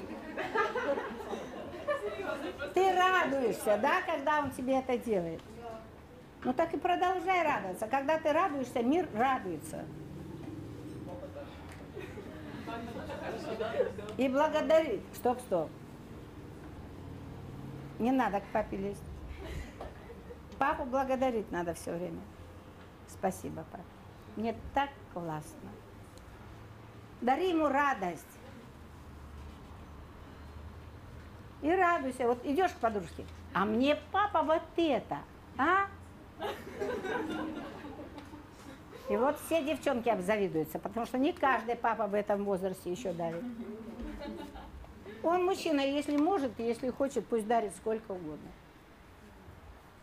[2.74, 5.40] Ты радуешься, да, когда он тебе это делает?
[6.44, 7.86] Ну так и продолжай радоваться.
[7.88, 9.84] Когда ты радуешься, мир радуется.
[14.16, 15.02] И благодарит.
[15.14, 15.70] Стоп, стоп.
[17.98, 19.02] Не надо к папе лезть.
[20.58, 22.20] Папу благодарить надо все время.
[23.08, 23.84] Спасибо, папа.
[24.36, 25.70] Мне так классно.
[27.20, 28.24] Дари ему радость.
[31.62, 32.26] И радуйся.
[32.26, 35.18] Вот идешь к подружке, а мне папа вот это,
[35.58, 35.86] а?
[39.08, 43.42] И вот все девчонки обзавидуются, потому что не каждый папа в этом возрасте еще дарит.
[45.22, 48.50] Он мужчина, если может, если хочет, пусть дарит сколько угодно.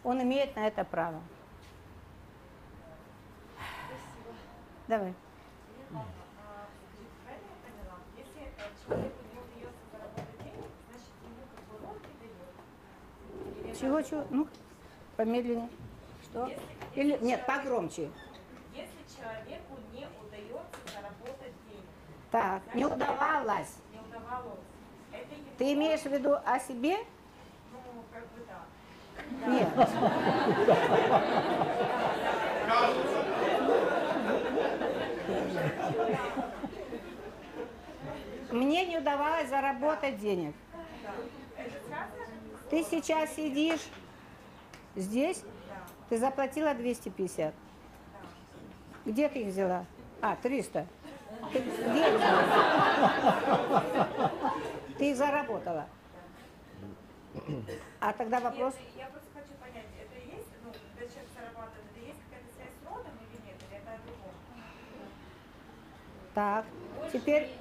[0.03, 1.21] Он имеет на это право.
[4.87, 5.13] Давай.
[7.23, 7.99] Правильно я поняла?
[8.17, 8.51] Если э,
[8.85, 11.99] человеку не удается заработать денег, значит ему как бы роль
[13.73, 14.07] не дает.
[14.07, 14.25] Чего, чего?
[14.29, 14.47] Ну,
[15.17, 15.69] помедленнее.
[16.23, 16.49] Что?
[16.95, 18.09] Или, нет, погромче.
[18.73, 21.85] Если человеку не удается заработать денег,
[22.31, 23.75] Так, не удавалось.
[23.91, 24.59] не удавалось,
[25.11, 26.97] это его Ты имеешь в виду о себе?
[27.71, 29.47] ну, как бы да.
[29.47, 29.69] Нет.
[38.51, 40.55] Мне не удавалось заработать денег.
[42.73, 43.81] Ты сейчас сидишь
[44.95, 45.43] здесь,
[46.09, 47.53] ты заплатила 250.
[49.05, 49.85] Где ты их взяла?
[50.23, 50.87] А, 300.
[51.51, 53.91] Ты где их взяла?
[54.97, 55.85] Ты их заработала.
[57.99, 58.73] А тогда вопрос...
[58.73, 62.49] Нет, я просто хочу понять, это и есть, ну, когда человек зарабатывает, это есть какая-то
[62.55, 64.33] связь с родом или нет, или это о другом?
[66.33, 66.65] Так,
[67.13, 67.51] теперь...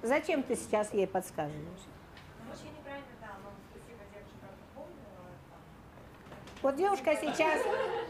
[0.00, 1.88] Зачем ты сейчас ей подсказываешь?
[2.48, 5.36] Ну, очень неправильно, да, но спасибо, девушка, напомнила.
[6.62, 7.62] Вот девушка сейчас,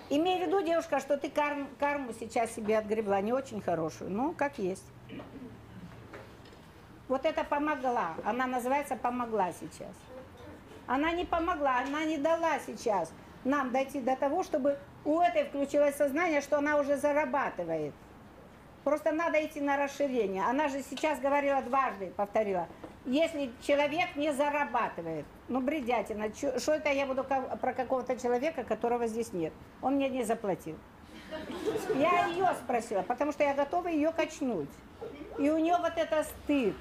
[0.09, 4.33] имей в виду, девушка, что ты карм- карму сейчас себе отгребла, не очень хорошую, ну,
[4.33, 4.85] как есть.
[7.09, 9.95] Вот это помогла, она называется помогла сейчас.
[10.87, 13.13] Она не помогла, она не дала сейчас
[13.45, 17.95] нам дойти до того, чтобы у этой включилось сознание, что она уже зарабатывает.
[18.85, 20.45] Просто надо идти на расширение.
[20.45, 22.67] Она же сейчас говорила дважды, повторила,
[23.05, 29.33] если человек не зарабатывает, ну, бредятина, что это я буду про какого-то человека, которого здесь
[29.33, 29.53] нет.
[29.83, 30.77] Он мне не заплатил.
[31.95, 34.71] Я ее спросила, потому что я готова ее качнуть.
[35.39, 36.75] И у нее вот это стыд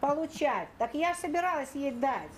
[0.00, 0.68] получать.
[0.78, 2.32] Так я собиралась ей дать.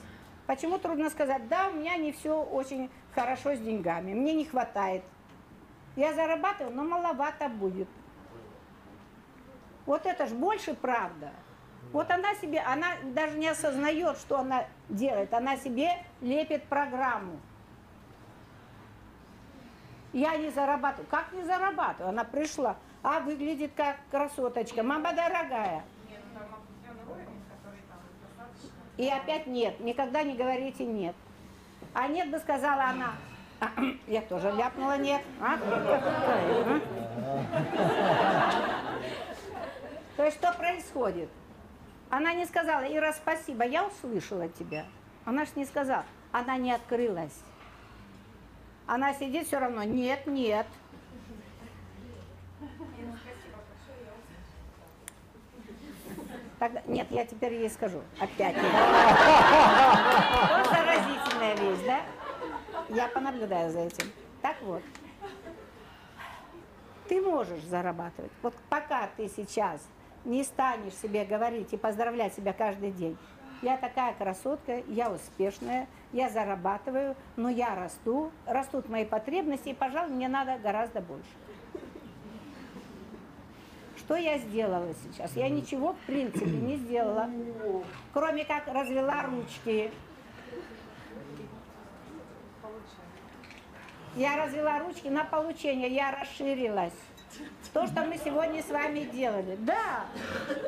[0.47, 5.02] Почему трудно сказать, да, у меня не все очень хорошо с деньгами, мне не хватает.
[5.94, 7.89] Я зарабатываю, но маловато будет.
[9.86, 11.30] Вот это ж больше правда.
[11.91, 15.35] Вот она себе, она даже не осознает, что она делает.
[15.35, 15.91] Она себе
[16.21, 17.39] лепит программу.
[20.13, 21.07] Я не зарабатываю.
[21.11, 22.11] Как не зарабатываю?
[22.11, 24.83] Она пришла, а выглядит как красоточка.
[24.83, 25.83] Мама дорогая.
[28.97, 29.81] И опять нет.
[29.81, 31.17] Никогда не говорите нет.
[31.95, 33.13] А нет бы сказала она.
[33.61, 33.69] «А,
[34.09, 35.23] Я тоже ляпнула нет.
[35.41, 35.55] А?
[35.55, 35.59] А?
[40.17, 41.29] То есть что происходит?
[42.12, 44.84] Она не сказала, Ира, спасибо, я услышала тебя.
[45.24, 47.40] Она ж не сказала, она не открылась.
[48.86, 50.66] Она сидит все равно, нет, нет.
[56.59, 58.02] Тогда, нет, я теперь ей скажу.
[58.20, 58.56] Опять.
[58.56, 58.66] Вот
[60.68, 62.02] заразительная вещь, да?
[62.90, 64.12] Я понаблюдаю за этим.
[64.43, 64.82] Так вот.
[67.09, 68.32] Ты можешь зарабатывать.
[68.43, 69.80] Вот пока ты сейчас
[70.24, 73.16] не станешь себе говорить и поздравлять себя каждый день.
[73.62, 80.11] Я такая красотка, я успешная, я зарабатываю, но я расту, растут мои потребности, и, пожалуй,
[80.11, 81.31] мне надо гораздо больше.
[83.97, 85.36] Что я сделала сейчас?
[85.36, 87.31] Я ничего, в принципе, не сделала,
[88.12, 89.93] кроме как развела ручки.
[94.16, 96.93] Я развела ручки на получение, я расширилась.
[97.73, 99.57] То, что мы сегодня с вами делали.
[99.61, 100.05] Да.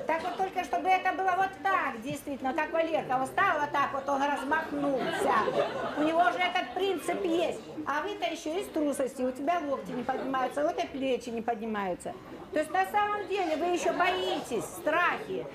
[0.07, 4.09] Так вот только, чтобы это было вот так, действительно, как Валерка устал, вот так вот
[4.09, 5.35] он размахнулся.
[5.99, 7.61] У него же этот принцип есть.
[7.87, 12.15] А вы-то еще из трусости, у тебя локти не поднимаются, у этой плечи не поднимаются.
[12.53, 15.47] То есть на самом деле вы еще боитесь, страхи,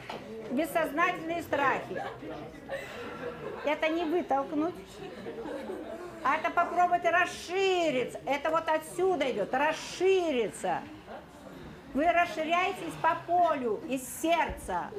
[0.51, 2.03] бессознательные страхи.
[3.65, 4.75] Это не вытолкнуть,
[6.23, 8.19] а это попробовать расшириться.
[8.25, 10.81] Это вот отсюда идет, расшириться.
[11.93, 14.91] Вы расширяетесь по полю из сердца.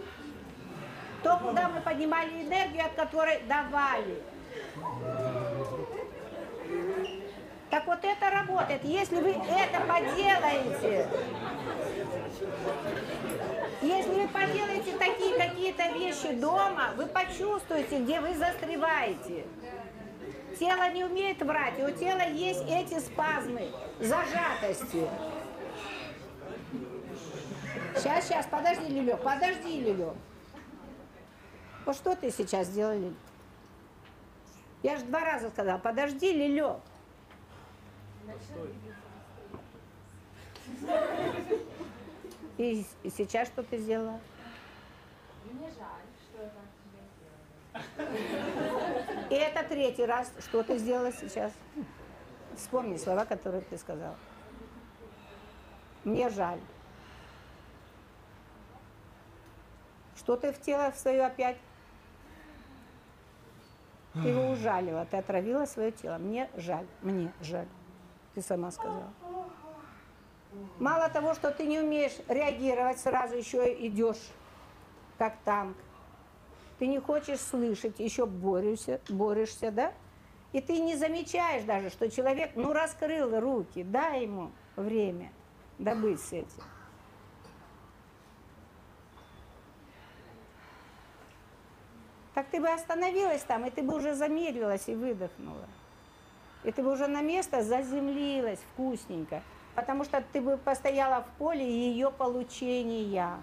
[1.22, 4.22] То, куда мы поднимали энергию, от которой давали.
[7.70, 8.82] Так вот это работает.
[8.82, 11.08] Если вы это поделаете,
[13.80, 19.46] если вы поделаете такие какие-то вещи дома, вы почувствуете, где вы застреваете.
[20.58, 25.08] Тело не умеет врать, и у тела есть эти спазмы, зажатости.
[27.96, 30.14] Сейчас, сейчас, подожди, Лилек, подожди, Лилек.
[31.84, 33.14] Вот что ты сейчас сделал, Лилек?
[34.82, 36.78] Я же два раза сказала, подожди, Лилек.
[42.58, 44.20] И, и сейчас что ты сделала?
[45.44, 49.28] Мне жаль, что я так тебе сделала.
[49.30, 51.52] И это третий раз, что ты сделала сейчас?
[52.56, 54.16] Вспомни слова, которые ты сказала.
[56.04, 56.60] Мне жаль.
[60.30, 61.56] Что ты в тело в свое опять?
[64.12, 66.18] Ты его ужалила, ты отравила свое тело.
[66.18, 67.66] Мне жаль, мне жаль.
[68.36, 69.12] Ты сама сказала.
[70.78, 74.30] Мало того, что ты не умеешь реагировать, сразу еще идешь
[75.18, 75.76] как танк.
[76.78, 79.92] Ты не хочешь слышать, еще борешься, борешься, да?
[80.52, 85.32] И ты не замечаешь даже, что человек, ну, раскрыл руки, дай ему время
[85.80, 86.62] добыть с этим.
[92.40, 95.68] Так ты бы остановилась там, и ты бы уже замедлилась и выдохнула.
[96.64, 99.42] И ты бы уже на место заземлилась вкусненько.
[99.74, 103.36] Потому что ты бы постояла в поле ее получения.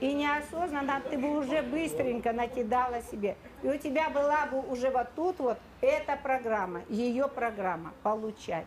[0.00, 3.36] И неосознанно ты бы уже быстренько накидала себе.
[3.62, 7.92] И у тебя была бы уже вот тут вот эта программа, ее программа.
[8.02, 8.64] Получать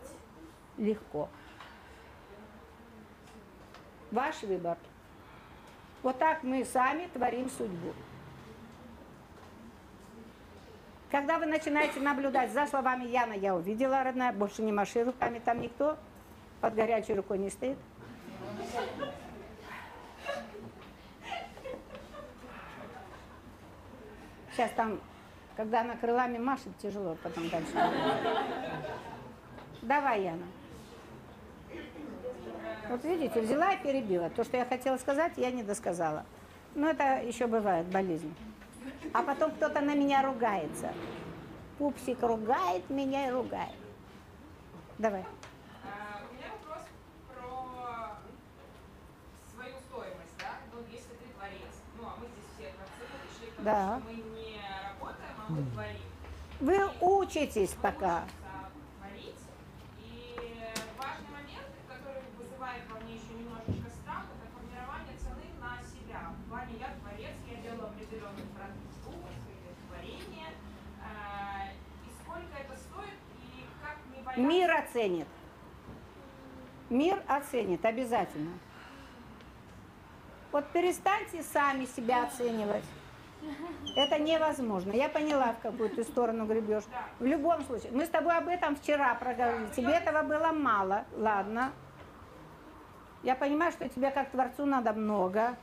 [0.77, 1.29] легко.
[4.11, 4.77] Ваш выбор.
[6.03, 7.93] Вот так мы сами творим судьбу.
[11.11, 15.61] Когда вы начинаете наблюдать за словами Яна, я увидела, родная, больше не маши руками, там
[15.61, 15.97] никто
[16.61, 17.77] под горячей рукой не стоит.
[24.53, 24.99] Сейчас там,
[25.55, 27.71] когда она крылами машет, тяжело потом дальше.
[29.81, 30.45] Давай, Яна.
[32.91, 34.29] Вот видите, взяла и перебила.
[34.29, 36.25] То, что я хотела сказать, я не досказала.
[36.75, 38.33] Но это еще бывает, болезнь.
[39.13, 40.91] А потом кто-то на меня ругается.
[41.77, 43.71] Пупсик ругает меня и ругает.
[44.97, 45.23] Давай.
[45.83, 46.85] А, У меня вопрос
[47.29, 48.17] про
[49.53, 50.51] свою стоимость, да?
[50.73, 53.99] Ну, если ты творец, ну, а мы здесь все творцы пришли к тому, Да.
[53.99, 54.59] что мы не
[54.91, 56.01] работаем, а мы творим.
[56.59, 58.23] Вы учитесь пока.
[58.99, 59.41] творить.
[59.99, 60.37] И
[60.99, 66.29] важный момент, который вызывает во мне еще немножечко страх, это формирование цены на себя.
[66.29, 70.49] В плане я творец, я делаю определенный продукт, или творение.
[71.01, 71.73] А,
[72.05, 74.30] И сколько это стоит, и как не бояться...
[74.41, 75.27] Мир оценит.
[76.89, 78.51] Мир оценит обязательно.
[80.51, 82.83] Вот перестаньте сами себя оценивать.
[83.95, 84.91] Это невозможно.
[84.91, 86.83] Я поняла, в какую ты сторону гребешь.
[87.19, 87.91] В любом случае.
[87.91, 89.67] Мы с тобой об этом вчера проговорили.
[89.75, 91.05] Тебе этого было мало.
[91.15, 91.71] Ладно.
[93.23, 95.55] Я понимаю, что тебе как творцу надо много.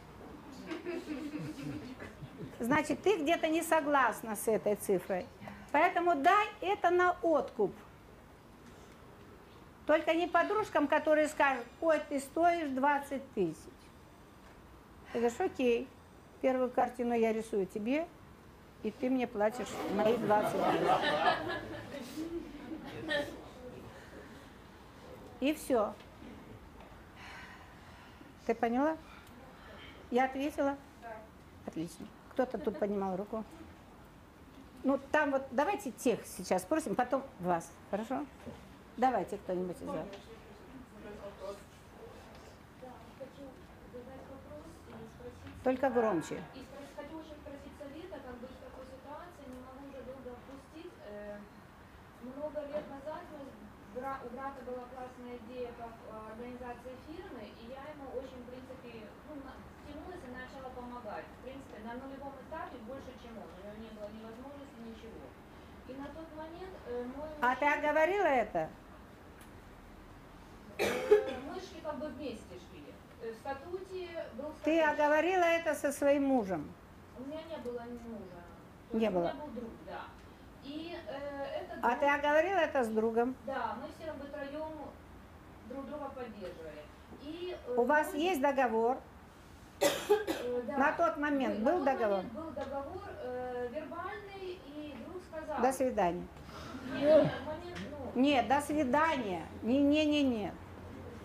[2.61, 5.27] Значит, ты где-то не согласна с этой цифрой.
[5.71, 7.75] Поэтому дай это на откуп.
[9.89, 13.57] Только не подружкам, которые скажут, ой, ты стоишь 20 тысяч.
[15.11, 15.89] Ты говоришь, окей,
[16.43, 18.07] первую картину я рисую тебе,
[18.83, 22.19] и ты мне платишь мои 20 тысяч.
[25.41, 25.95] И все.
[28.45, 28.95] Ты поняла?
[30.11, 30.77] Я ответила?
[31.65, 32.07] Отлично.
[32.33, 33.43] Кто-то тут поднимал руку.
[34.85, 38.27] Ну, там вот, давайте тех сейчас спросим, потом вас, хорошо?
[38.99, 40.07] Давайте кто-нибудь из вас.
[45.65, 46.43] Только громче.
[51.09, 51.37] Э,
[52.23, 53.23] много лет назад
[53.95, 58.49] бра- у брата была классная идея как э, организации фирмы, и я ему очень, в
[58.51, 61.25] принципе, ну, втянулась и начала помогать.
[61.25, 63.49] В принципе, на нулевом этапе больше, чем он.
[63.49, 65.25] У него не было ни возможности, ничего.
[65.89, 68.69] И на тот момент э, мой А ты оговорила это?
[70.79, 72.85] Мы шли как бы вместе шли.
[73.23, 75.01] Э, В статуте был Ты статут.
[75.01, 76.73] оговорила это со своим мужем?
[77.19, 78.43] У меня не было мужа.
[78.93, 79.21] Не было.
[79.21, 80.01] У меня был друг, да.
[80.65, 83.35] И э, этот А друг- ты оговорила это с другом?
[83.47, 84.73] Да, мы все втроем
[85.69, 86.83] друг друга поддерживали.
[87.23, 88.99] И, э, У вас мой- есть договор?
[89.81, 90.77] э, да.
[90.79, 92.17] на тот момент был тот договор?
[92.19, 95.61] момент был договор э, вербальный, и друг сказал...
[95.63, 96.27] До свидания.
[96.95, 97.79] Нет, момент,
[98.15, 99.43] ну, Нет, до свидания.
[99.63, 100.53] Не-не-не-не.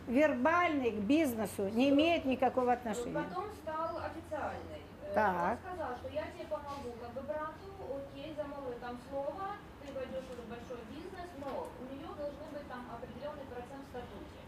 [0.08, 3.24] Вербальный к бизнесу не имеет никакого отношения.
[3.24, 4.84] Потом стал официальный.
[5.08, 5.52] Э, Так.
[5.52, 10.28] Он сказал, что я тебе помогу, как бы брату, окей, замолвы там слово, ты войдешь
[10.28, 14.44] в большой бизнес, но у нее должны быть там определенный процент в статуте.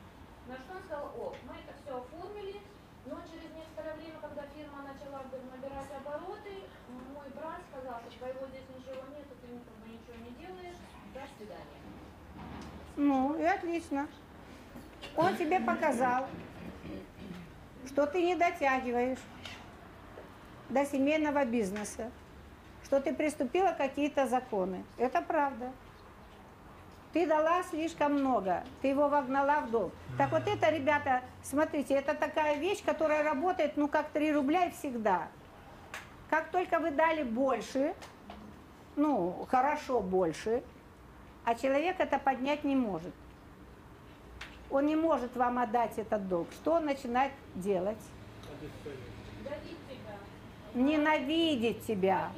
[0.51, 2.59] На что он сказал, о, мы это все оформили,
[3.07, 6.67] но через некоторое время, когда фирма начала набирать обороты,
[7.15, 10.79] мой брат сказал, что твоего здесь ничего нет, ты как бы ничего не делаешь,
[11.15, 11.79] до свидания.
[12.99, 14.07] Ну, и отлично.
[15.17, 16.27] Он тебе показал,
[17.87, 19.19] что ты не дотягиваешь
[20.69, 22.11] до семейного бизнеса,
[22.83, 24.83] что ты приступила какие-то законы.
[24.97, 25.71] Это правда.
[27.13, 29.93] Ты дала слишком много, ты его вогнала в долг.
[30.17, 34.71] Так вот это, ребята, смотрите, это такая вещь, которая работает, ну, как 3 рубля и
[34.71, 35.29] всегда.
[36.29, 37.95] Как только вы дали больше,
[38.97, 40.61] ну, хорошо больше,
[41.45, 43.13] а человек это поднять не может.
[44.75, 46.49] Он не может вам отдать этот долг.
[46.51, 47.97] Что он начинает делать?
[50.73, 52.29] Ненавидеть тебя.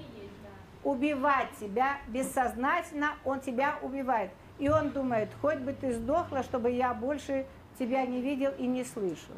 [0.84, 4.30] Убивать тебя бессознательно, он тебя убивает.
[4.59, 7.47] И он думает, хоть бы ты сдохла, чтобы я больше
[7.80, 9.34] тебя не видел и не слышал.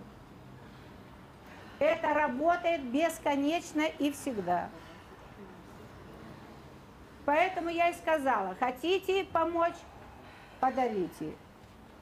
[1.79, 4.67] Это работает бесконечно и всегда.
[7.23, 9.77] Поэтому я и сказала, хотите помочь,
[10.59, 11.31] подарите.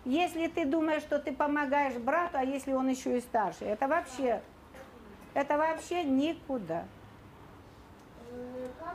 [0.08, 4.42] Если ты думаешь, что ты помогаешь брату, а если он еще и старше, это вообще,
[5.34, 6.86] это вообще никуда.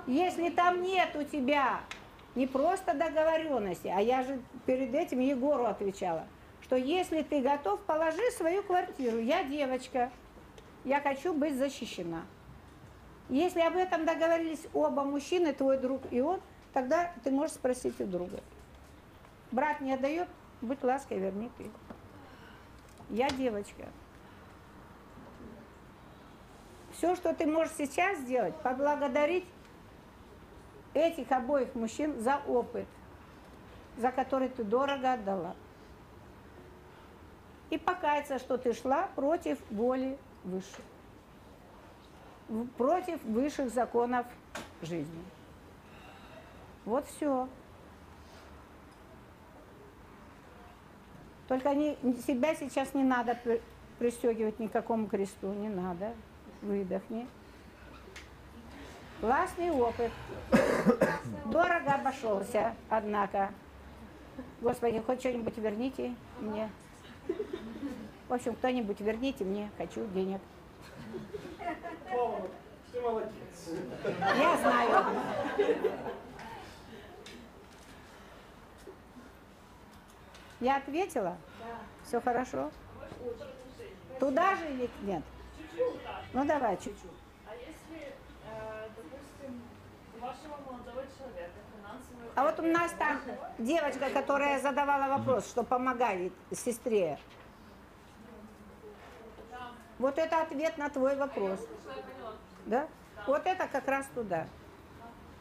[0.06, 1.80] Если там нет у тебя
[2.34, 6.24] не просто договоренности, а я же перед этим Егору отвечала,
[6.62, 9.18] что если ты готов, положи свою квартиру.
[9.18, 10.10] Я девочка,
[10.82, 12.22] я хочу быть защищена.
[13.28, 16.40] Если об этом договорились оба мужчины, твой друг и он,
[16.72, 18.40] тогда ты можешь спросить у друга.
[19.51, 20.28] Брат не отдает,
[20.62, 21.70] будь лаской, верни ты.
[23.10, 23.89] Я девочка.
[26.93, 29.44] Все, что ты можешь сейчас сделать, поблагодарить
[30.94, 32.86] этих обоих мужчин за опыт,
[33.97, 35.56] за который ты дорого отдала.
[37.70, 40.84] И покаяться, что ты шла против воли высших,
[42.48, 44.26] в- против высших законов
[44.82, 45.24] жизни.
[46.84, 47.48] Вот все.
[51.52, 53.60] Только не, себя сейчас не надо при-
[53.98, 56.14] пристегивать никакому кресту, не надо.
[56.62, 57.26] Выдохни.
[59.20, 60.10] Классный опыт.
[61.44, 63.50] Дорого обошелся, однако.
[64.62, 66.70] Господи, хоть что-нибудь верните мне.
[68.30, 70.40] В общем, кто-нибудь верните мне, хочу денег.
[72.08, 72.48] Павлова,
[72.90, 73.70] ты молодец.
[74.38, 75.04] Я знаю.
[80.62, 81.36] Я ответила?
[82.06, 82.70] Все хорошо?
[84.20, 85.22] Туда же ведь нет?
[85.59, 86.01] Чуть-чуть.
[86.32, 87.10] Ну давай, чуть-чуть.
[87.48, 88.14] А если,
[88.47, 89.60] э, допустим,
[90.16, 92.30] у вашего молодого человека финансовые...
[92.36, 93.20] А вот у нас там
[93.59, 97.18] девочка, которая задавала вопрос, что помогает сестре.
[99.98, 101.66] Вот это ответ на твой вопрос.
[102.66, 102.86] Да?
[103.26, 104.47] Вот это как раз туда.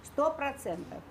[0.03, 1.03] Сто процентов.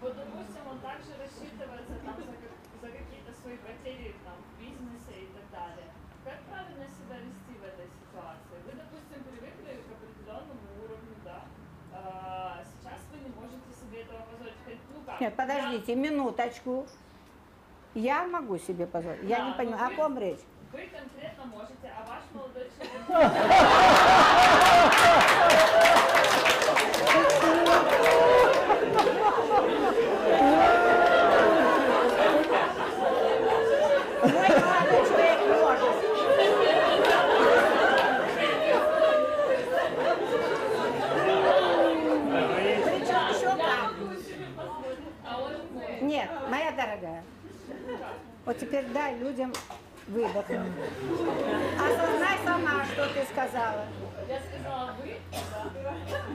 [0.00, 5.14] Вот, допустим, он также рассчитывается там за, как- за какие-то свои потери там, в бизнесе
[5.22, 5.86] и так далее.
[6.24, 8.58] Как правильно себя вести в этой ситуации?
[8.66, 11.44] Вы, допустим, привыкли к определенному уровню, да?
[11.94, 14.58] А, сейчас вы не можете себе этого позволить.
[14.66, 15.11] Хоть, Ну как?
[15.22, 16.84] Нет, подождите, минуточку.
[17.94, 19.22] Я могу себе позволить.
[19.22, 20.40] Я не но понимаю, о ком речь?
[20.72, 23.06] Вы конкретно можете, а ваш молодой человек...
[34.22, 35.94] Мой молодой человек может.
[42.84, 43.92] Причем еще как.
[46.00, 47.22] Нет, моя дорогая.
[48.44, 49.52] Вот теперь дай людям
[50.08, 50.72] выдохнуть.
[51.78, 53.86] Осознай сама, что ты сказала.
[54.28, 55.16] Я сказала вы,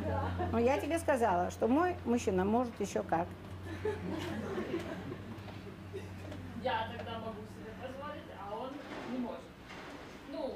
[0.06, 0.30] да?
[0.52, 3.28] Ну, я тебе сказала, что мой мужчина может еще как.
[6.64, 8.70] Я тогда могу себе позволить, а он
[9.12, 9.42] не может.
[10.32, 10.56] Ну,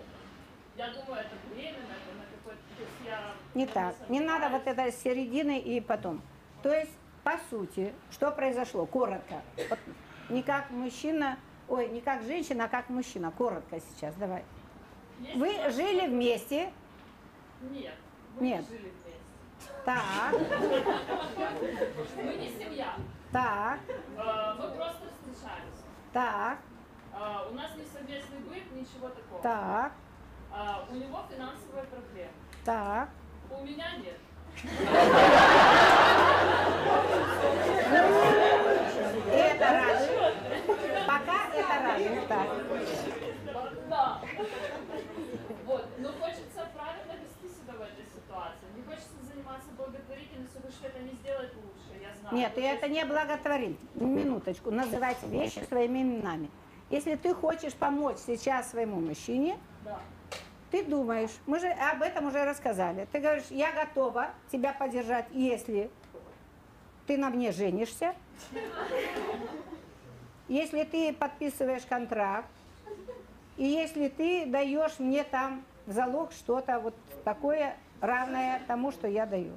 [0.78, 2.62] я думаю, это временно, это на какой-то...
[3.06, 3.34] Я...
[3.54, 3.96] Не так.
[4.10, 6.22] Не надо вот это с середины и потом.
[6.64, 6.92] То есть,
[7.23, 8.85] по сути, что произошло?
[8.85, 9.41] Коротко.
[9.69, 9.80] Вот
[10.30, 11.38] не как мужчина,
[11.68, 13.31] ой, не как женщина, а как мужчина.
[13.31, 14.43] Коротко сейчас, давай.
[15.19, 16.72] Есть Вы жили вместе,
[17.61, 17.93] Нет.
[18.35, 18.61] Мы Нет.
[18.61, 19.19] не жили вместе.
[19.85, 20.34] так,
[22.18, 22.95] Мы не семья.
[23.31, 23.80] так,
[24.18, 25.84] Э, Мы просто встречались.
[26.11, 26.57] так,
[27.14, 29.41] Э, У нас не совместный быт, ничего такого.
[29.43, 29.91] так,
[30.53, 32.31] А, У него финансовые проблемы.
[32.65, 33.10] так.
[33.52, 34.18] У меня нет.
[39.34, 40.36] Это радует.
[41.07, 42.48] Пока это радует, так.
[43.90, 44.22] Да.
[45.65, 45.86] Вот.
[45.99, 48.65] Но хочется правильно вести себя в этой ситуации.
[48.76, 52.36] Не хочется заниматься благотворительностью, потому что это не сделать лучше, я знаю.
[52.36, 53.78] Нет, и это не благотворит.
[53.95, 56.49] Минуточку, называйте вещи своими именами.
[56.90, 59.99] Если ты хочешь помочь сейчас своему мужчине, Да.
[60.72, 63.07] Ты думаешь, мы же об этом уже рассказали.
[63.11, 65.91] Ты говоришь, я готова тебя поддержать, если
[67.07, 68.15] ты на мне женишься,
[70.48, 72.49] если ты подписываешь контракт,
[73.57, 79.26] и если ты даешь мне там в залог что-то вот такое равное тому, что я
[79.26, 79.53] даю.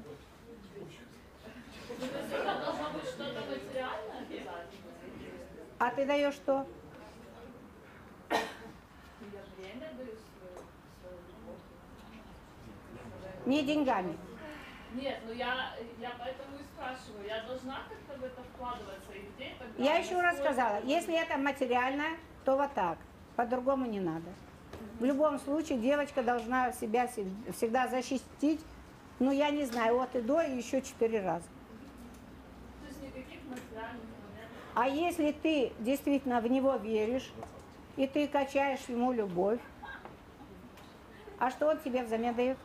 [5.79, 6.67] А ты даешь что?
[8.31, 8.39] Я
[9.57, 10.59] время даю свою,
[11.01, 11.61] свою любовь.
[13.47, 14.17] Не деньгами.
[14.95, 19.53] Нет, ну я, я поэтому и спрашиваю, я должна как-то в это вкладываться, и где
[19.59, 19.83] тогда?
[19.85, 22.05] Я еще раз сказала, если это материально,
[22.45, 22.99] то вот так.
[23.37, 24.31] По-другому не надо.
[25.01, 27.27] В любом случае девочка должна себя се-
[27.57, 28.61] всегда защитить,
[29.19, 31.45] ну я не знаю, от и до и еще четыре раза.
[32.81, 34.01] То есть никаких материальных.
[34.77, 37.33] А если ты действительно в него веришь,
[37.97, 39.61] и ты качаешь ему любовь,
[41.41, 42.59] а что он тебе взамен дает?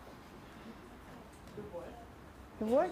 [2.60, 2.92] Любовь?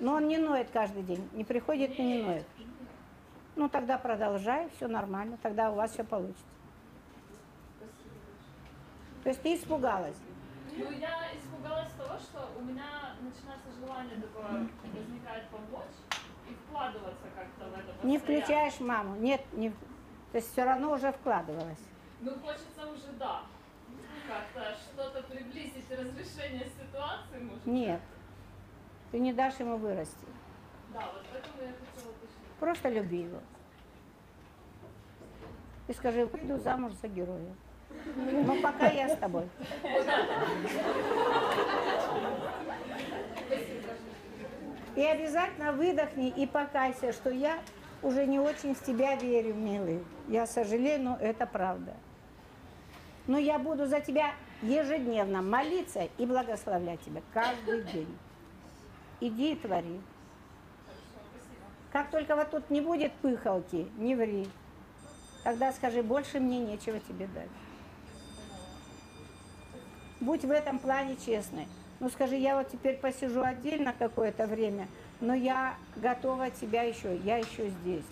[0.00, 2.46] Но он не ноет каждый день, не приходит и не ноет.
[3.56, 6.44] Ну тогда продолжай, все нормально, тогда у вас все получится.
[9.22, 10.16] То есть ты испугалась.
[10.76, 15.96] Ну, я испугалась того, что у меня начинается желание такое, возникает помочь
[16.48, 18.44] и вкладываться как-то в это Не постоянно.
[18.44, 19.70] включаешь маму, нет, не...
[19.70, 21.80] то есть все равно уже вкладывалась.
[22.20, 23.42] Ну, хочется уже, да,
[24.26, 27.66] как-то что-то приблизить, разрешение ситуации, может?
[27.66, 28.00] Нет,
[29.10, 30.26] ты не дашь ему вырасти.
[30.92, 32.58] Да, вот поэтому я хотела уточнить.
[32.58, 33.38] Просто люби его.
[35.88, 37.52] И скажи, выйду замуж за героя.
[38.16, 39.48] Ну, пока я с тобой.
[44.96, 47.58] И обязательно выдохни и покайся, что я
[48.02, 50.04] уже не очень в тебя верю, милый.
[50.28, 51.94] Я сожалею, но это правда.
[53.26, 54.32] Но я буду за тебя
[54.62, 58.18] ежедневно молиться и благословлять тебя каждый день.
[59.20, 60.00] Иди и твори.
[61.92, 64.48] Как только вот тут не будет пыхалки, не ври.
[65.44, 67.48] Тогда скажи, больше мне нечего тебе дать.
[70.20, 71.66] Будь в этом плане честной.
[71.98, 74.88] Ну скажи, я вот теперь посижу отдельно какое-то время,
[75.20, 78.04] но я готова тебя еще, я еще здесь.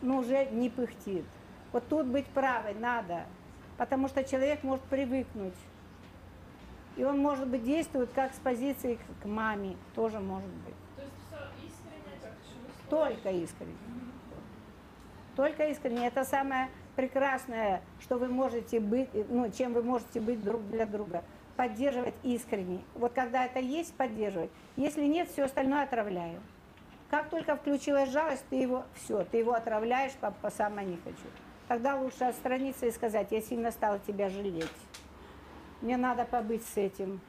[0.00, 1.24] Ну уже не пыхтит.
[1.72, 3.24] Вот тут быть правой надо,
[3.76, 5.54] потому что человек может привыкнуть.
[6.98, 10.74] И он, может быть, действует как с позиции к- маме, тоже может быть.
[10.96, 12.32] То есть все искренне, как.
[12.90, 13.76] Только искренне.
[15.36, 16.08] Только искренне.
[16.08, 21.22] Это самое прекрасное, что вы можете быть, ну, чем вы можете быть друг для друга.
[21.56, 22.80] Поддерживать искренне.
[22.96, 24.50] Вот когда это есть, поддерживать.
[24.74, 26.40] Если нет, все остальное отравляю.
[27.10, 31.28] Как только включилась жалость, ты его, все, ты его отравляешь по, по самое не хочу.
[31.68, 34.66] Тогда лучше отстраниться и сказать, я сильно стала тебя жалеть.
[35.80, 37.20] Мне надо побыть с этим.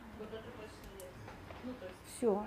[1.63, 1.73] Ну,
[2.05, 2.45] Все.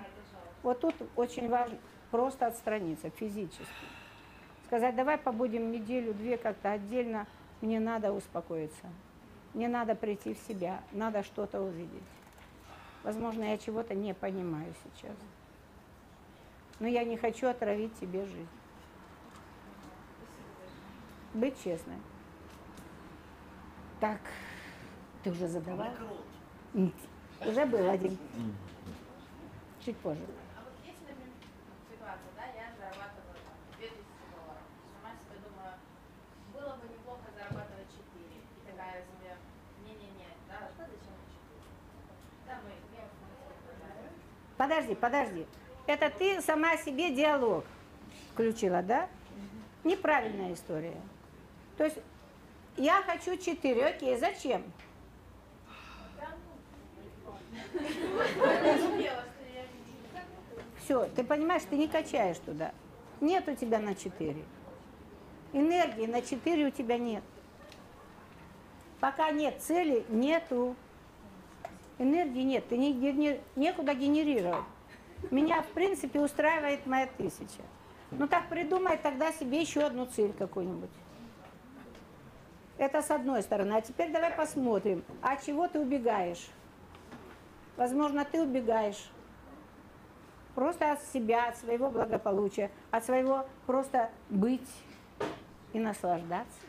[0.61, 1.77] Вот тут очень важно
[2.11, 3.65] просто отстраниться физически.
[4.65, 7.27] Сказать, давай побудем неделю-две как-то отдельно,
[7.61, 8.87] мне надо успокоиться.
[9.53, 12.03] Мне надо прийти в себя, надо что-то увидеть.
[13.03, 15.15] Возможно, я чего-то не понимаю сейчас.
[16.79, 18.47] Но я не хочу отравить тебе жизнь.
[21.33, 21.97] Быть честной.
[23.99, 24.19] Так,
[25.23, 25.87] ты уже задавал?
[27.45, 28.17] Уже был один.
[29.83, 30.21] Чуть позже.
[30.55, 31.31] А вот есть, например,
[31.91, 33.99] ситуация, да, я зарабатываю там 2000
[34.31, 34.63] долларов.
[34.95, 35.75] Сама себе думаю,
[36.53, 38.23] было бы неплохо зарабатывать 4.
[38.31, 39.35] И такая себе,
[39.83, 41.67] не-не-не, да, что зачем 4?
[42.47, 44.07] Да, мы, я в смысле продаю.
[44.55, 45.47] Подожди, подожди.
[45.85, 47.65] Это ты сама себе диалог
[48.31, 49.09] включила, да?
[49.83, 51.01] Неправильная история.
[51.77, 51.97] То есть
[52.77, 54.63] я хочу четыре, окей, зачем?
[60.83, 62.71] Все, ты понимаешь, ты не качаешь туда.
[63.21, 64.43] Нет у тебя на четыре.
[65.53, 67.23] Энергии на четыре у тебя нет.
[68.99, 70.75] Пока нет цели, нету.
[71.99, 74.65] Энергии нет, ты не, не- некуда генерировать.
[75.31, 77.61] Меня, в принципе, устраивает моя тысяча.
[78.11, 80.89] Ну так придумай тогда себе еще одну цель какую-нибудь.
[82.77, 83.73] Это с одной стороны.
[83.73, 86.45] А теперь давай посмотрим, от чего ты убегаешь.
[87.75, 89.09] Возможно, ты убегаешь
[90.55, 94.69] просто от себя, от своего благополучия, от своего просто быть
[95.73, 96.59] и наслаждаться.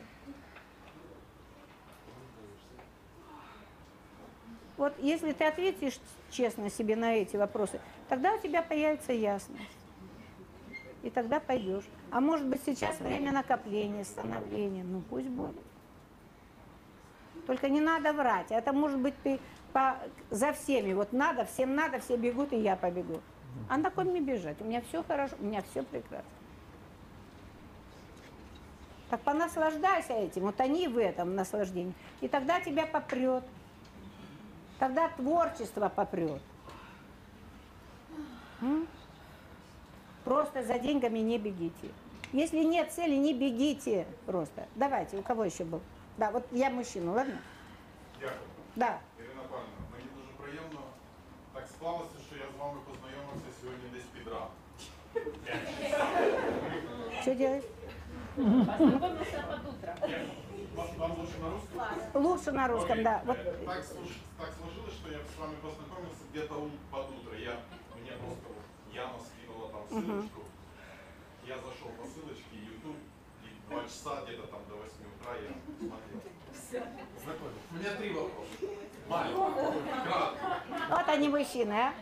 [4.77, 5.99] Вот если ты ответишь
[6.29, 7.79] честно себе на эти вопросы,
[8.09, 9.61] тогда у тебя появится ясность.
[11.01, 11.85] И тогда пойдешь.
[12.11, 14.83] А может быть сейчас время накопления, становления.
[14.83, 15.61] Ну пусть будет.
[17.45, 18.47] Только не надо врать.
[18.49, 19.39] Это может быть ты
[19.75, 19.97] по-
[20.31, 20.93] за всеми.
[20.93, 23.19] Вот надо, всем надо, все бегут, и я побегу.
[23.67, 24.55] А на ком мне бежать?
[24.61, 26.29] У меня все хорошо, у меня все прекрасно.
[29.09, 31.93] Так понаслаждайся этим, вот они в этом наслаждении.
[32.21, 33.43] И тогда тебя попрет.
[34.79, 36.41] Тогда творчество попрет.
[38.61, 38.87] М?
[40.23, 41.91] Просто за деньгами не бегите.
[42.31, 44.67] Если нет цели, не бегите просто.
[44.75, 45.81] Давайте, у кого еще был?
[46.17, 47.37] Да, вот я мужчина, ладно?
[48.21, 48.39] Дякую.
[48.77, 48.99] Да.
[51.85, 54.53] Склалося, що я з вами познайомився сьогодні десь під ранок.
[57.21, 57.65] Что делать?
[58.35, 59.91] Познакомился под утро.
[60.75, 62.23] Вам, вам лучше на русском?
[62.23, 63.21] Лучше на русском, да.
[63.25, 67.33] Вот Э, Так, сложилось, что я с вами познакомился где-то у- под утро.
[67.37, 67.53] Я,
[68.01, 70.41] мне просто вот Яна скинула там ссылочку.
[71.47, 73.01] Я зашел по ссылочке, YouTube,
[73.45, 76.34] и два часа где-то там до 8 утра я смотрел.
[77.71, 78.49] У меня три вопроса.
[79.07, 79.37] Маленький.
[80.89, 81.93] Вот они мужчины, а.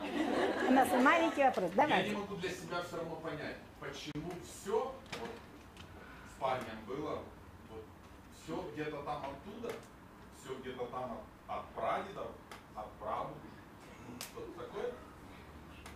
[0.67, 1.71] У нас маленький вопрос.
[1.75, 4.71] Я не могу для себя все равно понять, почему все
[5.19, 5.29] вот,
[6.29, 7.21] с парнем было,
[7.69, 7.83] вот,
[8.41, 9.73] все где-то там оттуда,
[10.39, 12.31] все где-то там от, от прадедов,
[12.75, 14.93] от ну, что-то такое.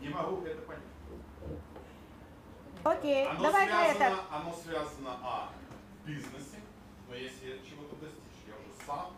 [0.02, 0.84] Не могу это понять.
[2.84, 4.36] Окей, Оно давай на связано, это.
[4.36, 5.50] оно связано, а,
[6.04, 6.60] в бизнесе,
[7.10, 8.12] но если я чего-то уже
[8.88, 9.18] сам,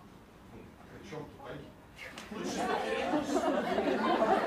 [0.51, 0.59] ну,
[0.89, 1.69] при чем тут они?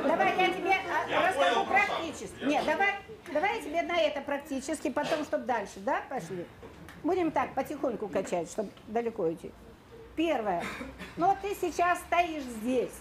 [0.09, 2.41] Давай я тебе а, Я расскажу понял, практически.
[2.41, 2.95] Я Нет, давай,
[3.33, 6.45] давай я тебе на это практически, потом, чтобы дальше, да, пошли.
[7.05, 9.53] Будем так потихоньку качать, чтобы далеко идти.
[10.17, 10.65] Первое.
[11.17, 12.93] Ну, вот ты сейчас стоишь здесь.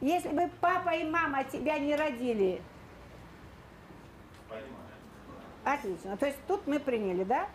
[0.00, 2.62] Если бы папа и мама тебя не родили,
[4.48, 4.70] Понимаю.
[5.64, 6.16] отлично.
[6.16, 7.48] То есть тут мы приняли, да?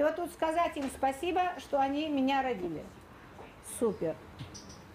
[0.00, 2.82] И вот тут сказать им спасибо, что они меня родили.
[3.78, 4.16] Супер.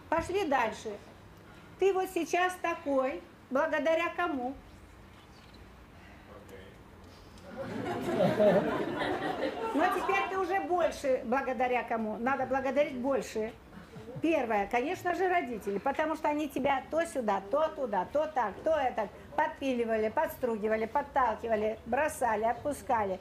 [0.10, 0.98] Пошли дальше.
[1.78, 3.22] Ты вот сейчас такой,
[3.52, 4.56] благодаря кому?
[9.76, 12.18] Но теперь ты уже больше благодаря кому?
[12.18, 13.54] Надо благодарить больше.
[14.24, 18.72] Первое, конечно же, родители, потому что они тебя то сюда, то туда, то так, то
[18.72, 23.20] это подпиливали, подстругивали, подталкивали, бросали, отпускали.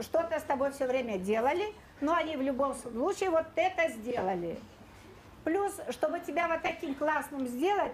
[0.00, 1.66] Что-то с тобой все время делали,
[2.00, 4.58] но они в любом случае вот это сделали.
[5.44, 7.92] Плюс, чтобы тебя вот таким классным сделать,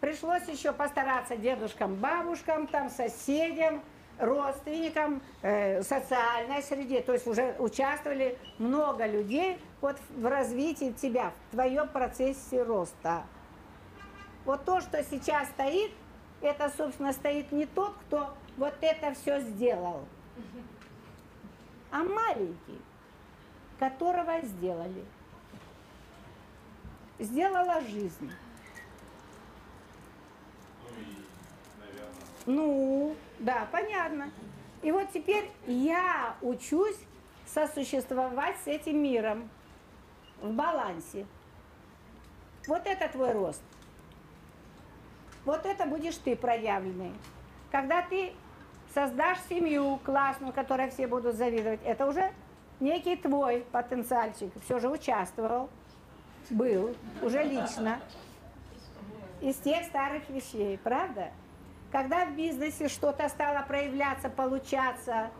[0.00, 3.82] пришлось еще постараться дедушкам, бабушкам, там, соседям,
[4.18, 7.00] родственникам, э, социальной среде.
[7.00, 13.24] То есть уже участвовали много людей вот в развитии тебя, в твоем процессе роста.
[14.44, 15.90] Вот то, что сейчас стоит,
[16.40, 20.04] это, собственно, стоит не тот, кто вот это все сделал,
[21.94, 22.80] а маленький,
[23.78, 25.04] которого сделали.
[27.20, 28.32] Сделала жизнь.
[32.46, 34.32] Ну Ну, да, понятно.
[34.82, 36.98] И вот теперь я учусь
[37.46, 39.48] сосуществовать с этим миром
[40.42, 41.26] в балансе.
[42.66, 43.62] Вот это твой рост.
[45.44, 47.12] Вот это будешь ты проявленный.
[47.70, 48.32] Когда ты
[48.94, 52.32] создашь семью классную, которой все будут завидовать, это уже
[52.80, 54.50] некий твой потенциальчик.
[54.64, 55.68] Все же участвовал,
[56.50, 58.00] был, уже лично
[59.40, 61.30] из тех старых вещей, правда?
[61.90, 65.30] Когда в бизнесе что-то стало проявляться, получаться,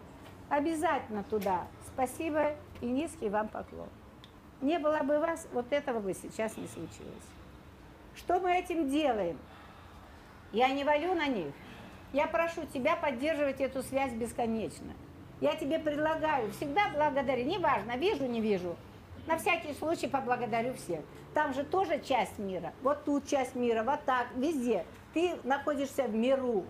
[0.48, 1.66] обязательно туда.
[1.92, 3.88] Спасибо и низкий вам поклон.
[4.60, 7.28] Не было бы вас, вот этого бы сейчас не случилось.
[8.14, 9.38] Что мы этим делаем?
[10.52, 11.52] Я не валю на них.
[12.14, 14.92] Я прошу тебя поддерживать эту связь бесконечно.
[15.40, 18.76] Я тебе предлагаю, всегда благодари, неважно, вижу, не вижу.
[19.26, 21.00] На всякий случай поблагодарю всех.
[21.34, 22.72] Там же тоже часть мира.
[22.82, 24.86] Вот тут часть мира, вот так, везде.
[25.12, 26.64] Ты находишься в миру.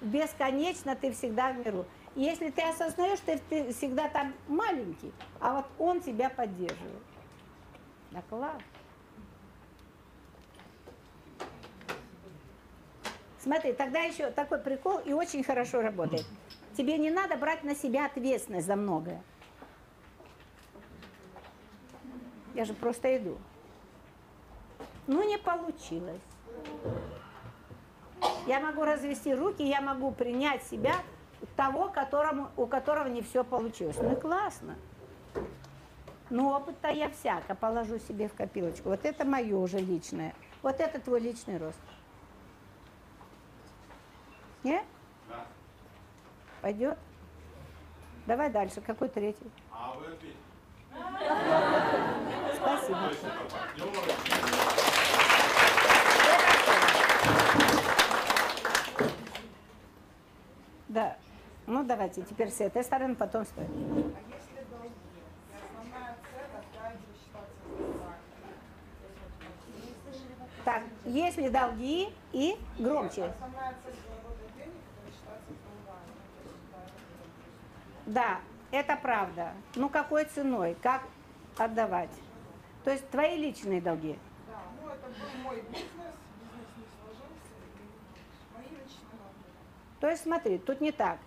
[0.00, 1.86] Бесконечно ты всегда в миру.
[2.16, 7.02] И если ты осознаешь, что ты всегда там маленький, а вот он тебя поддерживает.
[8.10, 8.60] Да класс.
[13.42, 16.24] Смотри, тогда еще такой прикол и очень хорошо работает.
[16.76, 19.20] Тебе не надо брать на себя ответственность за многое.
[22.54, 23.36] Я же просто иду.
[25.08, 26.20] Ну, не получилось.
[28.46, 30.94] Я могу развести руки, я могу принять себя
[31.56, 33.96] того, которому, у которого не все получилось.
[34.00, 34.76] Ну классно.
[36.30, 38.90] Но опыт-то я всяко положу себе в копилочку.
[38.90, 40.34] Вот это мое уже личное.
[40.62, 41.78] Вот это твой личный рост.
[44.64, 44.82] Не?
[45.28, 45.44] да.
[46.60, 46.98] Пойдет?
[48.26, 48.80] Давай дальше.
[48.80, 49.50] Какой третий?
[49.70, 50.16] А вы.
[52.54, 53.10] Спасибо.
[60.88, 61.16] Да.
[61.66, 63.64] Ну давайте теперь с этой стороны, потом с той.
[63.64, 64.92] А если долги,
[65.54, 68.12] основная цель опять же считаться долгами.
[70.64, 70.90] Так, если долги и громче.
[70.90, 70.91] Основная цель заработать денег
[73.72, 74.72] это считаться долгами.
[76.72, 76.94] То есть,
[78.06, 79.52] Да, это правда.
[79.74, 80.76] Ну какой ценой?
[80.80, 81.02] Как
[81.58, 82.10] отдавать?
[82.84, 84.18] То есть твои личные долги.
[84.48, 90.00] Да, ну это был мой бизнес, бизнес не сложился, и мои личные надо.
[90.00, 91.18] То есть смотри, тут не так.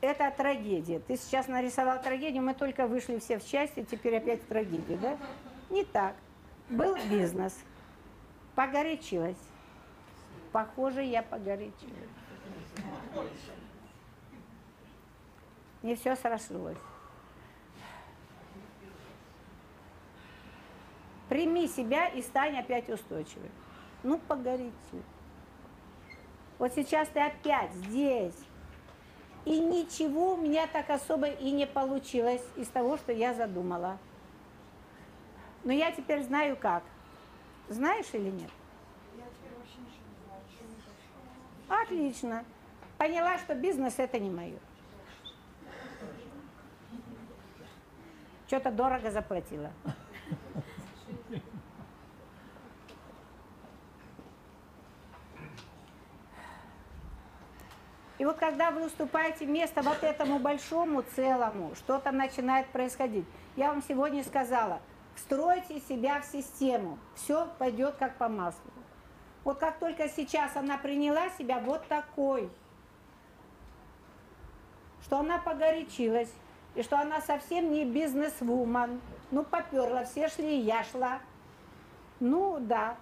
[0.00, 0.98] Это трагедия.
[0.98, 5.16] Ты сейчас нарисовал трагедию, мы только вышли все в счастье, теперь опять в трагедию, да?
[5.70, 6.14] Не так.
[6.68, 7.54] Был бизнес.
[8.54, 9.38] Погорячилась.
[10.52, 12.10] Похоже, я погорячилась.
[15.82, 16.76] Не все срослось.
[21.28, 23.50] Прими себя и стань опять устойчивой.
[24.02, 24.72] Ну, погорячи.
[26.58, 28.36] Вот сейчас ты опять здесь.
[29.44, 33.98] И ничего у меня так особо и не получилось из того, что я задумала.
[35.64, 36.84] Но я теперь знаю как.
[37.68, 38.50] Знаешь или нет?
[41.68, 42.44] Отлично.
[42.98, 44.58] Поняла, что бизнес это не мое.
[48.46, 49.72] Что-то дорого заплатила.
[58.18, 63.24] И вот когда вы уступаете место вот этому большому целому, что-то начинает происходить.
[63.56, 64.80] Я вам сегодня сказала,
[65.16, 68.70] встройте себя в систему, все пойдет как по маслу.
[69.44, 72.50] Вот как только сейчас она приняла себя вот такой,
[75.02, 76.32] что она погорячилась,
[76.74, 81.20] и что она совсем не бизнес-вумен, ну поперла, все шли, я шла.
[82.20, 82.96] Ну да,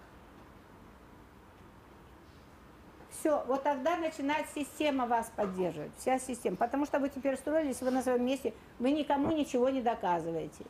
[3.21, 6.57] все, вот тогда начинает система вас поддерживать, вся система.
[6.57, 10.65] Потому что вы теперь строились, вы на своем месте, вы никому ничего не доказываете.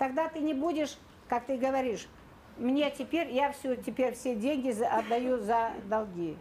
[0.00, 0.96] Тогда ты не будешь,
[1.28, 2.08] как ты говоришь,
[2.56, 6.38] мне теперь, я все, теперь все деньги отдаю за долги.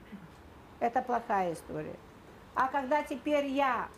[0.79, 1.97] Это плохая история.
[2.55, 3.89] А когда теперь я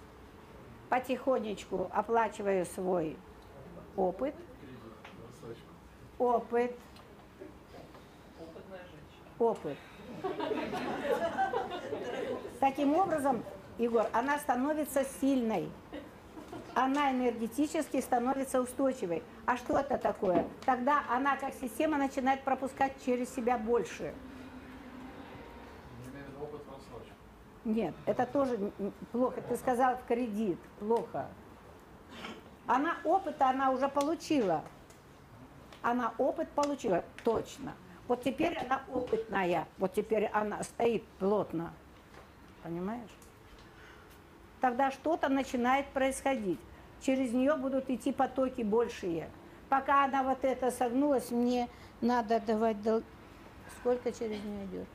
[0.90, 3.16] потихонечку оплачиваю свой
[3.96, 4.34] опыт,
[6.18, 6.76] опыт,
[9.38, 9.78] опыт.
[12.60, 13.44] Таким образом,
[13.78, 15.70] Егор, она становится сильной.
[16.74, 19.22] Она энергетически становится устойчивой.
[19.52, 20.48] А что это такое?
[20.66, 24.14] Тогда она как система начинает пропускать через себя больше.
[27.66, 28.72] Нет, это тоже
[29.12, 29.42] плохо.
[29.42, 30.58] Ты сказал в кредит.
[30.80, 31.28] Плохо.
[32.66, 34.64] Она опыта она уже получила.
[35.82, 37.74] Она опыт получила, точно.
[38.08, 39.68] Вот теперь она опытная.
[39.80, 41.74] Вот теперь она стоит плотно.
[42.64, 43.12] Понимаешь?
[44.62, 46.60] Тогда что-то начинает происходить.
[47.02, 49.30] Через нее будут идти потоки большие.
[49.72, 51.70] Пока она вот это согнулась, мне
[52.02, 53.04] надо давать дол...
[53.80, 54.88] Сколько через нее идет?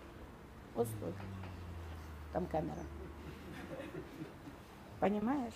[0.75, 1.23] Вот столько.
[2.35, 2.77] Там камера.
[5.01, 5.55] Понимаешь?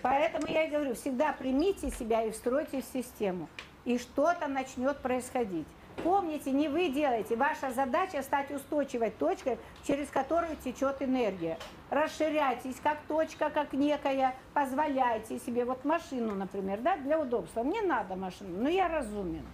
[0.00, 3.46] Поэтому я и говорю, всегда примите себя и встройте в систему.
[3.84, 5.66] И что-то начнет происходить.
[6.02, 7.36] Помните, не вы делаете.
[7.36, 11.58] Ваша задача стать устойчивой точкой, через которую течет энергия.
[11.90, 14.34] Расширяйтесь как точка, как некая.
[14.52, 15.64] Позволяйте себе.
[15.64, 17.62] Вот машину, например, да, для удобства.
[17.62, 19.44] Мне надо машину, но я разумен.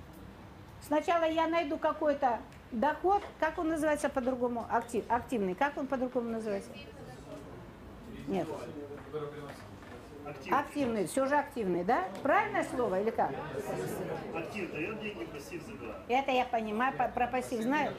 [0.83, 2.41] Сначала я найду какой-то
[2.73, 4.67] доход, как он называется по-другому?
[4.71, 5.55] Актив, активный.
[5.55, 6.71] Как он по-другому называется?
[8.27, 8.47] Нет.
[10.35, 10.53] Приносит.
[10.53, 12.09] Активный, все же активный, да?
[12.23, 13.31] Правильное слово или как?
[14.35, 15.97] Актив дает деньги, пассив забирает.
[16.09, 17.93] Это я понимаю, по- про пассив знаю.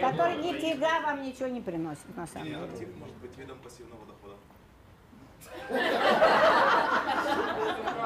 [0.00, 2.64] Который нифига вам ничего не приносит на самом деле.
[2.64, 4.36] актив может быть видом пассивного дохода.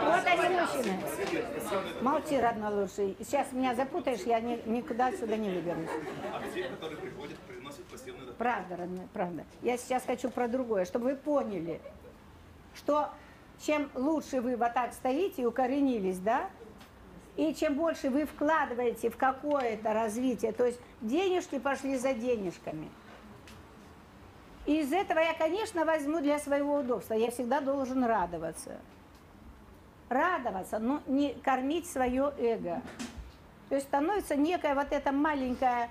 [0.04, 0.98] Вот они мужчины.
[2.00, 3.16] Молчи, родной лучший.
[3.20, 5.88] Сейчас меня запутаешь, я ни- никуда отсюда не выберусь.
[6.34, 8.36] Актив, который приходит, приносит пассивный доход.
[8.36, 9.44] Правда, родной, правда.
[9.62, 11.80] Я сейчас хочу про другое, чтобы вы поняли,
[12.76, 13.08] что
[13.60, 16.48] чем лучше вы вот так стоите и укоренились, да,
[17.36, 22.88] и чем больше вы вкладываете в какое-то развитие, то есть денежки пошли за денежками.
[24.64, 27.14] И из этого я, конечно, возьму для своего удобства.
[27.14, 28.76] Я всегда должен радоваться.
[30.08, 32.82] Радоваться, но не кормить свое эго.
[33.68, 35.90] То есть становится некая вот эта маленькая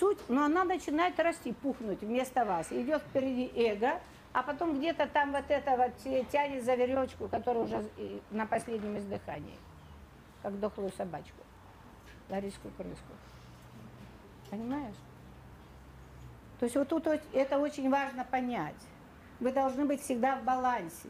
[0.00, 2.72] суть, но она начинает расти, пухнуть вместо вас.
[2.72, 4.00] Идет впереди эго,
[4.36, 7.88] а потом где-то там вот это вот тя- тянет за веревочку, которая уже
[8.30, 9.56] на последнем издыхании,
[10.42, 11.42] как дохлую собачку,
[12.28, 13.14] лариску крыску.
[14.50, 14.96] Понимаешь?
[16.60, 18.76] То есть вот тут это очень важно понять.
[19.40, 21.08] Вы должны быть всегда в балансе.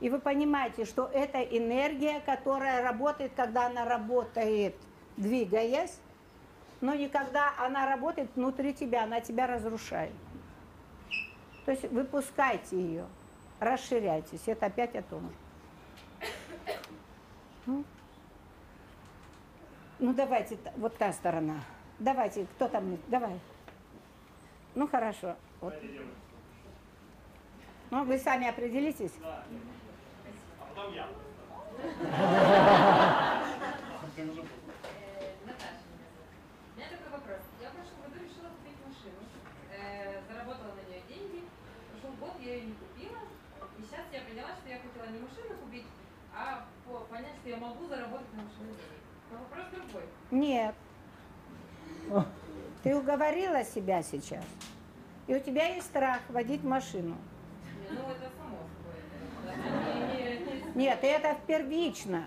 [0.00, 4.76] И вы понимаете, что это энергия, которая работает, когда она работает,
[5.16, 5.98] двигаясь,
[6.82, 10.12] но не когда она работает внутри тебя, она тебя разрушает.
[11.64, 13.06] То есть выпускайте ее,
[13.60, 14.42] расширяйтесь.
[14.46, 15.34] Это опять о том же.
[17.66, 17.84] Ну,
[19.98, 21.60] ну давайте, вот та сторона.
[21.98, 23.40] Давайте, кто там, давай.
[24.74, 25.36] Ну хорошо.
[25.60, 25.74] Вот.
[27.90, 29.12] Ну, вы сами определитесь.
[29.22, 29.44] А
[30.68, 31.08] потом я.
[34.16, 36.30] Э, Наташа меня зовут.
[36.74, 37.40] У меня такой вопрос.
[37.60, 39.20] Я в прошлом году решила купить машину,
[39.74, 41.42] э, заработала на нее деньги,
[41.90, 43.18] прошел год, я ее не купила,
[43.78, 45.86] и сейчас я поняла, что я хотела не машину купить,
[46.34, 48.42] а по- понять, что я могу заработать на.
[49.30, 50.02] Но вопрос другой.
[50.30, 50.74] Нет.
[52.82, 54.44] Ты уговорила себя сейчас.
[55.26, 57.16] И у тебя есть страх водить машину.
[57.90, 58.58] Ну, это само
[59.46, 60.74] собой.
[60.74, 62.24] Нет, это первично.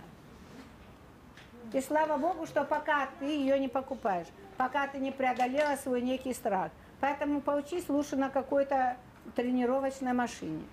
[1.74, 6.34] И слава Богу, что пока ты ее не покупаешь, пока ты не преодолела свой некий
[6.34, 6.72] страх.
[7.02, 8.98] Поэтому поучись лучше на какой-то
[9.36, 10.64] тренировочной машине.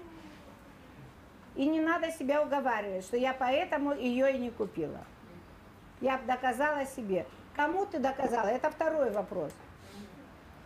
[1.57, 5.05] И не надо себя уговаривать, что я поэтому ее и не купила.
[6.01, 7.27] Я доказала себе.
[7.55, 8.49] Кому ты доказала?
[8.49, 9.53] Это второй вопрос.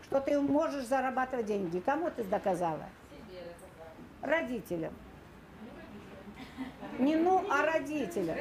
[0.05, 1.81] Что ты можешь зарабатывать деньги.
[1.81, 2.87] Кому ты доказала?
[4.23, 4.95] Родителям.
[6.99, 7.67] Не ну, а.
[7.67, 8.37] Родителям.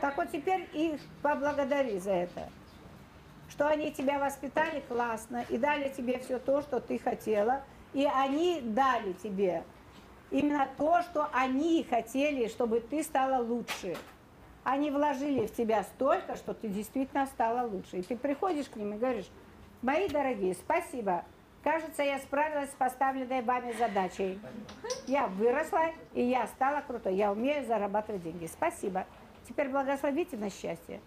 [0.00, 2.48] Так вот теперь их поблагодари за это.
[3.48, 7.62] Что они тебя воспитали классно и дали тебе все то, что ты хотела.
[7.92, 9.64] И они дали тебе
[10.30, 13.96] именно то, что они хотели, чтобы ты стала лучше.
[14.62, 17.98] Они вложили в тебя столько, что ты действительно стала лучше.
[17.98, 19.28] И ты приходишь к ним и говоришь,
[19.82, 21.24] мои дорогие, спасибо.
[21.62, 24.38] Кажется, я справилась с поставленной вами задачей.
[25.06, 27.14] Я выросла, и я стала крутой.
[27.14, 28.46] Я умею зарабатывать деньги.
[28.46, 29.06] Спасибо.
[29.48, 31.00] Теперь благословите на счастье.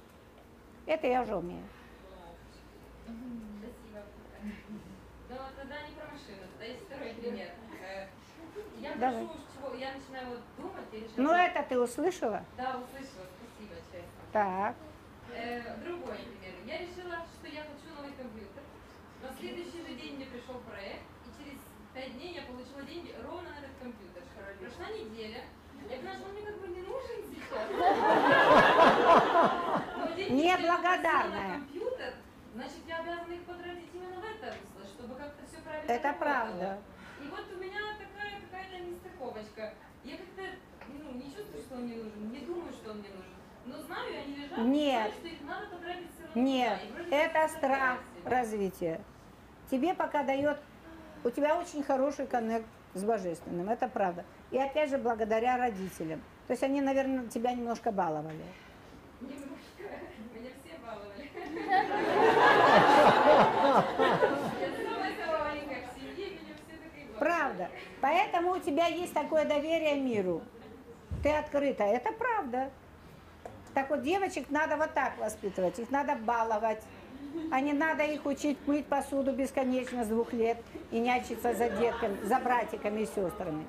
[0.88, 1.64] Это я уже умею.
[3.06, 4.06] Спасибо.
[5.30, 7.50] Но тогда не про машину, тогда есть второй пример.
[7.82, 8.08] Э,
[8.80, 9.28] Я Давай.
[9.54, 11.14] чего я начинаю вот думать и решаю...
[11.18, 12.44] Ну, это ты услышала?
[12.58, 14.22] Да, услышала, спасибо, честно.
[14.32, 14.76] Так.
[15.34, 16.54] Э, другой пример.
[16.66, 18.64] Я решила, что я хочу новый компьютер.
[19.22, 21.60] На следующий же день мне пришел проект, и через
[21.94, 24.24] пять дней я получила деньги ровно на этот компьютер.
[24.60, 25.44] Прошла неделя,
[25.90, 27.66] я поняла, что он мне как бы не нужен сейчас.
[29.98, 31.48] Но деньги, Не что я попросила благодарная.
[31.48, 32.14] на компьютер,
[32.56, 36.30] значит, я обязана их потратить именно в это русло, чтобы как-то все правильно Это работало.
[36.32, 36.78] правда.
[37.22, 39.74] И вот у меня такая какая-то нестыковочка.
[40.04, 40.44] Я как-то
[40.88, 43.34] ну, не чувствую, что он мне нужен, не думаю, что он мне нужен.
[43.66, 44.94] Но знаю, они лежат, и Нет.
[44.94, 46.42] знаю, что их надо потратить все равно.
[46.42, 47.16] Нет, туда.
[47.16, 49.02] Это страх развития.
[49.70, 50.58] Тебе пока дает,
[51.24, 54.24] у тебя очень хороший коннект с божественным, это правда.
[54.52, 56.22] И опять же благодаря родителям.
[56.48, 58.46] То есть они, наверное, тебя немножко баловали.
[59.20, 59.84] Немножко.
[60.34, 61.28] Меня все баловали.
[64.62, 65.12] Я самая
[65.44, 67.07] маленькая в семье, меня все так и баловали.
[67.20, 67.70] Правда.
[68.02, 70.42] Поэтому у тебя есть такое доверие миру.
[71.24, 71.84] Ты открыта.
[71.84, 72.70] Это правда.
[73.74, 75.80] Так вот, девочек надо вот так воспитывать.
[75.80, 76.84] Их надо баловать.
[77.52, 80.58] А не надо их учить мыть посуду бесконечно с двух лет
[80.92, 83.66] и нянчиться за детками, за братиками и сестрами.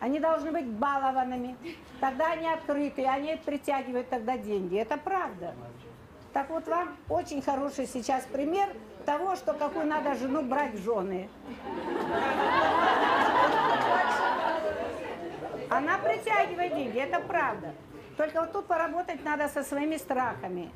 [0.00, 1.56] Они должны быть балованными.
[2.00, 4.76] Тогда они открыты, они притягивают тогда деньги.
[4.76, 5.54] Это правда.
[6.32, 8.68] Так вот вам очень хороший сейчас пример
[9.04, 11.28] того, что какую надо жену брать в жены.
[15.70, 17.74] Она притягивает деньги, это правда.
[18.16, 20.70] Только вот тут поработать надо со своими страхами.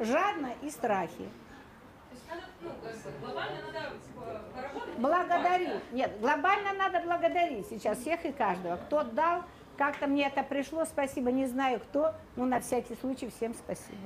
[0.00, 1.10] Жадно и страхи.
[1.18, 4.94] То есть надо, ну, как бы, глобально надо типа, поработать.
[4.98, 5.68] Благодари.
[5.92, 8.76] Нет, глобально надо благодарить сейчас всех и каждого.
[8.76, 9.42] Кто дал,
[9.76, 13.98] как-то мне это пришло, спасибо, не знаю кто, но на всякий случай всем спасибо.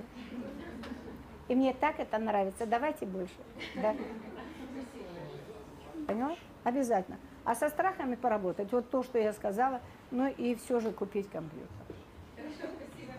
[1.49, 3.35] И мне так это нравится, давайте больше.
[3.77, 3.95] Да.
[6.07, 6.37] Поняла?
[6.65, 7.19] Обязательно.
[7.45, 11.69] А со страхами поработать, вот то, что я сказала, ну и все же купить компьютер.
[12.37, 13.13] Хорошо, спасибо.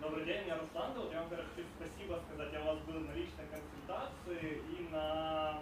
[0.00, 1.12] Добрый день, зовут.
[1.12, 2.52] Я вам, хочу спасибо сказать.
[2.52, 3.44] Я у вас был на личной
[4.26, 5.60] и на...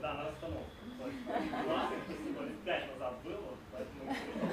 [0.00, 0.70] Да, на расстановке.
[1.64, 2.42] Классно, спасибо.
[2.42, 4.47] Лет Пять назад был, вот, поэтому...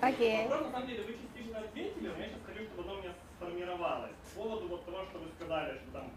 [0.00, 0.48] Окей.
[0.48, 3.12] Вопрос, на самом деле, вы частично ответили, но я сейчас хочу, чтобы оно у меня
[3.36, 4.12] сформировалось.
[4.34, 6.10] По поводу вот того, что вы сказали, что там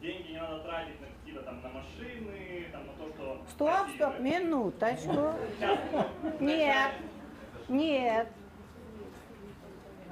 [0.00, 3.42] деньги не надо тратить на какие-то там на машины, там на то, что...
[3.50, 5.12] Стоп, стоп, минуточку.
[5.12, 5.34] Ну,
[6.40, 6.92] Нет,
[7.68, 8.28] нет.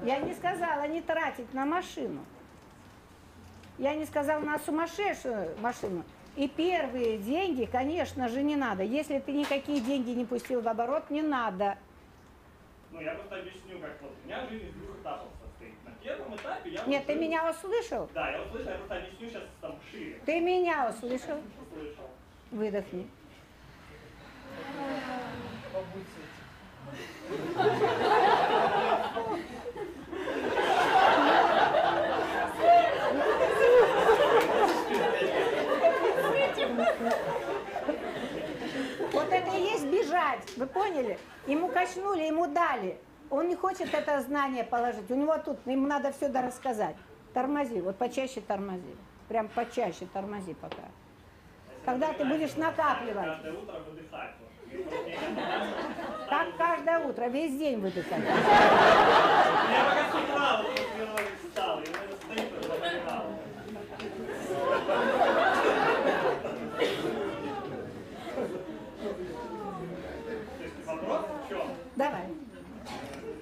[0.03, 2.25] Я не сказала не тратить на машину.
[3.79, 6.03] Я не сказала на сумасшедшую машину.
[6.35, 8.83] И первые деньги, конечно же, не надо.
[8.83, 11.77] Если ты никакие деньги не пустил в оборот, не надо.
[12.91, 15.75] Ну, я просто объясню, как вот у меня жизнь из двух этапов состоит.
[15.85, 16.83] На первом этапе я...
[16.85, 18.09] Нет, вот ты меня услышал?
[18.13, 20.19] Да, я услышал, я просто объясню сейчас там шире.
[20.25, 21.39] Ты меня услышал?
[21.61, 22.09] Услышал.
[22.51, 23.07] Выдохни.
[39.29, 41.19] Вот это и есть бежать, вы поняли?
[41.45, 42.97] Ему качнули, ему дали.
[43.29, 45.11] Он не хочет это знание положить.
[45.11, 46.95] У него тут, ему надо все рассказать.
[47.35, 48.95] Тормози, вот почаще тормози.
[49.27, 50.81] Прям почаще тормози пока.
[51.85, 53.23] Когда ты будешь накапливать.
[53.23, 54.31] Каждое утро выдыхать.
[54.39, 54.87] вот.
[56.27, 58.23] Как каждое утро, весь день выдыхать.
[58.23, 58.33] Я
[59.85, 63.25] пока с утра вот встал, он стоит уже выдыхал.
[68.99, 71.88] То есть вопрос в чем?
[71.99, 72.27] Давай.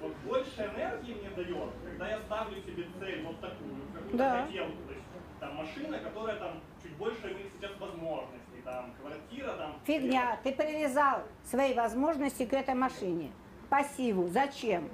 [0.02, 4.46] Вот больше энергии мне дает, когда я ставлю себе цель вот такую, какую Да.
[4.46, 4.64] хотел.
[4.64, 5.04] То есть
[5.38, 9.76] там машина, которая там чуть больше имеет сейчас возможностей, там квартира, там...
[9.84, 13.30] Фигня, ты привязал свои возможности к этой машине.
[13.70, 14.28] Пассиву.
[14.28, 14.88] Зачем?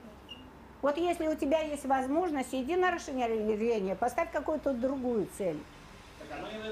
[0.83, 5.59] Вот если у тебя есть возможность, иди на расширение, поставь какую-то другую цель.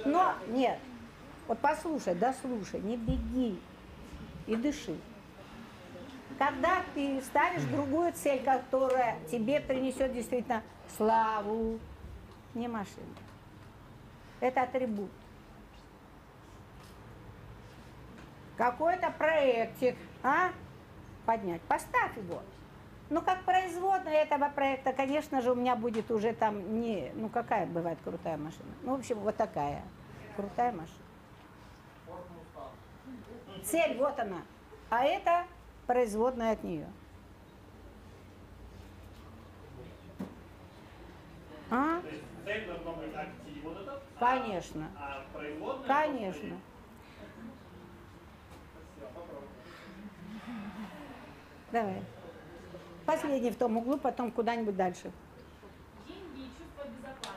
[0.04, 0.78] Но нет.
[1.48, 3.58] Вот послушай, да слушай, не беги
[4.46, 4.94] и дыши.
[6.44, 10.64] Когда ты ставишь другую цель, которая тебе принесет действительно
[10.96, 11.78] славу,
[12.54, 13.06] не машина.
[14.40, 15.12] Это атрибут.
[18.56, 20.48] Какой-то проектик, а?
[21.26, 21.60] Поднять.
[21.62, 22.42] Поставь его.
[23.08, 27.12] Ну, как производная этого проекта, конечно же, у меня будет уже там не...
[27.14, 28.72] Ну, какая бывает крутая машина?
[28.82, 29.82] Ну, в общем, вот такая.
[30.34, 31.06] Крутая машина.
[33.62, 34.42] Цель, вот она.
[34.90, 35.44] А это
[35.92, 36.88] производная от нее.
[41.70, 42.00] А?
[42.00, 44.88] То есть цель должна быть актив вот этот, Конечно.
[44.96, 45.86] а производная...
[45.86, 46.56] Конечно.
[51.72, 52.02] Давай.
[53.04, 55.12] Последний в том углу, потом куда-нибудь дальше.
[56.08, 57.36] Деньги и чувство безопасности.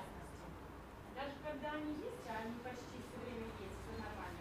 [1.14, 4.40] Даже когда они есть, а они почти все время есть, все нормально.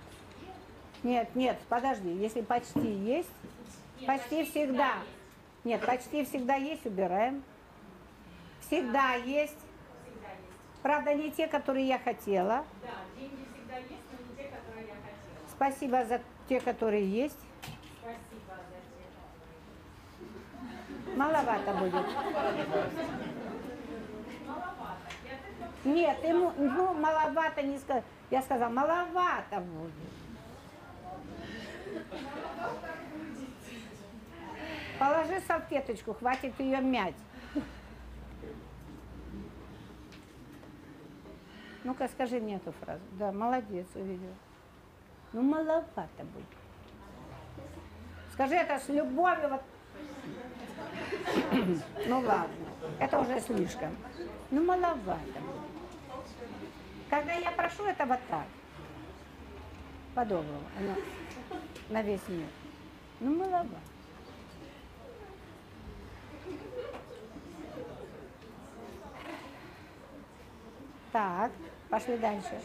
[1.02, 2.14] Нет, Нет, подожди.
[2.14, 3.28] Если почти есть,
[4.06, 4.94] почти всегда.
[5.64, 7.42] Нет, почти всегда есть, убираем.
[8.60, 9.56] Всегда есть.
[10.82, 12.64] Правда, не те, которые я хотела.
[12.82, 15.48] Да, деньги всегда есть, но не те, которые я хотела.
[15.50, 17.38] Спасибо за те, которые есть.
[18.00, 18.80] Спасибо за
[21.06, 22.06] те, Маловато будет.
[25.84, 28.02] Нет, ему, ну, маловато не сказал.
[28.30, 29.92] Я сказала, маловато будет.
[35.04, 37.14] Положи салфеточку, хватит ее мять.
[41.82, 43.02] Ну-ка, скажи мне эту фразу.
[43.18, 44.32] Да, молодец, увидела.
[45.34, 46.46] Ну, маловато будет.
[48.32, 49.50] Скажи это с любовью.
[49.50, 49.62] Вот.
[52.06, 52.66] Ну ладно,
[52.98, 53.94] это уже слишком.
[54.50, 56.30] Ну, маловато будет.
[57.10, 58.46] Когда я прошу, это вот так.
[60.14, 60.64] По-доброму.
[61.90, 62.46] На весь мир.
[63.20, 63.93] Ну, маловато.
[71.14, 71.52] Так,
[71.90, 72.60] пошли дальше.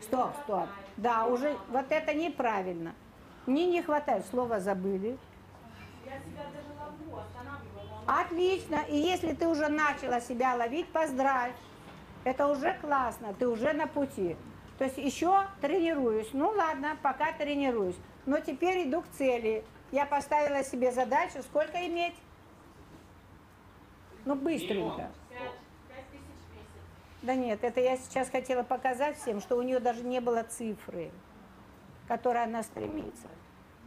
[0.00, 0.68] Стоп, стоп.
[0.96, 2.94] Да, уже вот это неправильно.
[3.44, 5.18] Мне не хватает, слово забыли.
[8.06, 8.76] Отлично.
[8.88, 11.52] И если ты уже начала себя ловить, поздравь.
[12.24, 14.38] Это уже классно, ты уже на пути.
[14.78, 16.30] То есть еще тренируюсь.
[16.32, 17.96] Ну ладно, пока тренируюсь.
[18.24, 19.62] Но теперь иду к цели.
[19.92, 22.14] Я поставила себе задачу, сколько иметь?
[24.28, 25.08] Ну, быстренько.
[27.22, 31.10] Да нет, это я сейчас хотела показать всем, что у нее даже не было цифры,
[32.04, 33.28] к которой она стремится.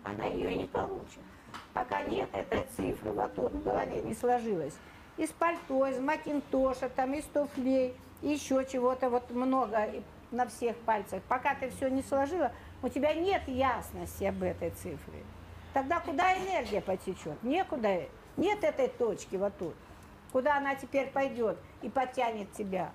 [0.04, 1.22] Она ее не получит.
[1.76, 4.74] Пока нет этой цифры, вот тут в голове не сложилось.
[5.18, 9.92] Из пальто, из макинтоша, там, из туфлей, еще чего-то вот много
[10.32, 11.22] на всех пальцах.
[11.28, 15.24] Пока ты все не сложила, у тебя нет ясности об этой цифре.
[15.76, 17.44] Тогда куда энергия потечет?
[17.44, 18.06] Некуда.
[18.38, 19.76] Нет этой точки вот тут.
[20.32, 22.92] Куда она теперь пойдет и потянет тебя?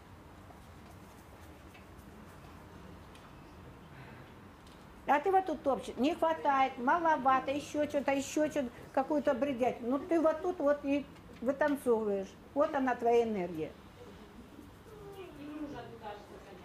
[5.07, 9.81] А ты вот тут топчешь, не хватает, маловато, еще что-то, еще что-то, какую-то бредять.
[9.81, 11.07] Ну ты вот тут вот и
[11.41, 12.29] вытанцовываешь.
[12.55, 13.71] Вот она твоя энергия.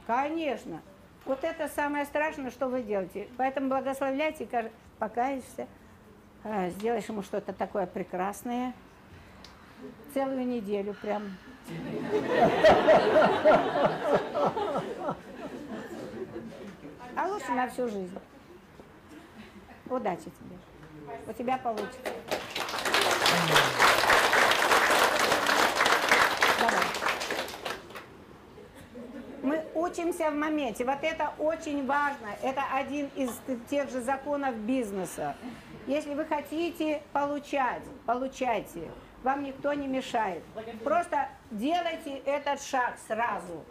[0.08, 0.82] Конечно.
[1.25, 3.27] Вот это самое страшное, что вы делаете.
[3.38, 4.48] Поэтому благословляйте,
[4.98, 5.67] покаешься,
[6.43, 8.74] а, сделаешь ему что-то такое прекрасное.
[10.14, 11.38] Целую неделю прям.
[17.16, 18.18] А лучше на всю жизнь.
[19.90, 20.58] Удачи тебе.
[21.27, 22.00] У тебя получится.
[26.60, 26.85] Давай.
[29.43, 30.85] Мы учимся в моменте.
[30.85, 32.27] Вот это очень важно.
[32.42, 33.32] Это один из
[33.69, 35.35] тех же законов бизнеса.
[35.88, 38.90] Если вы хотите получать, получайте.
[39.24, 40.43] Вам никто не мешает.
[40.83, 43.64] Просто делайте этот шаг сразу.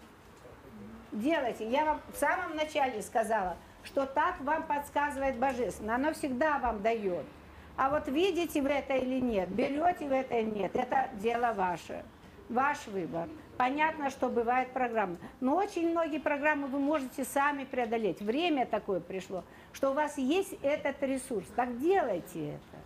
[1.13, 1.69] Делайте.
[1.69, 5.97] Я вам в самом начале сказала, что так вам подсказывает Божественно.
[5.97, 7.25] Оно всегда вам дает.
[7.77, 12.05] А вот видите вы это или нет, берете вы это или нет, это дело ваше.
[12.51, 13.29] Ваш выбор.
[13.57, 15.17] Понятно, что бывает программа.
[15.41, 18.21] Но очень многие программы вы можете сами преодолеть.
[18.21, 21.47] Время такое пришло, что у вас есть этот ресурс.
[21.57, 22.79] Так делайте это.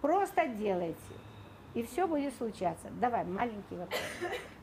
[0.00, 0.98] Просто делайте.
[1.74, 2.88] И все будет случаться.
[3.00, 4.00] Давай, маленький вопрос.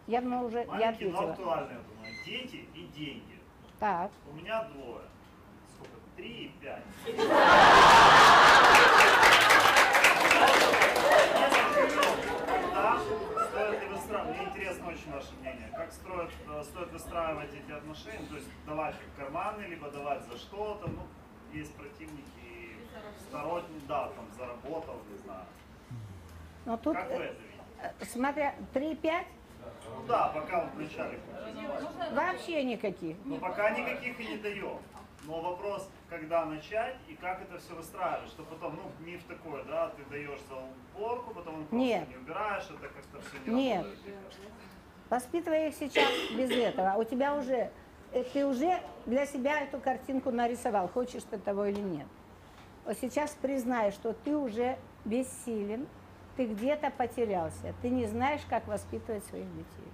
[0.07, 1.31] Я думаю, уже я Маленький, но ответила.
[1.33, 2.13] актуальный, я думаю.
[2.25, 3.39] Дети и деньги.
[3.79, 4.11] Так.
[4.31, 5.01] У меня двое.
[5.75, 5.95] Сколько?
[6.15, 6.83] Три и пять.
[12.47, 12.99] Когда
[13.49, 18.25] стоит ли выстраивать, мне интересно очень ваше мнение, как строят, э, стоит выстраивать эти отношения,
[18.29, 21.03] то есть давать как карманы, либо давать за что-то, ну,
[21.53, 22.75] есть противники
[23.27, 25.45] сторонние, да, там, заработал, не знаю.
[26.65, 29.25] Но тут, Как вы это смотря, 3-5,
[29.89, 31.19] Ну да, пока вот вначале.
[32.11, 33.17] вообще никаких.
[33.25, 34.77] Но пока никаких и не даем.
[35.25, 39.63] Но вопрос, когда начать и как это все выстраивать, что потом, ну, не в такое,
[39.65, 40.55] да, ты даешь за
[40.95, 42.09] уборку, потом он просто Нет.
[42.09, 43.83] не убираешь, это как-то все не Нет.
[43.83, 44.15] работает.
[45.09, 46.93] Воспитывай их сейчас без этого.
[46.93, 47.69] А у тебя уже,
[48.13, 52.07] э, ты уже для себя эту картинку нарисовал, хочешь ты того или нет.
[52.85, 55.87] Вот сейчас признай, что ты уже бессилен,
[56.35, 59.91] ты где-то потерялся, ты не знаешь, как воспитывать своих детей.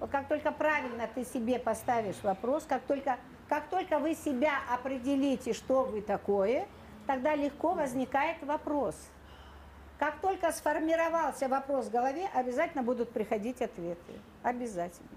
[0.00, 3.16] Вот как только правильно ты себе поставишь вопрос, как только,
[3.48, 6.66] как только вы себя определите, что вы такое,
[7.06, 8.94] тогда легко возникает вопрос.
[9.98, 14.12] Как только сформировался вопрос в голове, обязательно будут приходить ответы.
[14.42, 15.15] Обязательно.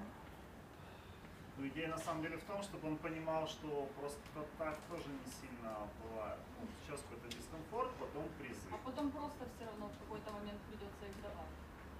[1.60, 4.18] Ну, идея на самом деле в том, чтобы он понимал, что просто
[4.58, 6.40] так тоже не сильно бывает.
[6.56, 8.72] Ну, сейчас какой-то дискомфорт, потом призыв.
[8.72, 11.52] А потом просто все равно в какой-то момент придется их давать.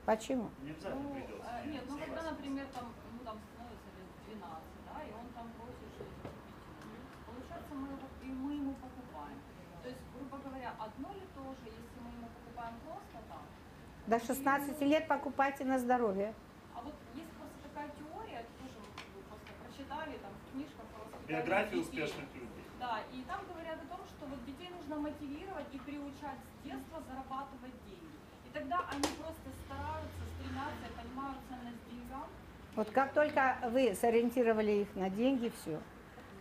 [0.06, 0.50] Почему?
[0.64, 1.62] Не обязательно Ну, придется.
[1.66, 5.46] не, нет, ну когда, например, там, ну, там становится лет 12, да, и он там
[5.60, 7.04] просит что-то купить.
[7.28, 9.40] Получается, мы, его, и мы ему покупаем.
[9.84, 13.44] То есть, грубо говоря, одно ли то же, если мы ему покупаем просто там,
[14.08, 16.34] До 16 лет покупайте на здоровье.
[16.74, 19.22] а вот есть просто такая теория, тоже вот вы
[20.00, 20.86] прочитали там в книжках
[21.28, 22.66] Биографии успешных людей.
[22.80, 27.02] Да, и там говорят о том, что вот детей нужно мотивировать и приучать с детства
[27.08, 28.16] зарабатывать деньги.
[28.46, 32.28] И тогда они просто стараются, стремятся, и понимают ценность деньгам.
[32.76, 35.80] Вот как только вы сориентировали их на деньги, все.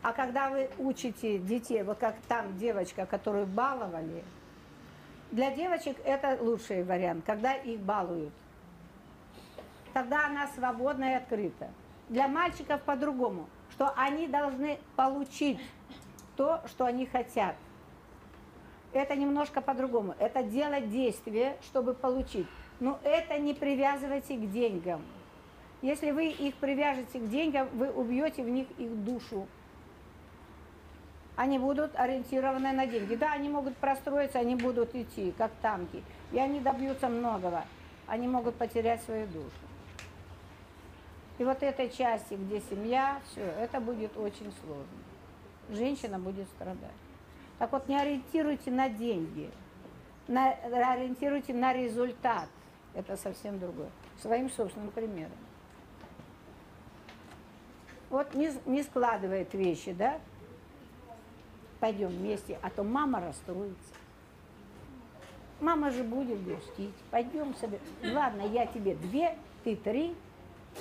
[0.02, 4.24] А когда вы учите детей, вот как там девочка, которую баловали,
[5.32, 8.32] для девочек это лучший вариант, когда их балуют.
[9.92, 11.68] Тогда она свободна и открыта.
[12.08, 15.60] Для мальчиков по-другому, что они должны получить
[16.36, 17.54] то, что они хотят.
[18.92, 20.14] Это немножко по-другому.
[20.18, 22.46] Это делать действие, чтобы получить.
[22.80, 25.02] Но это не привязывайте к деньгам.
[25.82, 29.46] Если вы их привяжете к деньгам, вы убьете в них их душу.
[31.36, 33.14] Они будут ориентированы на деньги.
[33.14, 36.02] Да, они могут простроиться, они будут идти, как танки.
[36.32, 37.64] И они добьются многого.
[38.06, 39.50] Они могут потерять свою душу.
[41.38, 44.86] И вот этой части, где семья, все, это будет очень сложно.
[45.70, 46.90] Женщина будет страдать.
[47.58, 49.50] Так вот, не ориентируйте на деньги,
[50.26, 50.50] на,
[50.92, 52.48] ориентируйте на результат.
[52.94, 53.90] Это совсем другое.
[54.20, 55.30] Своим собственным примером.
[58.10, 60.18] Вот не, не складывает вещи, да?
[61.78, 63.94] Пойдем вместе, а то мама расстроится.
[65.60, 66.94] Мама же будет грустить.
[67.10, 67.78] Пойдем себе.
[68.02, 70.16] Ладно, я тебе две, ты три.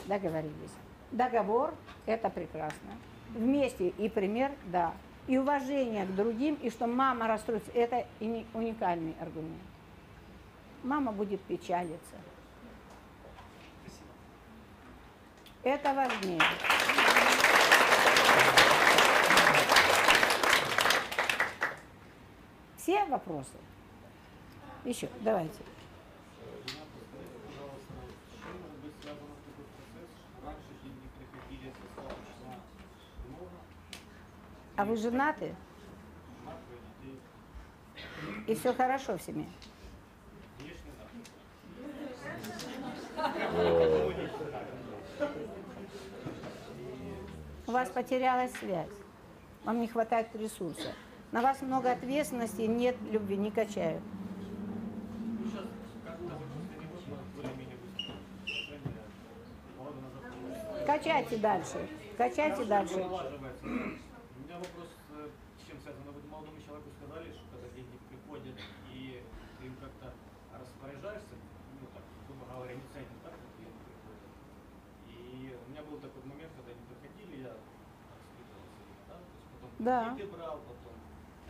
[0.06, 0.74] Договорились.
[1.12, 1.74] Договор–
[2.06, 2.98] это прекрасно.
[3.30, 4.94] Вместе и пример– да.
[5.28, 8.06] И уважение к другим, и что мама расстроится– это
[8.54, 9.62] уникальный аргумент.
[10.84, 12.16] Мама будет печалиться.
[15.64, 16.42] Это важнее.
[22.78, 23.58] Все вопросы?
[24.86, 25.60] Еще, давайте.
[27.44, 27.94] Пожалуйста,
[28.24, 32.64] с чем может быть связан такой процесс, что раньше деньги приходили достаточно
[34.78, 35.56] А вы женаты?
[38.46, 39.48] И все хорошо в семье?
[47.66, 48.88] У вас потерялась связь.
[49.66, 50.94] Вам не хватает ресурса.
[51.32, 54.04] На вас много ответственности, нет любви, не качают.
[60.86, 61.90] Качайте дальше.
[62.16, 63.06] Качайте дальше.
[64.58, 65.30] Меня вопрос, э,
[65.62, 66.02] с чем связан?
[66.10, 68.56] Вы молодому человеку сказали, что когда деньги приходят
[68.90, 69.22] и
[69.60, 70.14] ты им как-то
[70.58, 71.36] распоряжаешься,
[71.80, 74.32] ну так, грубо говоря, не ценишь, да, как деньги приходят.
[75.14, 79.48] И у меня был такой момент, когда они приходили, я распитывался ими, да, то есть
[79.54, 79.98] потом Да.
[80.10, 80.96] кредиты брал, потом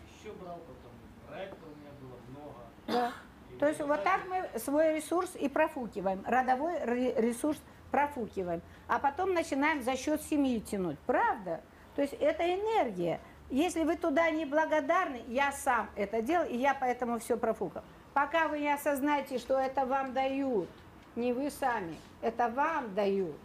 [0.04, 0.92] еще брал, потом
[1.28, 2.60] проектов у меня было много.
[2.88, 3.14] Да.
[3.54, 6.24] И То есть вот так мы свой ресурс и профукиваем.
[6.28, 7.58] Родовой ре- ресурс
[7.92, 8.62] профукиваем.
[8.88, 11.00] А потом начинаем за счет семьи тянуть.
[11.06, 11.62] Правда?
[11.98, 13.20] То есть это энергия.
[13.50, 17.84] Если вы туда не благодарны, я сам это делал, и я поэтому все профукал.
[18.14, 20.70] Пока вы не осознаете, что это вам дают,
[21.16, 23.36] не вы сами, это вам дают.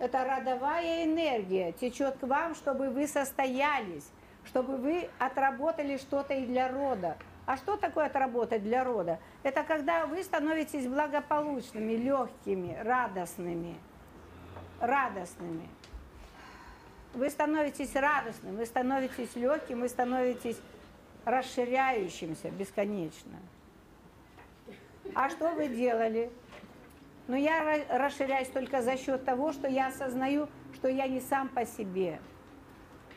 [0.00, 4.10] Это родовая энергия течет к вам, чтобы вы состоялись,
[4.44, 7.16] чтобы вы отработали что-то и для рода.
[7.46, 9.20] А что такое отработать для рода?
[9.44, 13.76] Это когда вы становитесь благополучными, легкими, радостными.
[14.80, 15.68] Радостными.
[17.14, 20.58] Вы становитесь радостным, вы становитесь легким, вы становитесь
[21.24, 23.38] расширяющимся бесконечно.
[25.14, 26.30] А что вы делали?
[27.28, 31.48] Но я ра- расширяюсь только за счет того, что я осознаю, что я не сам
[31.48, 32.18] по себе.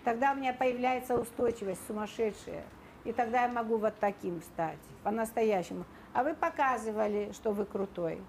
[0.04, 2.64] Тогда у меня появляется устойчивость сумасшедшая.
[3.06, 5.86] И тогда я могу вот таким стать, по-настоящему.
[6.14, 8.20] А вы показывали, что вы крутой.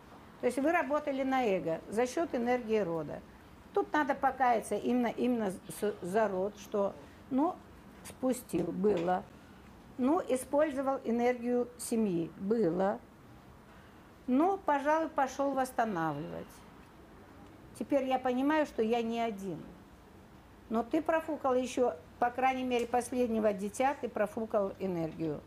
[0.41, 3.21] То есть вы работали на эго за счет энергии рода.
[3.77, 5.53] Тут надо покаяться именно, именно
[6.01, 6.95] за род, что,
[7.31, 7.55] ну,
[8.05, 9.23] спустил, было.
[9.99, 12.99] Ну, использовал энергию семьи, было.
[14.27, 16.47] Ну, пожалуй, пошел восстанавливать.
[17.79, 19.63] Теперь я понимаю, что я не один.
[20.71, 25.43] Но ты профукал еще, по крайней мере, последнего дитя, ты профукал энергию.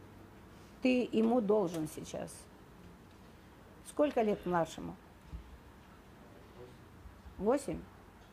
[0.83, 2.32] Ты ему должен сейчас.
[3.88, 4.95] Сколько лет младшему?
[7.40, 7.80] Восемь?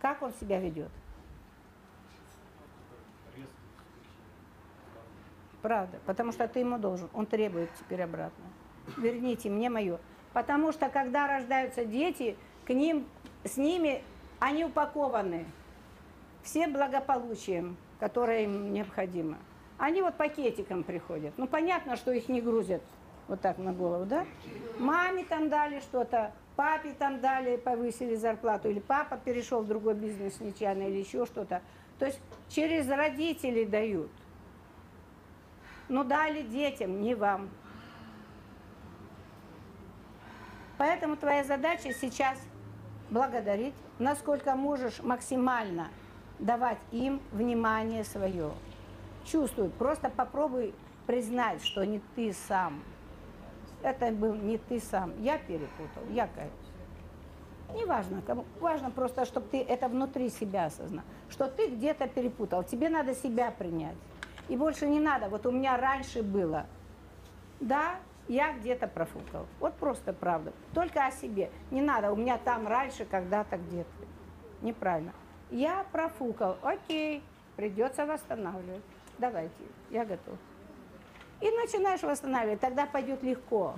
[0.00, 0.90] Как он себя ведет?
[5.62, 7.08] Правда, потому что ты ему должен.
[7.12, 8.44] Он требует теперь обратно.
[8.96, 9.98] Верните мне мое.
[10.32, 13.06] Потому что когда рождаются дети, к ним,
[13.42, 14.02] с ними
[14.38, 15.46] они упакованы
[16.42, 19.38] всем благополучием, которое им необходимо.
[19.78, 21.34] Они вот пакетиком приходят.
[21.36, 22.82] Ну, понятно, что их не грузят
[23.28, 24.24] вот так на голову, да?
[24.78, 30.40] Маме там дали что-то, папе там дали, повысили зарплату, или папа перешел в другой бизнес
[30.40, 31.62] нечаянно, или еще что-то.
[31.98, 34.10] То есть через родителей дают.
[35.88, 37.48] Но дали детям, не вам.
[40.78, 42.38] Поэтому твоя задача сейчас
[43.10, 45.88] благодарить, насколько можешь максимально
[46.38, 48.52] давать им внимание свое.
[49.24, 50.74] Чувствуй, просто попробуй
[51.06, 52.82] признать, что не ты сам.
[53.86, 55.12] Это был не ты сам.
[55.22, 56.50] Я перепутал, я каюсь.
[57.72, 58.44] Неважно, кому.
[58.58, 61.04] Важно просто, чтобы ты это внутри себя осознал.
[61.28, 62.64] Что ты где-то перепутал.
[62.64, 63.94] Тебе надо себя принять.
[64.48, 65.28] И больше не надо.
[65.28, 66.66] Вот у меня раньше было.
[67.60, 67.94] Да,
[68.26, 69.46] я где-то профукал.
[69.60, 70.52] Вот просто правда.
[70.74, 71.48] Только о себе.
[71.70, 73.88] Не надо, у меня там раньше, когда-то, где-то.
[74.62, 75.12] Неправильно.
[75.52, 76.56] Я профукал.
[76.60, 77.22] Окей,
[77.54, 78.82] придется восстанавливать.
[79.18, 80.34] Давайте, я готов.
[81.40, 83.74] И начинаешь восстанавливать, тогда пойдет легко.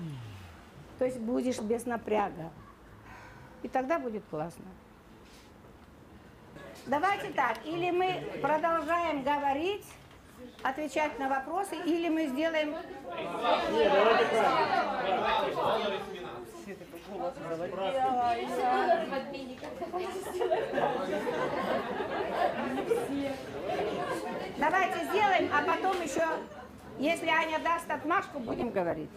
[0.98, 2.50] То есть будешь без напряга.
[3.62, 4.64] И тогда будет классно.
[6.86, 9.84] Давайте так, или мы продолжаем говорить,
[10.62, 12.74] отвечать на вопросы, или мы сделаем...
[24.58, 26.26] Давайте сделаем, а потом еще,
[26.98, 29.10] если Аня даст отмашку, будем говорить.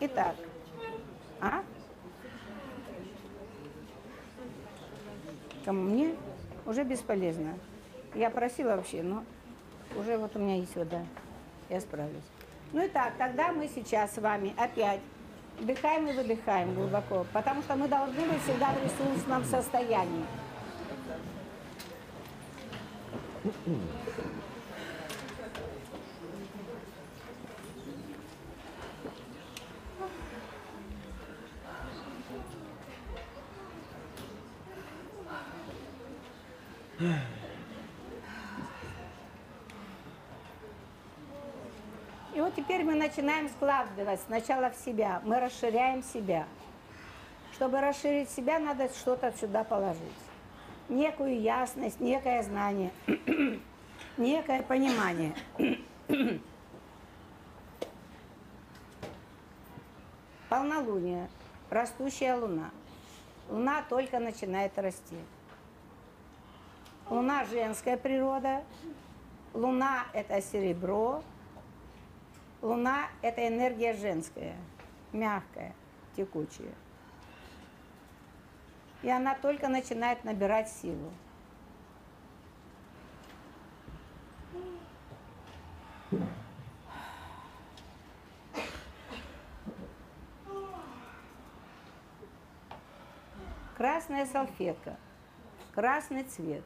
[0.00, 0.34] Итак,
[1.40, 1.62] а?
[5.64, 6.14] Кому мне?
[6.66, 7.58] Уже бесполезно.
[8.14, 9.24] Я просила вообще, но
[9.96, 11.02] уже вот у меня есть вода.
[11.68, 12.24] Я справлюсь.
[12.72, 15.00] Ну и так, тогда мы сейчас с вами опять
[15.58, 20.24] вдыхаем и выдыхаем глубоко, потому что мы должны быть всегда в ресурсном состоянии.
[36.98, 37.10] И
[42.40, 45.20] вот теперь мы начинаем складывать сначала в себя.
[45.24, 46.46] Мы расширяем себя.
[47.52, 50.00] Чтобы расширить себя, надо что-то сюда положить.
[50.88, 52.90] Некую ясность, некое знание,
[54.16, 55.34] некое понимание.
[60.48, 61.28] Полнолуние,
[61.70, 62.70] растущая луна.
[63.48, 65.16] Луна только начинает расти.
[67.08, 68.64] Луна– женская природа.
[69.54, 71.22] Луна– это серебро.
[72.62, 74.56] Луна– это энергия женская,
[75.12, 75.72] мягкая,
[76.16, 76.74] текучая.
[79.02, 81.12] И она только начинает набирать силу.
[93.76, 94.96] Красная салфетка,
[95.72, 96.64] красный цвет.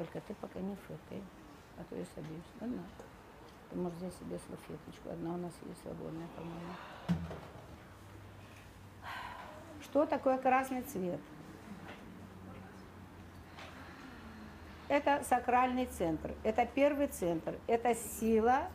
[0.00, 1.22] Только ты пока не фыркай,
[1.76, 2.42] а то я собьюсь.
[2.58, 2.82] Ладно?
[3.68, 5.10] Ты можешь взять себе салфеточку.
[5.10, 6.72] Одна у нас есть свободная, по-моему.
[9.82, 11.20] Что такое красный цвет?
[14.88, 18.70] Это сакральный центр, это первый центр, это сила,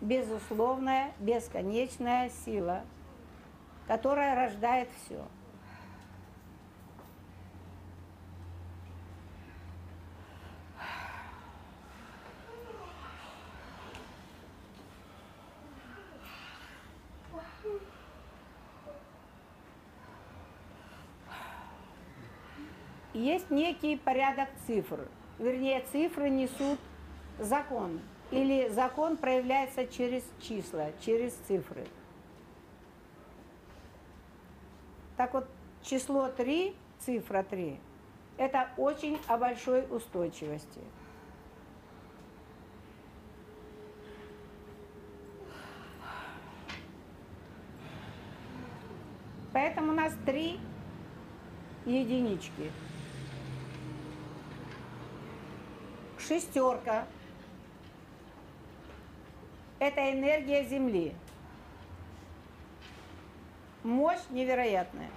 [0.00, 2.86] безусловная, бесконечная сила,
[3.86, 5.28] которая рождает все.
[23.22, 25.06] Есть некий порядок цифр.
[25.38, 26.80] Вернее, цифры несут
[27.38, 28.00] закон.
[28.32, 31.86] Или закон проявляется через числа, через цифры.
[35.16, 35.48] Так вот,
[35.84, 37.78] число 3, цифра 3,
[38.38, 40.80] это очень о большой устойчивости.
[49.52, 50.58] Поэтому у нас три
[51.86, 52.72] единички.
[56.32, 57.04] Шестерка.
[59.78, 61.14] Это энергия Земли.
[63.82, 65.10] Мощь невероятная.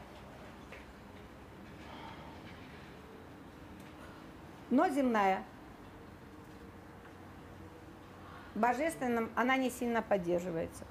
[4.70, 5.44] Но земная.
[8.56, 10.84] Божественным она не сильно поддерживается.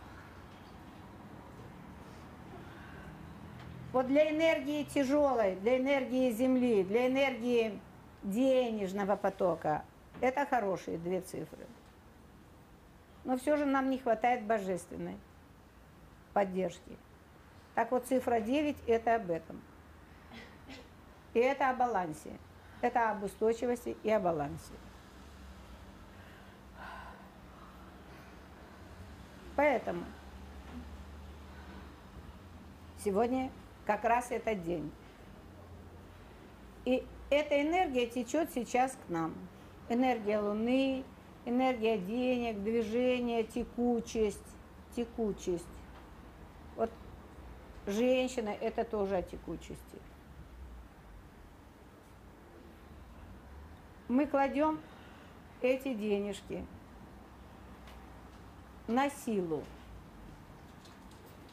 [3.93, 7.79] Вот для энергии тяжелой, для энергии Земли, для энергии
[8.23, 9.85] денежного потока
[10.21, 11.67] это хорошие две цифры.
[13.25, 15.17] Но все же нам не хватает божественной
[16.33, 16.97] поддержки.
[17.75, 19.61] Так вот, цифра 9– это об этом.
[21.33, 22.39] И это о балансе.
[22.81, 24.75] Это об устойчивости и о балансе.
[29.57, 30.05] Поэтому
[32.99, 33.51] сегодня
[33.87, 34.93] как раз этот день.
[36.85, 39.35] И эта энергия течет сейчас к нам
[39.89, 41.05] энергия Луны,
[41.45, 44.39] энергия денег, движения, текучесть,
[44.97, 45.65] текучесть.
[46.77, 46.91] Вот
[47.87, 49.99] женщина– это тоже о текучести.
[54.09, 54.81] Мы кладем
[55.63, 56.65] эти денежки
[58.87, 59.65] на силу,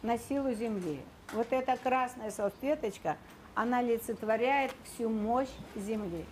[0.01, 1.00] на силу Земли.
[1.32, 3.18] Вот эта красная салфеточка,
[3.56, 6.26] она олицетворяет всю мощь Земли.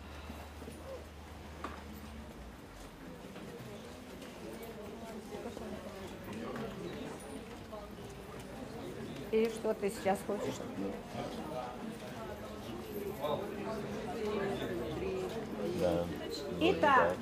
[9.32, 10.56] И что ты сейчас хочешь?
[15.80, 16.06] Да.
[16.60, 17.16] Итак,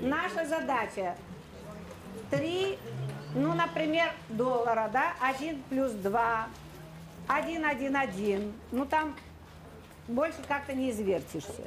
[0.00, 1.16] наша задача
[2.30, 2.78] 3,
[3.36, 6.48] ну, например, доллара, да, 1 плюс 2,
[7.28, 8.52] 1, 1, 1.
[8.72, 9.16] Ну, там
[10.08, 11.64] больше как-то не извертишься.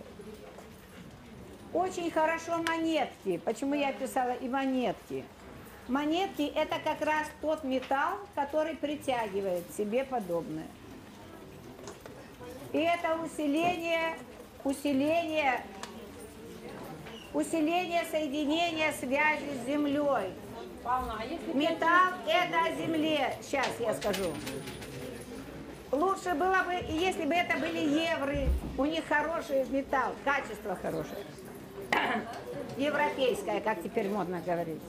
[1.72, 3.38] Очень хорошо монетки.
[3.38, 5.24] Почему я писала и монетки?
[5.88, 10.68] Монетки– это как раз тот металл, который притягивает себе подобное.
[12.72, 14.18] И это усиление,
[14.64, 15.62] усиление,
[17.34, 20.34] усиление соединения связи с землей.
[21.54, 23.36] Металл– это о земле.
[23.42, 24.32] Сейчас я скажу.
[25.92, 28.48] Лучше было бы, если бы это были евры.
[28.78, 31.26] У них хороший металл, качество хорошее.
[32.78, 34.82] Европейское, как теперь модно говорить.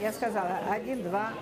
[0.00, 1.32] Я сказала, один, два.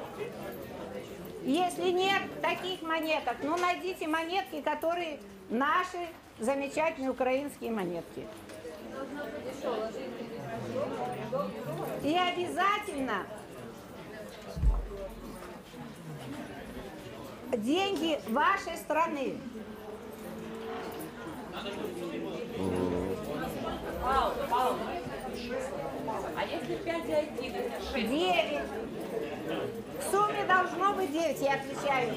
[1.42, 5.18] Если нет таких монеток, ну найдите монетки, которые
[5.50, 5.98] наши
[6.38, 8.26] замечательные украинские монетки.
[12.02, 13.26] И обязательно
[17.56, 19.38] деньги вашей страны.
[24.02, 24.76] Пау, пау.
[26.36, 28.08] А если 5 и 1, это 6?
[28.08, 28.62] Девять.
[29.98, 32.14] В сумме должно быть 9, я отвечаю.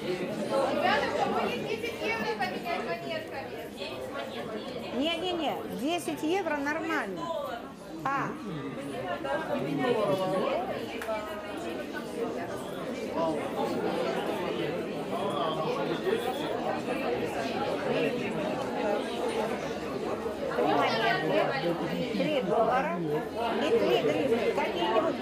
[0.00, 3.68] Ребята, кто будет 10 евро поменять монетками?
[3.78, 4.94] 9 монет.
[4.96, 7.20] Не-не-не, 10 евро нормально.
[8.04, 8.28] А.
[20.56, 22.09] Три монетки,
[22.42, 24.52] доллара и три гривны.
[24.54, 25.16] Какие-нибудь...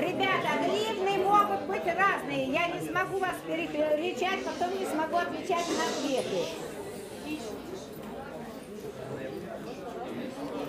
[0.00, 2.52] Ребята, гривны могут быть разные.
[2.52, 6.46] Я не смогу вас перекричать, потом не смогу отвечать на ответы.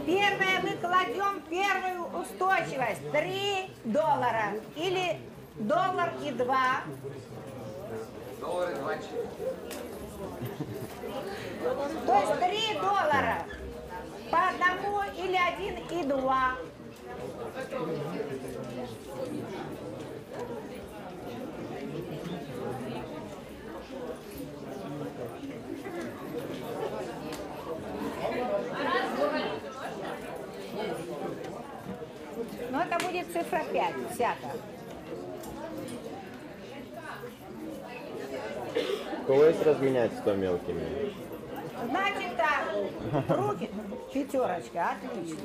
[0.06, 3.12] Первое мы кладем первую устойчивость.
[3.12, 4.54] 3 доллара.
[4.76, 5.20] Или
[5.58, 6.58] доллар и 2.
[8.40, 8.94] Доллары два
[12.06, 13.46] То есть 3 доллара.
[14.32, 16.56] По одному или один и два.
[32.72, 34.38] Но это будет цифра 5, всяко.
[39.26, 41.29] Колись разменять 100 мелкими.
[41.88, 43.70] Значит так, руки,
[44.14, 45.38] пятерочка, отлично.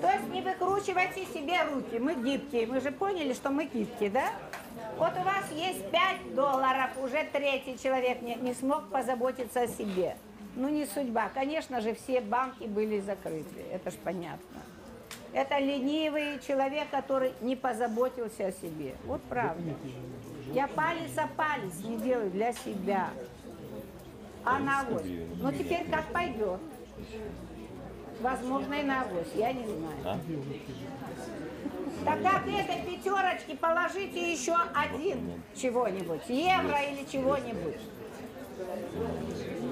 [0.00, 4.30] То есть не выкручивайте себе руки, мы гибкие, мы же поняли, что мы гибкие, да?
[4.98, 10.16] Вот у вас есть 5 долларов, уже третий человек не, не смог позаботиться о себе.
[10.56, 14.60] Ну не судьба, конечно же, все банки были закрыты, это ж понятно.
[15.32, 18.94] Это ленивый человек, который не позаботился о себе.
[19.04, 19.74] Вот правда.
[20.52, 23.10] Я палец о палец не делаю для себя.
[24.44, 25.06] А на авось?
[25.40, 26.60] Ну теперь как пойдет.
[28.20, 29.96] Возможно и на авось, я не знаю.
[30.04, 30.18] А?
[32.04, 37.80] Тогда к этой пятерочке положите еще один чего-нибудь, евро или чего-нибудь.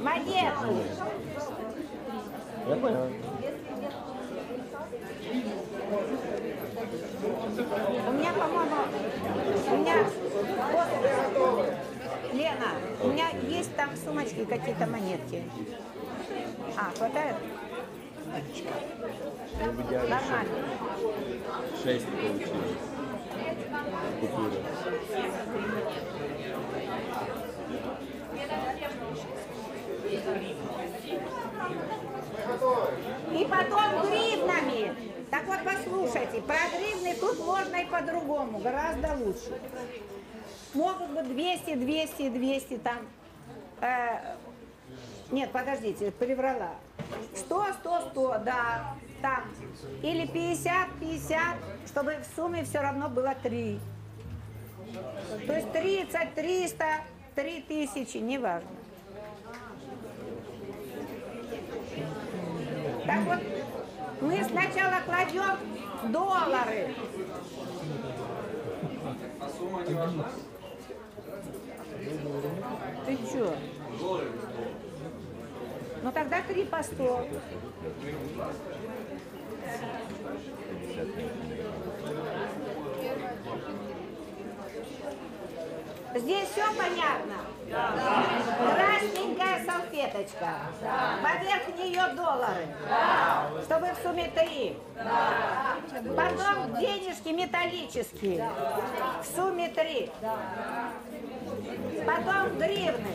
[0.03, 0.75] Монету.
[2.69, 3.11] Я понял.
[8.07, 8.77] У меня, по-моему,
[9.71, 9.95] у меня,
[12.43, 15.45] Лена, у меня есть там в сумочке какие-то монетки.
[16.77, 17.37] А, хватает?
[18.27, 19.73] Ну,
[20.09, 20.55] Нормально.
[21.85, 22.79] 6 получилось.
[24.21, 24.59] Купюры.
[33.33, 34.97] И потом гривнами.
[35.31, 39.61] Так вот, послушайте, про гривны тут можно и по-другому, гораздо лучше.
[40.75, 42.99] Могут быть 200, 200, 200 там.
[43.81, 44.37] Э,
[45.31, 46.71] нет, подождите, приврала.
[47.35, 49.45] 100, 100, 100, да, там.
[50.03, 51.41] Или 50, 50,
[51.87, 53.81] чтобы в сумме все равно было 3.
[55.47, 56.85] То есть 30, 300,
[57.35, 58.69] 3000, неважно.
[63.07, 63.39] Так вот,
[64.21, 66.95] мы сначала кладем доллары.
[69.41, 70.25] А сумма не важна?
[73.07, 73.55] Ты чё?
[76.03, 77.27] Ну тогда 3 по 100.
[86.15, 87.37] Здесь все понятно?
[87.73, 90.51] Красненькая салфеточка.
[91.23, 92.67] Поверх нее доллары.
[93.65, 94.77] Чтобы в сумме три.
[96.15, 98.51] Потом денежки металлические.
[99.23, 100.11] В сумме три.
[102.05, 103.15] Потом гривны.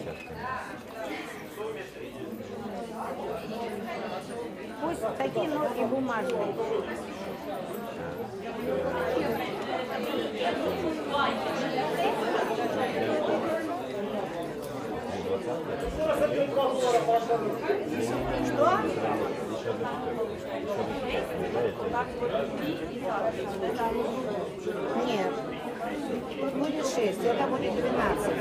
[4.81, 6.53] Пусть такие, но и бумажные.
[11.07, 11.76] Что?
[25.05, 25.31] Нет.
[26.39, 28.33] Тут будет 6, это будет 12.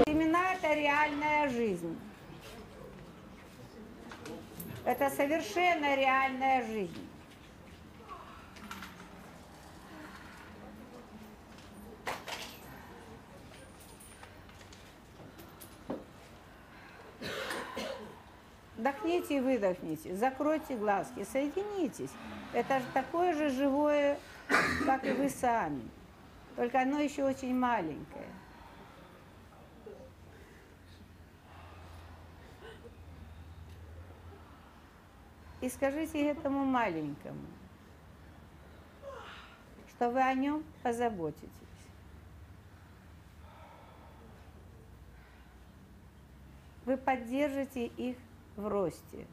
[0.05, 1.97] Семена– это реальная жизнь.
[4.83, 7.07] Это совершенно реальная жизнь.
[18.75, 22.09] Вдохните и выдохните, закройте глазки, соединитесь.
[22.51, 24.17] Это же такое же живое,
[24.87, 25.83] как и вы сами.
[26.55, 28.27] Только оно еще очень маленькое.
[35.61, 37.45] И скажите этому маленькому,
[39.89, 41.49] что вы о нем позаботитесь.
[46.85, 48.17] Вы поддержите их
[48.55, 49.27] в росте.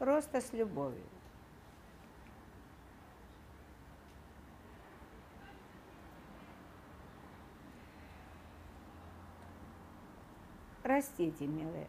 [0.00, 1.19] Роста с любовью.
[10.90, 11.86] Растите, милые.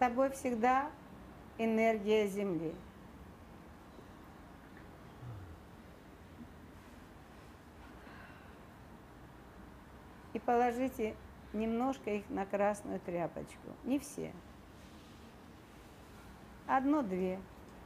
[0.00, 0.90] Тобой всегда
[1.58, 2.74] энергия Земли.
[10.32, 11.14] И положите
[11.52, 13.76] немножко их на красную тряпочку.
[13.84, 14.32] Не все.
[16.66, 17.38] Одно-две,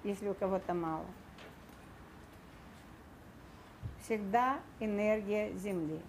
[0.04, 1.06] если у кого-то мало.
[4.02, 6.00] Всегда энергия Земли.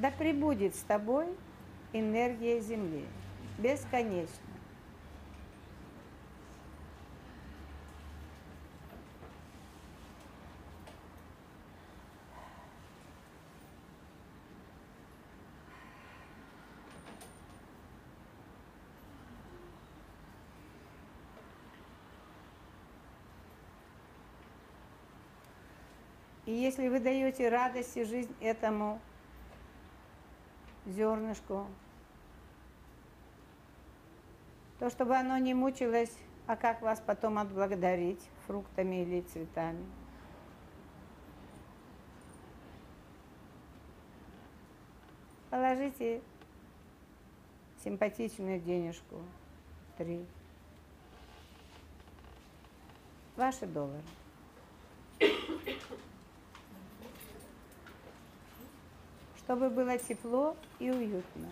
[0.00, 1.26] Да пребудет с тобой
[1.92, 3.04] энергия Земли
[3.58, 4.30] бесконечно.
[26.46, 28.98] И если вы даете радость и жизнь этому
[30.90, 31.66] зернышку,
[34.78, 36.12] то чтобы оно не мучилось,
[36.46, 39.84] а как вас потом отблагодарить фруктами или цветами.
[45.50, 46.22] Положите
[47.82, 49.16] симпатичную денежку,
[49.96, 50.24] три.
[53.36, 54.02] Ваши доллары.
[59.50, 61.48] Чтобы было тепло и уютно.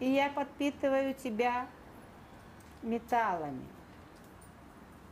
[0.00, 1.66] И я подпитываю тебя
[2.82, 3.66] металлами.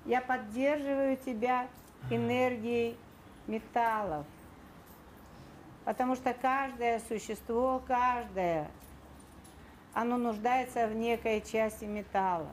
[0.06, 1.68] Я поддерживаю тебя
[2.10, 2.96] энергией
[3.46, 4.26] металлов.
[5.84, 8.70] Потому что каждое существо, каждое,
[9.92, 12.48] оно нуждается в некой части металлов.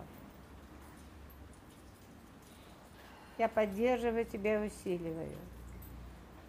[3.38, 5.38] Я поддерживаю тебя и усиливаю.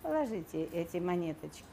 [0.02, 1.64] Положите эти монеточки.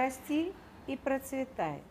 [0.00, 0.52] Расти
[0.86, 1.82] и процветай.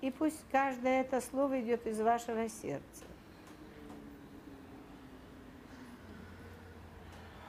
[0.00, 3.04] И пусть каждое это слово идет из вашего сердца.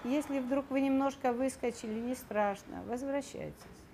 [0.04, 3.89] Если вдруг вы немножко выскочили, не страшно, возвращайтесь.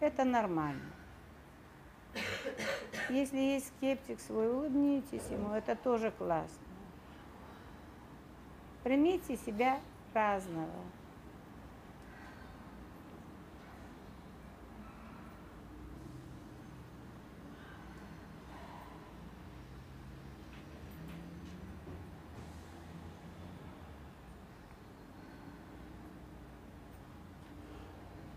[0.00, 0.92] Это нормально.
[3.08, 6.58] Если есть скептик свой, улыбнитесь ему, это тоже классно.
[8.82, 9.80] Примите себя
[10.12, 10.68] разного.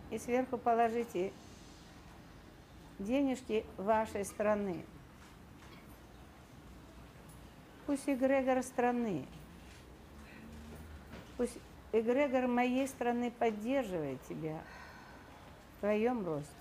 [0.09, 1.31] И сверху положите
[2.99, 4.83] денежки вашей страны.
[7.85, 9.25] Пусть эгрегор страны,
[11.37, 11.57] пусть
[11.91, 14.61] эгрегор моей страны поддерживает тебя
[15.77, 16.53] в твоем росте.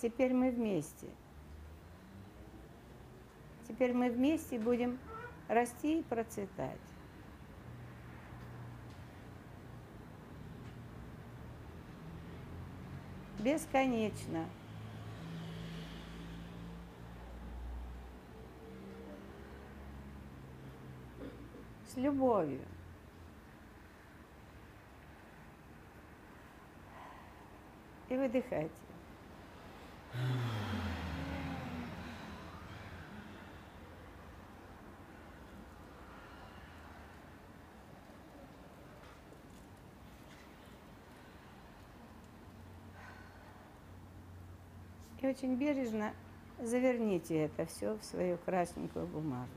[0.00, 1.08] Теперь мы вместе.
[3.68, 4.98] Теперь мы вместе будем
[5.46, 6.80] расти и процветать.
[13.38, 14.46] Бесконечно.
[21.86, 22.64] С любовью.
[28.08, 28.72] И выдыхайте.
[45.28, 46.14] Очень бережно
[46.58, 49.52] заверните это все в свою красненькую бумажечку.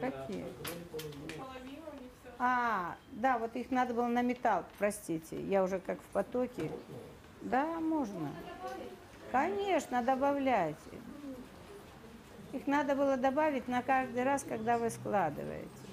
[0.00, 0.46] Какие?
[2.40, 5.40] А, да, вот их надо было на металл, простите.
[5.40, 6.68] Я уже как в потоке.
[7.42, 8.28] Да, можно.
[9.30, 10.98] Конечно, добавляйте.
[12.52, 15.83] Их надо было добавить на каждый раз, когда вы складываете.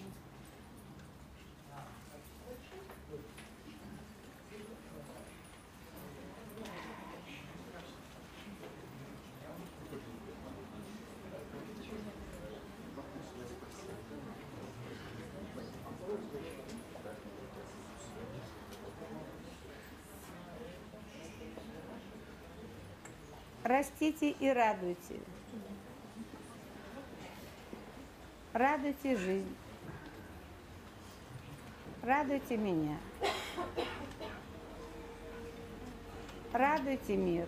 [23.82, 25.16] Растите и радуйте.
[28.54, 29.56] Радуйте жизнь.
[32.04, 33.00] Радуйте меня.
[36.54, 37.48] Радуйте мир.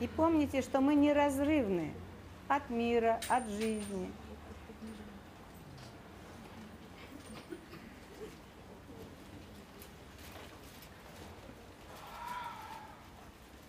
[0.00, 1.94] И помните, что мы неразрывны
[2.48, 4.10] от мира, от жизни.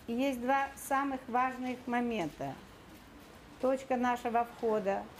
[0.06, 2.54] И есть два самых важных момента.
[3.60, 5.02] Точка нашего входа–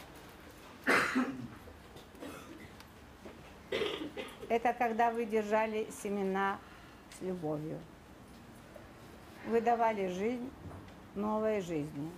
[4.49, 6.59] это когда вы держали семена
[7.19, 7.81] с любовью.
[9.49, 10.51] Вы давали жизнь
[11.15, 12.11] новой жизни.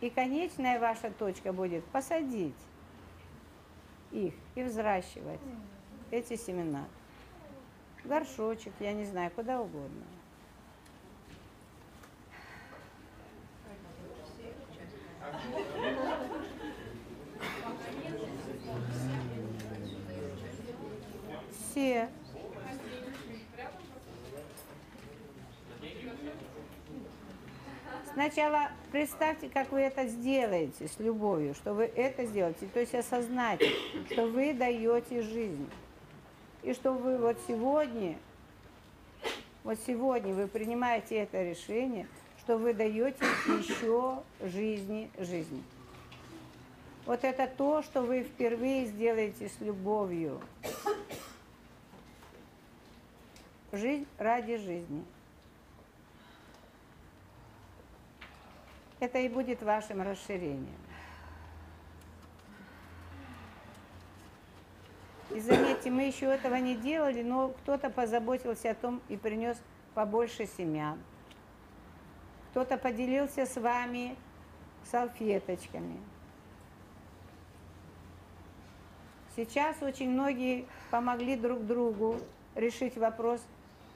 [0.00, 2.54] И конечная ваша точка будет посадить
[4.10, 5.40] их и взращивать
[6.10, 6.84] эти семена.
[8.04, 10.04] Горшочек, я не знаю, куда угодно.
[21.52, 22.08] Все.
[28.12, 32.66] Сначала представьте, как вы это сделаете с любовью, что вы это сделаете.
[32.66, 33.70] То есть осознайте,
[34.10, 35.68] что вы даете жизнь.
[36.62, 38.18] И что вы вот сегодня,
[39.62, 42.08] вот сегодня вы принимаете это решение,
[42.40, 45.62] что вы даете еще жизни жизни.
[47.06, 50.40] Вот это то, что вы впервые сделаете с любовью.
[53.72, 55.04] Жизнь ради жизни.
[59.00, 60.78] Это и будет вашим расширением.
[65.30, 69.60] И заметьте, мы еще этого не делали, но кто-то позаботился о том и принес
[69.94, 70.98] побольше семян.
[72.50, 74.16] Кто-то поделился с вами
[74.84, 75.98] салфеточками.
[79.36, 82.16] Сейчас очень многие помогли друг другу
[82.56, 83.40] решить вопрос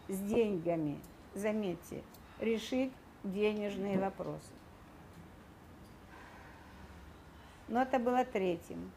[0.09, 1.01] с деньгами.
[1.35, 2.03] Заметьте,
[2.41, 2.93] решить
[3.25, 4.54] денежные вопросы.
[7.69, 8.91] Но это было третьим.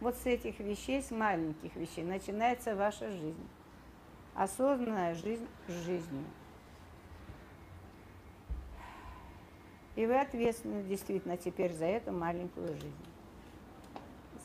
[0.00, 3.48] Вот с этих вещей, с маленьких вещей, начинается ваша жизнь.
[4.34, 6.24] Осознанная жизнь с жизнью.
[9.96, 13.04] И вы ответственны действительно теперь за эту маленькую жизнь.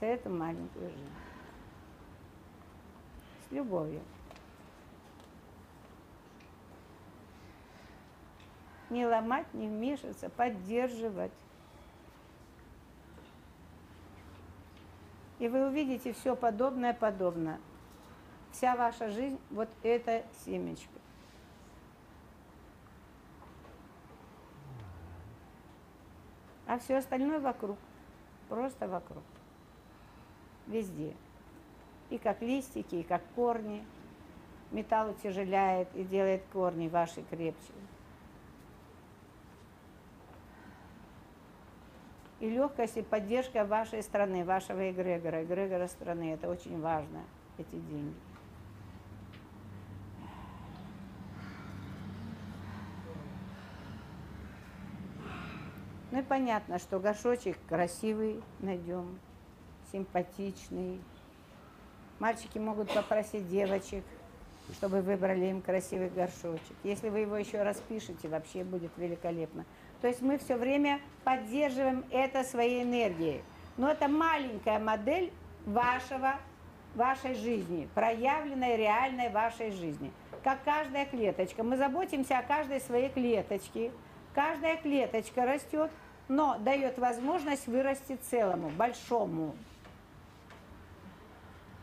[0.01, 1.13] За эту маленькую жизнь.
[3.47, 4.01] С любовью.
[8.89, 11.31] Не ломать, не вмешиваться, поддерживать.
[15.39, 17.59] И вы увидите все подобное подобно.
[18.51, 20.99] Вся ваша жизнь вот это семечко.
[26.67, 27.77] А все остальное вокруг.
[28.49, 29.23] Просто вокруг.
[30.67, 31.15] Везде.
[32.09, 33.85] И как листики, и как корни.
[34.71, 37.73] Металл утяжеляет и делает корни ваши крепче.
[42.39, 46.33] И легкость и поддержка вашей страны, вашего эгрегора, эгрегора страны.
[46.33, 47.23] Это очень важно,
[47.57, 48.13] эти деньги.
[56.11, 59.19] Ну и понятно, что горшочек красивый найдем,
[59.91, 61.01] симпатичный.
[62.19, 64.03] Мальчики могут попросить девочек,
[64.73, 66.75] чтобы выбрали им красивый горшочек.
[66.83, 69.65] Если вы его еще распишете, вообще будет великолепно.
[70.01, 73.41] То есть мы все время поддерживаем это своей энергией.
[73.77, 75.31] Но это маленькая модель
[75.65, 76.35] вашего,
[76.95, 80.11] вашей жизни, проявленной реальной вашей жизни.
[80.43, 81.63] Как каждая клеточка.
[81.63, 83.91] Мы заботимся о каждой своей клеточке.
[84.33, 85.91] Каждая клеточка растет,
[86.27, 89.55] но дает возможность вырасти целому, большому.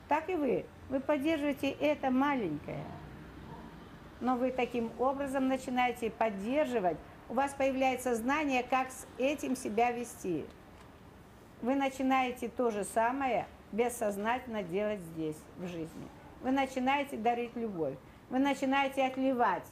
[0.09, 0.65] Так и вы.
[0.91, 2.85] Вы поддерживаете это маленькое.
[4.21, 6.99] Но вы таким образом начинаете поддерживать,
[7.33, 10.45] у вас появляется знание, как с этим себя вести.
[11.63, 16.09] Вы начинаете то же самое бессознательно делать здесь, в жизни.
[16.43, 17.95] Вы начинаете дарить любовь.
[18.29, 19.67] Вы начинаете отливать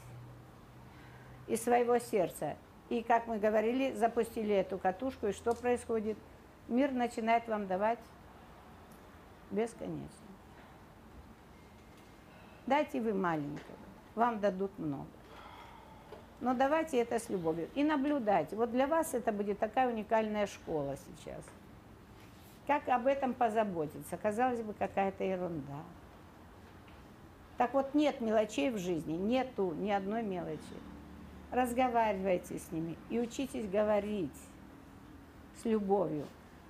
[1.48, 2.56] из своего сердца.
[2.88, 6.16] И, как мы говорили, запустили эту катушку, и что происходит?
[6.66, 7.98] Мир начинает вам давать
[9.50, 10.08] бесконечно.
[12.66, 13.76] Дайте вы маленького,
[14.14, 15.19] вам дадут много.
[16.40, 17.68] Но давайте это с любовью.
[17.74, 18.56] И наблюдайте.
[18.56, 21.44] Вот для вас это будет такая уникальная школа сейчас.
[22.66, 24.16] Как об этом позаботиться?
[24.16, 25.82] Казалось бы, какая-то ерунда.
[27.58, 30.60] Так вот, нет мелочей в жизни, нету ни одной мелочи.
[31.50, 34.32] Разговаривайте с ними и учитесь говорить
[35.60, 36.26] с любовью.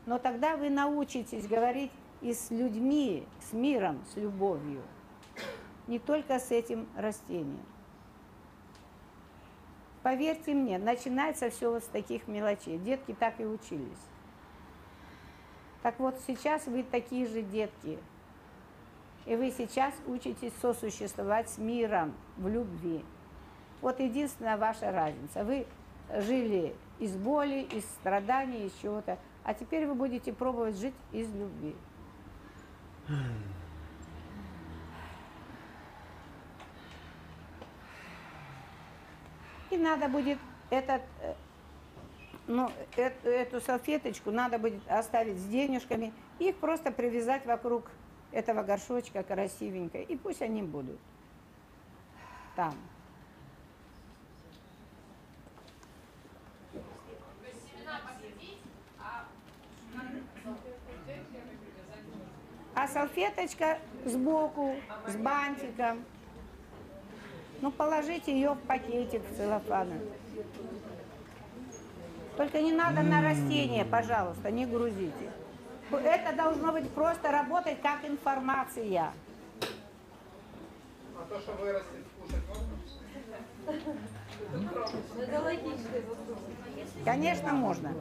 [0.06, 1.92] Но тогда вы научитесь говорить
[2.22, 4.82] и с людьми, с миром, с любовью.
[5.86, 7.60] Не только с этим растением.
[10.02, 12.78] Поверьте мне, начинается все вот с таких мелочей.
[12.78, 13.98] Детки так и учились.
[15.82, 17.98] Так вот, сейчас вы такие же детки.
[19.26, 23.04] И вы сейчас учитесь сосуществовать с миром в любви.
[23.82, 25.44] Вот единственная ваша разница.
[25.44, 25.66] Вы
[26.16, 31.74] жили из боли, из страданий, из чего-то, а теперь вы будете пробовать жить из любви.
[39.70, 41.34] И надо будет этот, э,
[42.46, 47.90] ну, эту, эту салфеточку надо будет оставить с денежками, их просто привязать вокруг
[48.32, 50.98] этого горшочка красивенько, и пусть они будут
[52.56, 52.74] там.
[62.74, 64.74] А салфеточка сбоку,
[65.06, 66.04] с бантиком.
[67.60, 69.88] Ну, положите ее в пакетик в целлофан.
[72.36, 75.30] Только не надо на растение, пожалуйста, не грузите.
[75.92, 79.12] Это должно быть просто работать как информация.
[81.18, 82.80] А то, что вырастет, кушать можно?
[85.22, 85.90] Это логично.
[87.04, 87.92] Конечно, можно.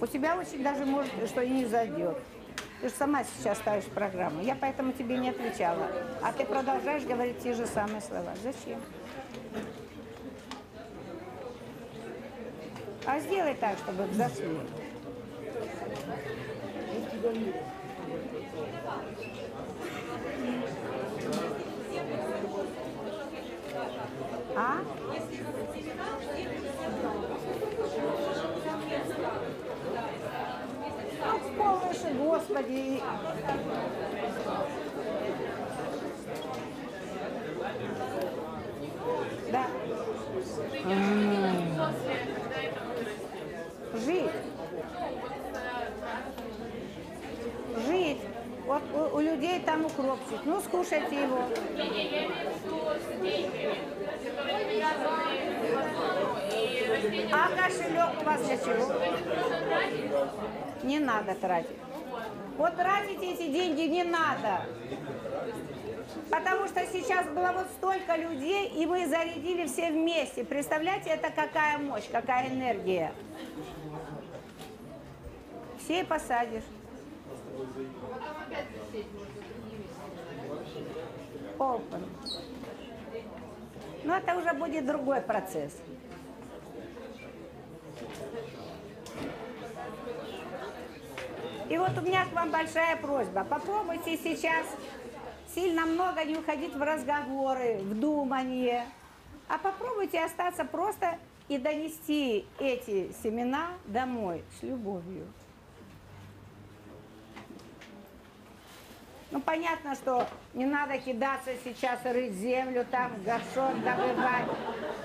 [0.00, 2.18] У тебя очень даже может, что и не зайдет.
[2.80, 4.42] Ты же сама сейчас ставишь программу.
[4.42, 5.88] Я поэтому тебе не отвечала.
[6.22, 8.34] А ты продолжаешь говорить те же самые слова.
[8.42, 8.80] Зачем?
[13.06, 14.58] А сделай так, чтобы взошли.
[24.56, 24.80] А?
[31.24, 33.02] Ну, повыше, Господи.
[39.50, 39.66] Да.
[40.84, 41.64] М.
[43.94, 44.30] Жить.
[47.86, 48.20] Жить.
[48.66, 50.40] Вот у, у людей там укропчик.
[50.44, 51.38] Ну, скушайте его.
[57.32, 58.92] А кошелек у вас для чего?
[60.82, 61.76] Не надо тратить.
[62.56, 64.66] Вот тратить эти деньги не надо.
[66.30, 70.44] Потому что сейчас было вот столько людей, и мы зарядили все вместе.
[70.44, 73.12] Представляете, это какая мощь, какая энергия.
[75.78, 76.62] Все посадишь.
[81.58, 82.02] Open.
[84.04, 85.72] Но это уже будет другой процесс.
[91.70, 93.44] И вот у меня к вам большая просьба.
[93.44, 94.66] Попробуйте сейчас
[95.54, 98.84] сильно много не уходить в разговоры, в думание,
[99.48, 101.18] а попробуйте остаться просто
[101.48, 105.26] и донести эти семена домой с любовью.
[109.34, 114.46] Ну, понятно, что не надо кидаться сейчас, рыть землю, там, горшок добывать.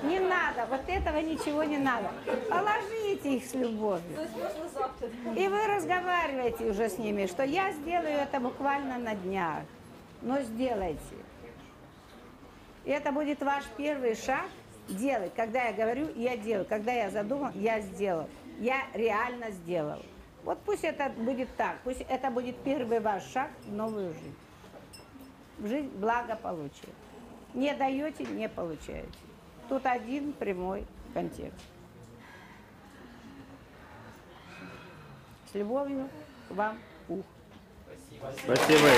[0.03, 2.11] Не надо, вот этого ничего не надо.
[2.47, 4.19] Положите их с любовью.
[5.35, 9.63] И вы разговариваете уже с ними, что я сделаю это буквально на днях.
[10.21, 11.15] Но сделайте.
[12.85, 14.45] И это будет ваш первый шаг
[14.89, 15.33] делать.
[15.35, 16.67] Когда я говорю, я делаю.
[16.69, 18.29] Когда я задумал, я сделал.
[18.59, 20.03] Я реально сделал.
[20.49, 21.79] Вот пусть это будет так.
[21.83, 24.35] Пусть это будет первый ваш шаг в новую жизнь.
[25.59, 26.89] В жизнь благополучия.
[27.53, 29.19] Не даете, не получаете.
[29.67, 31.63] Тут один прямой контекст.
[35.51, 36.09] С любовью
[36.49, 36.79] вам,
[37.09, 37.25] Ух.
[38.43, 38.89] Спасибо.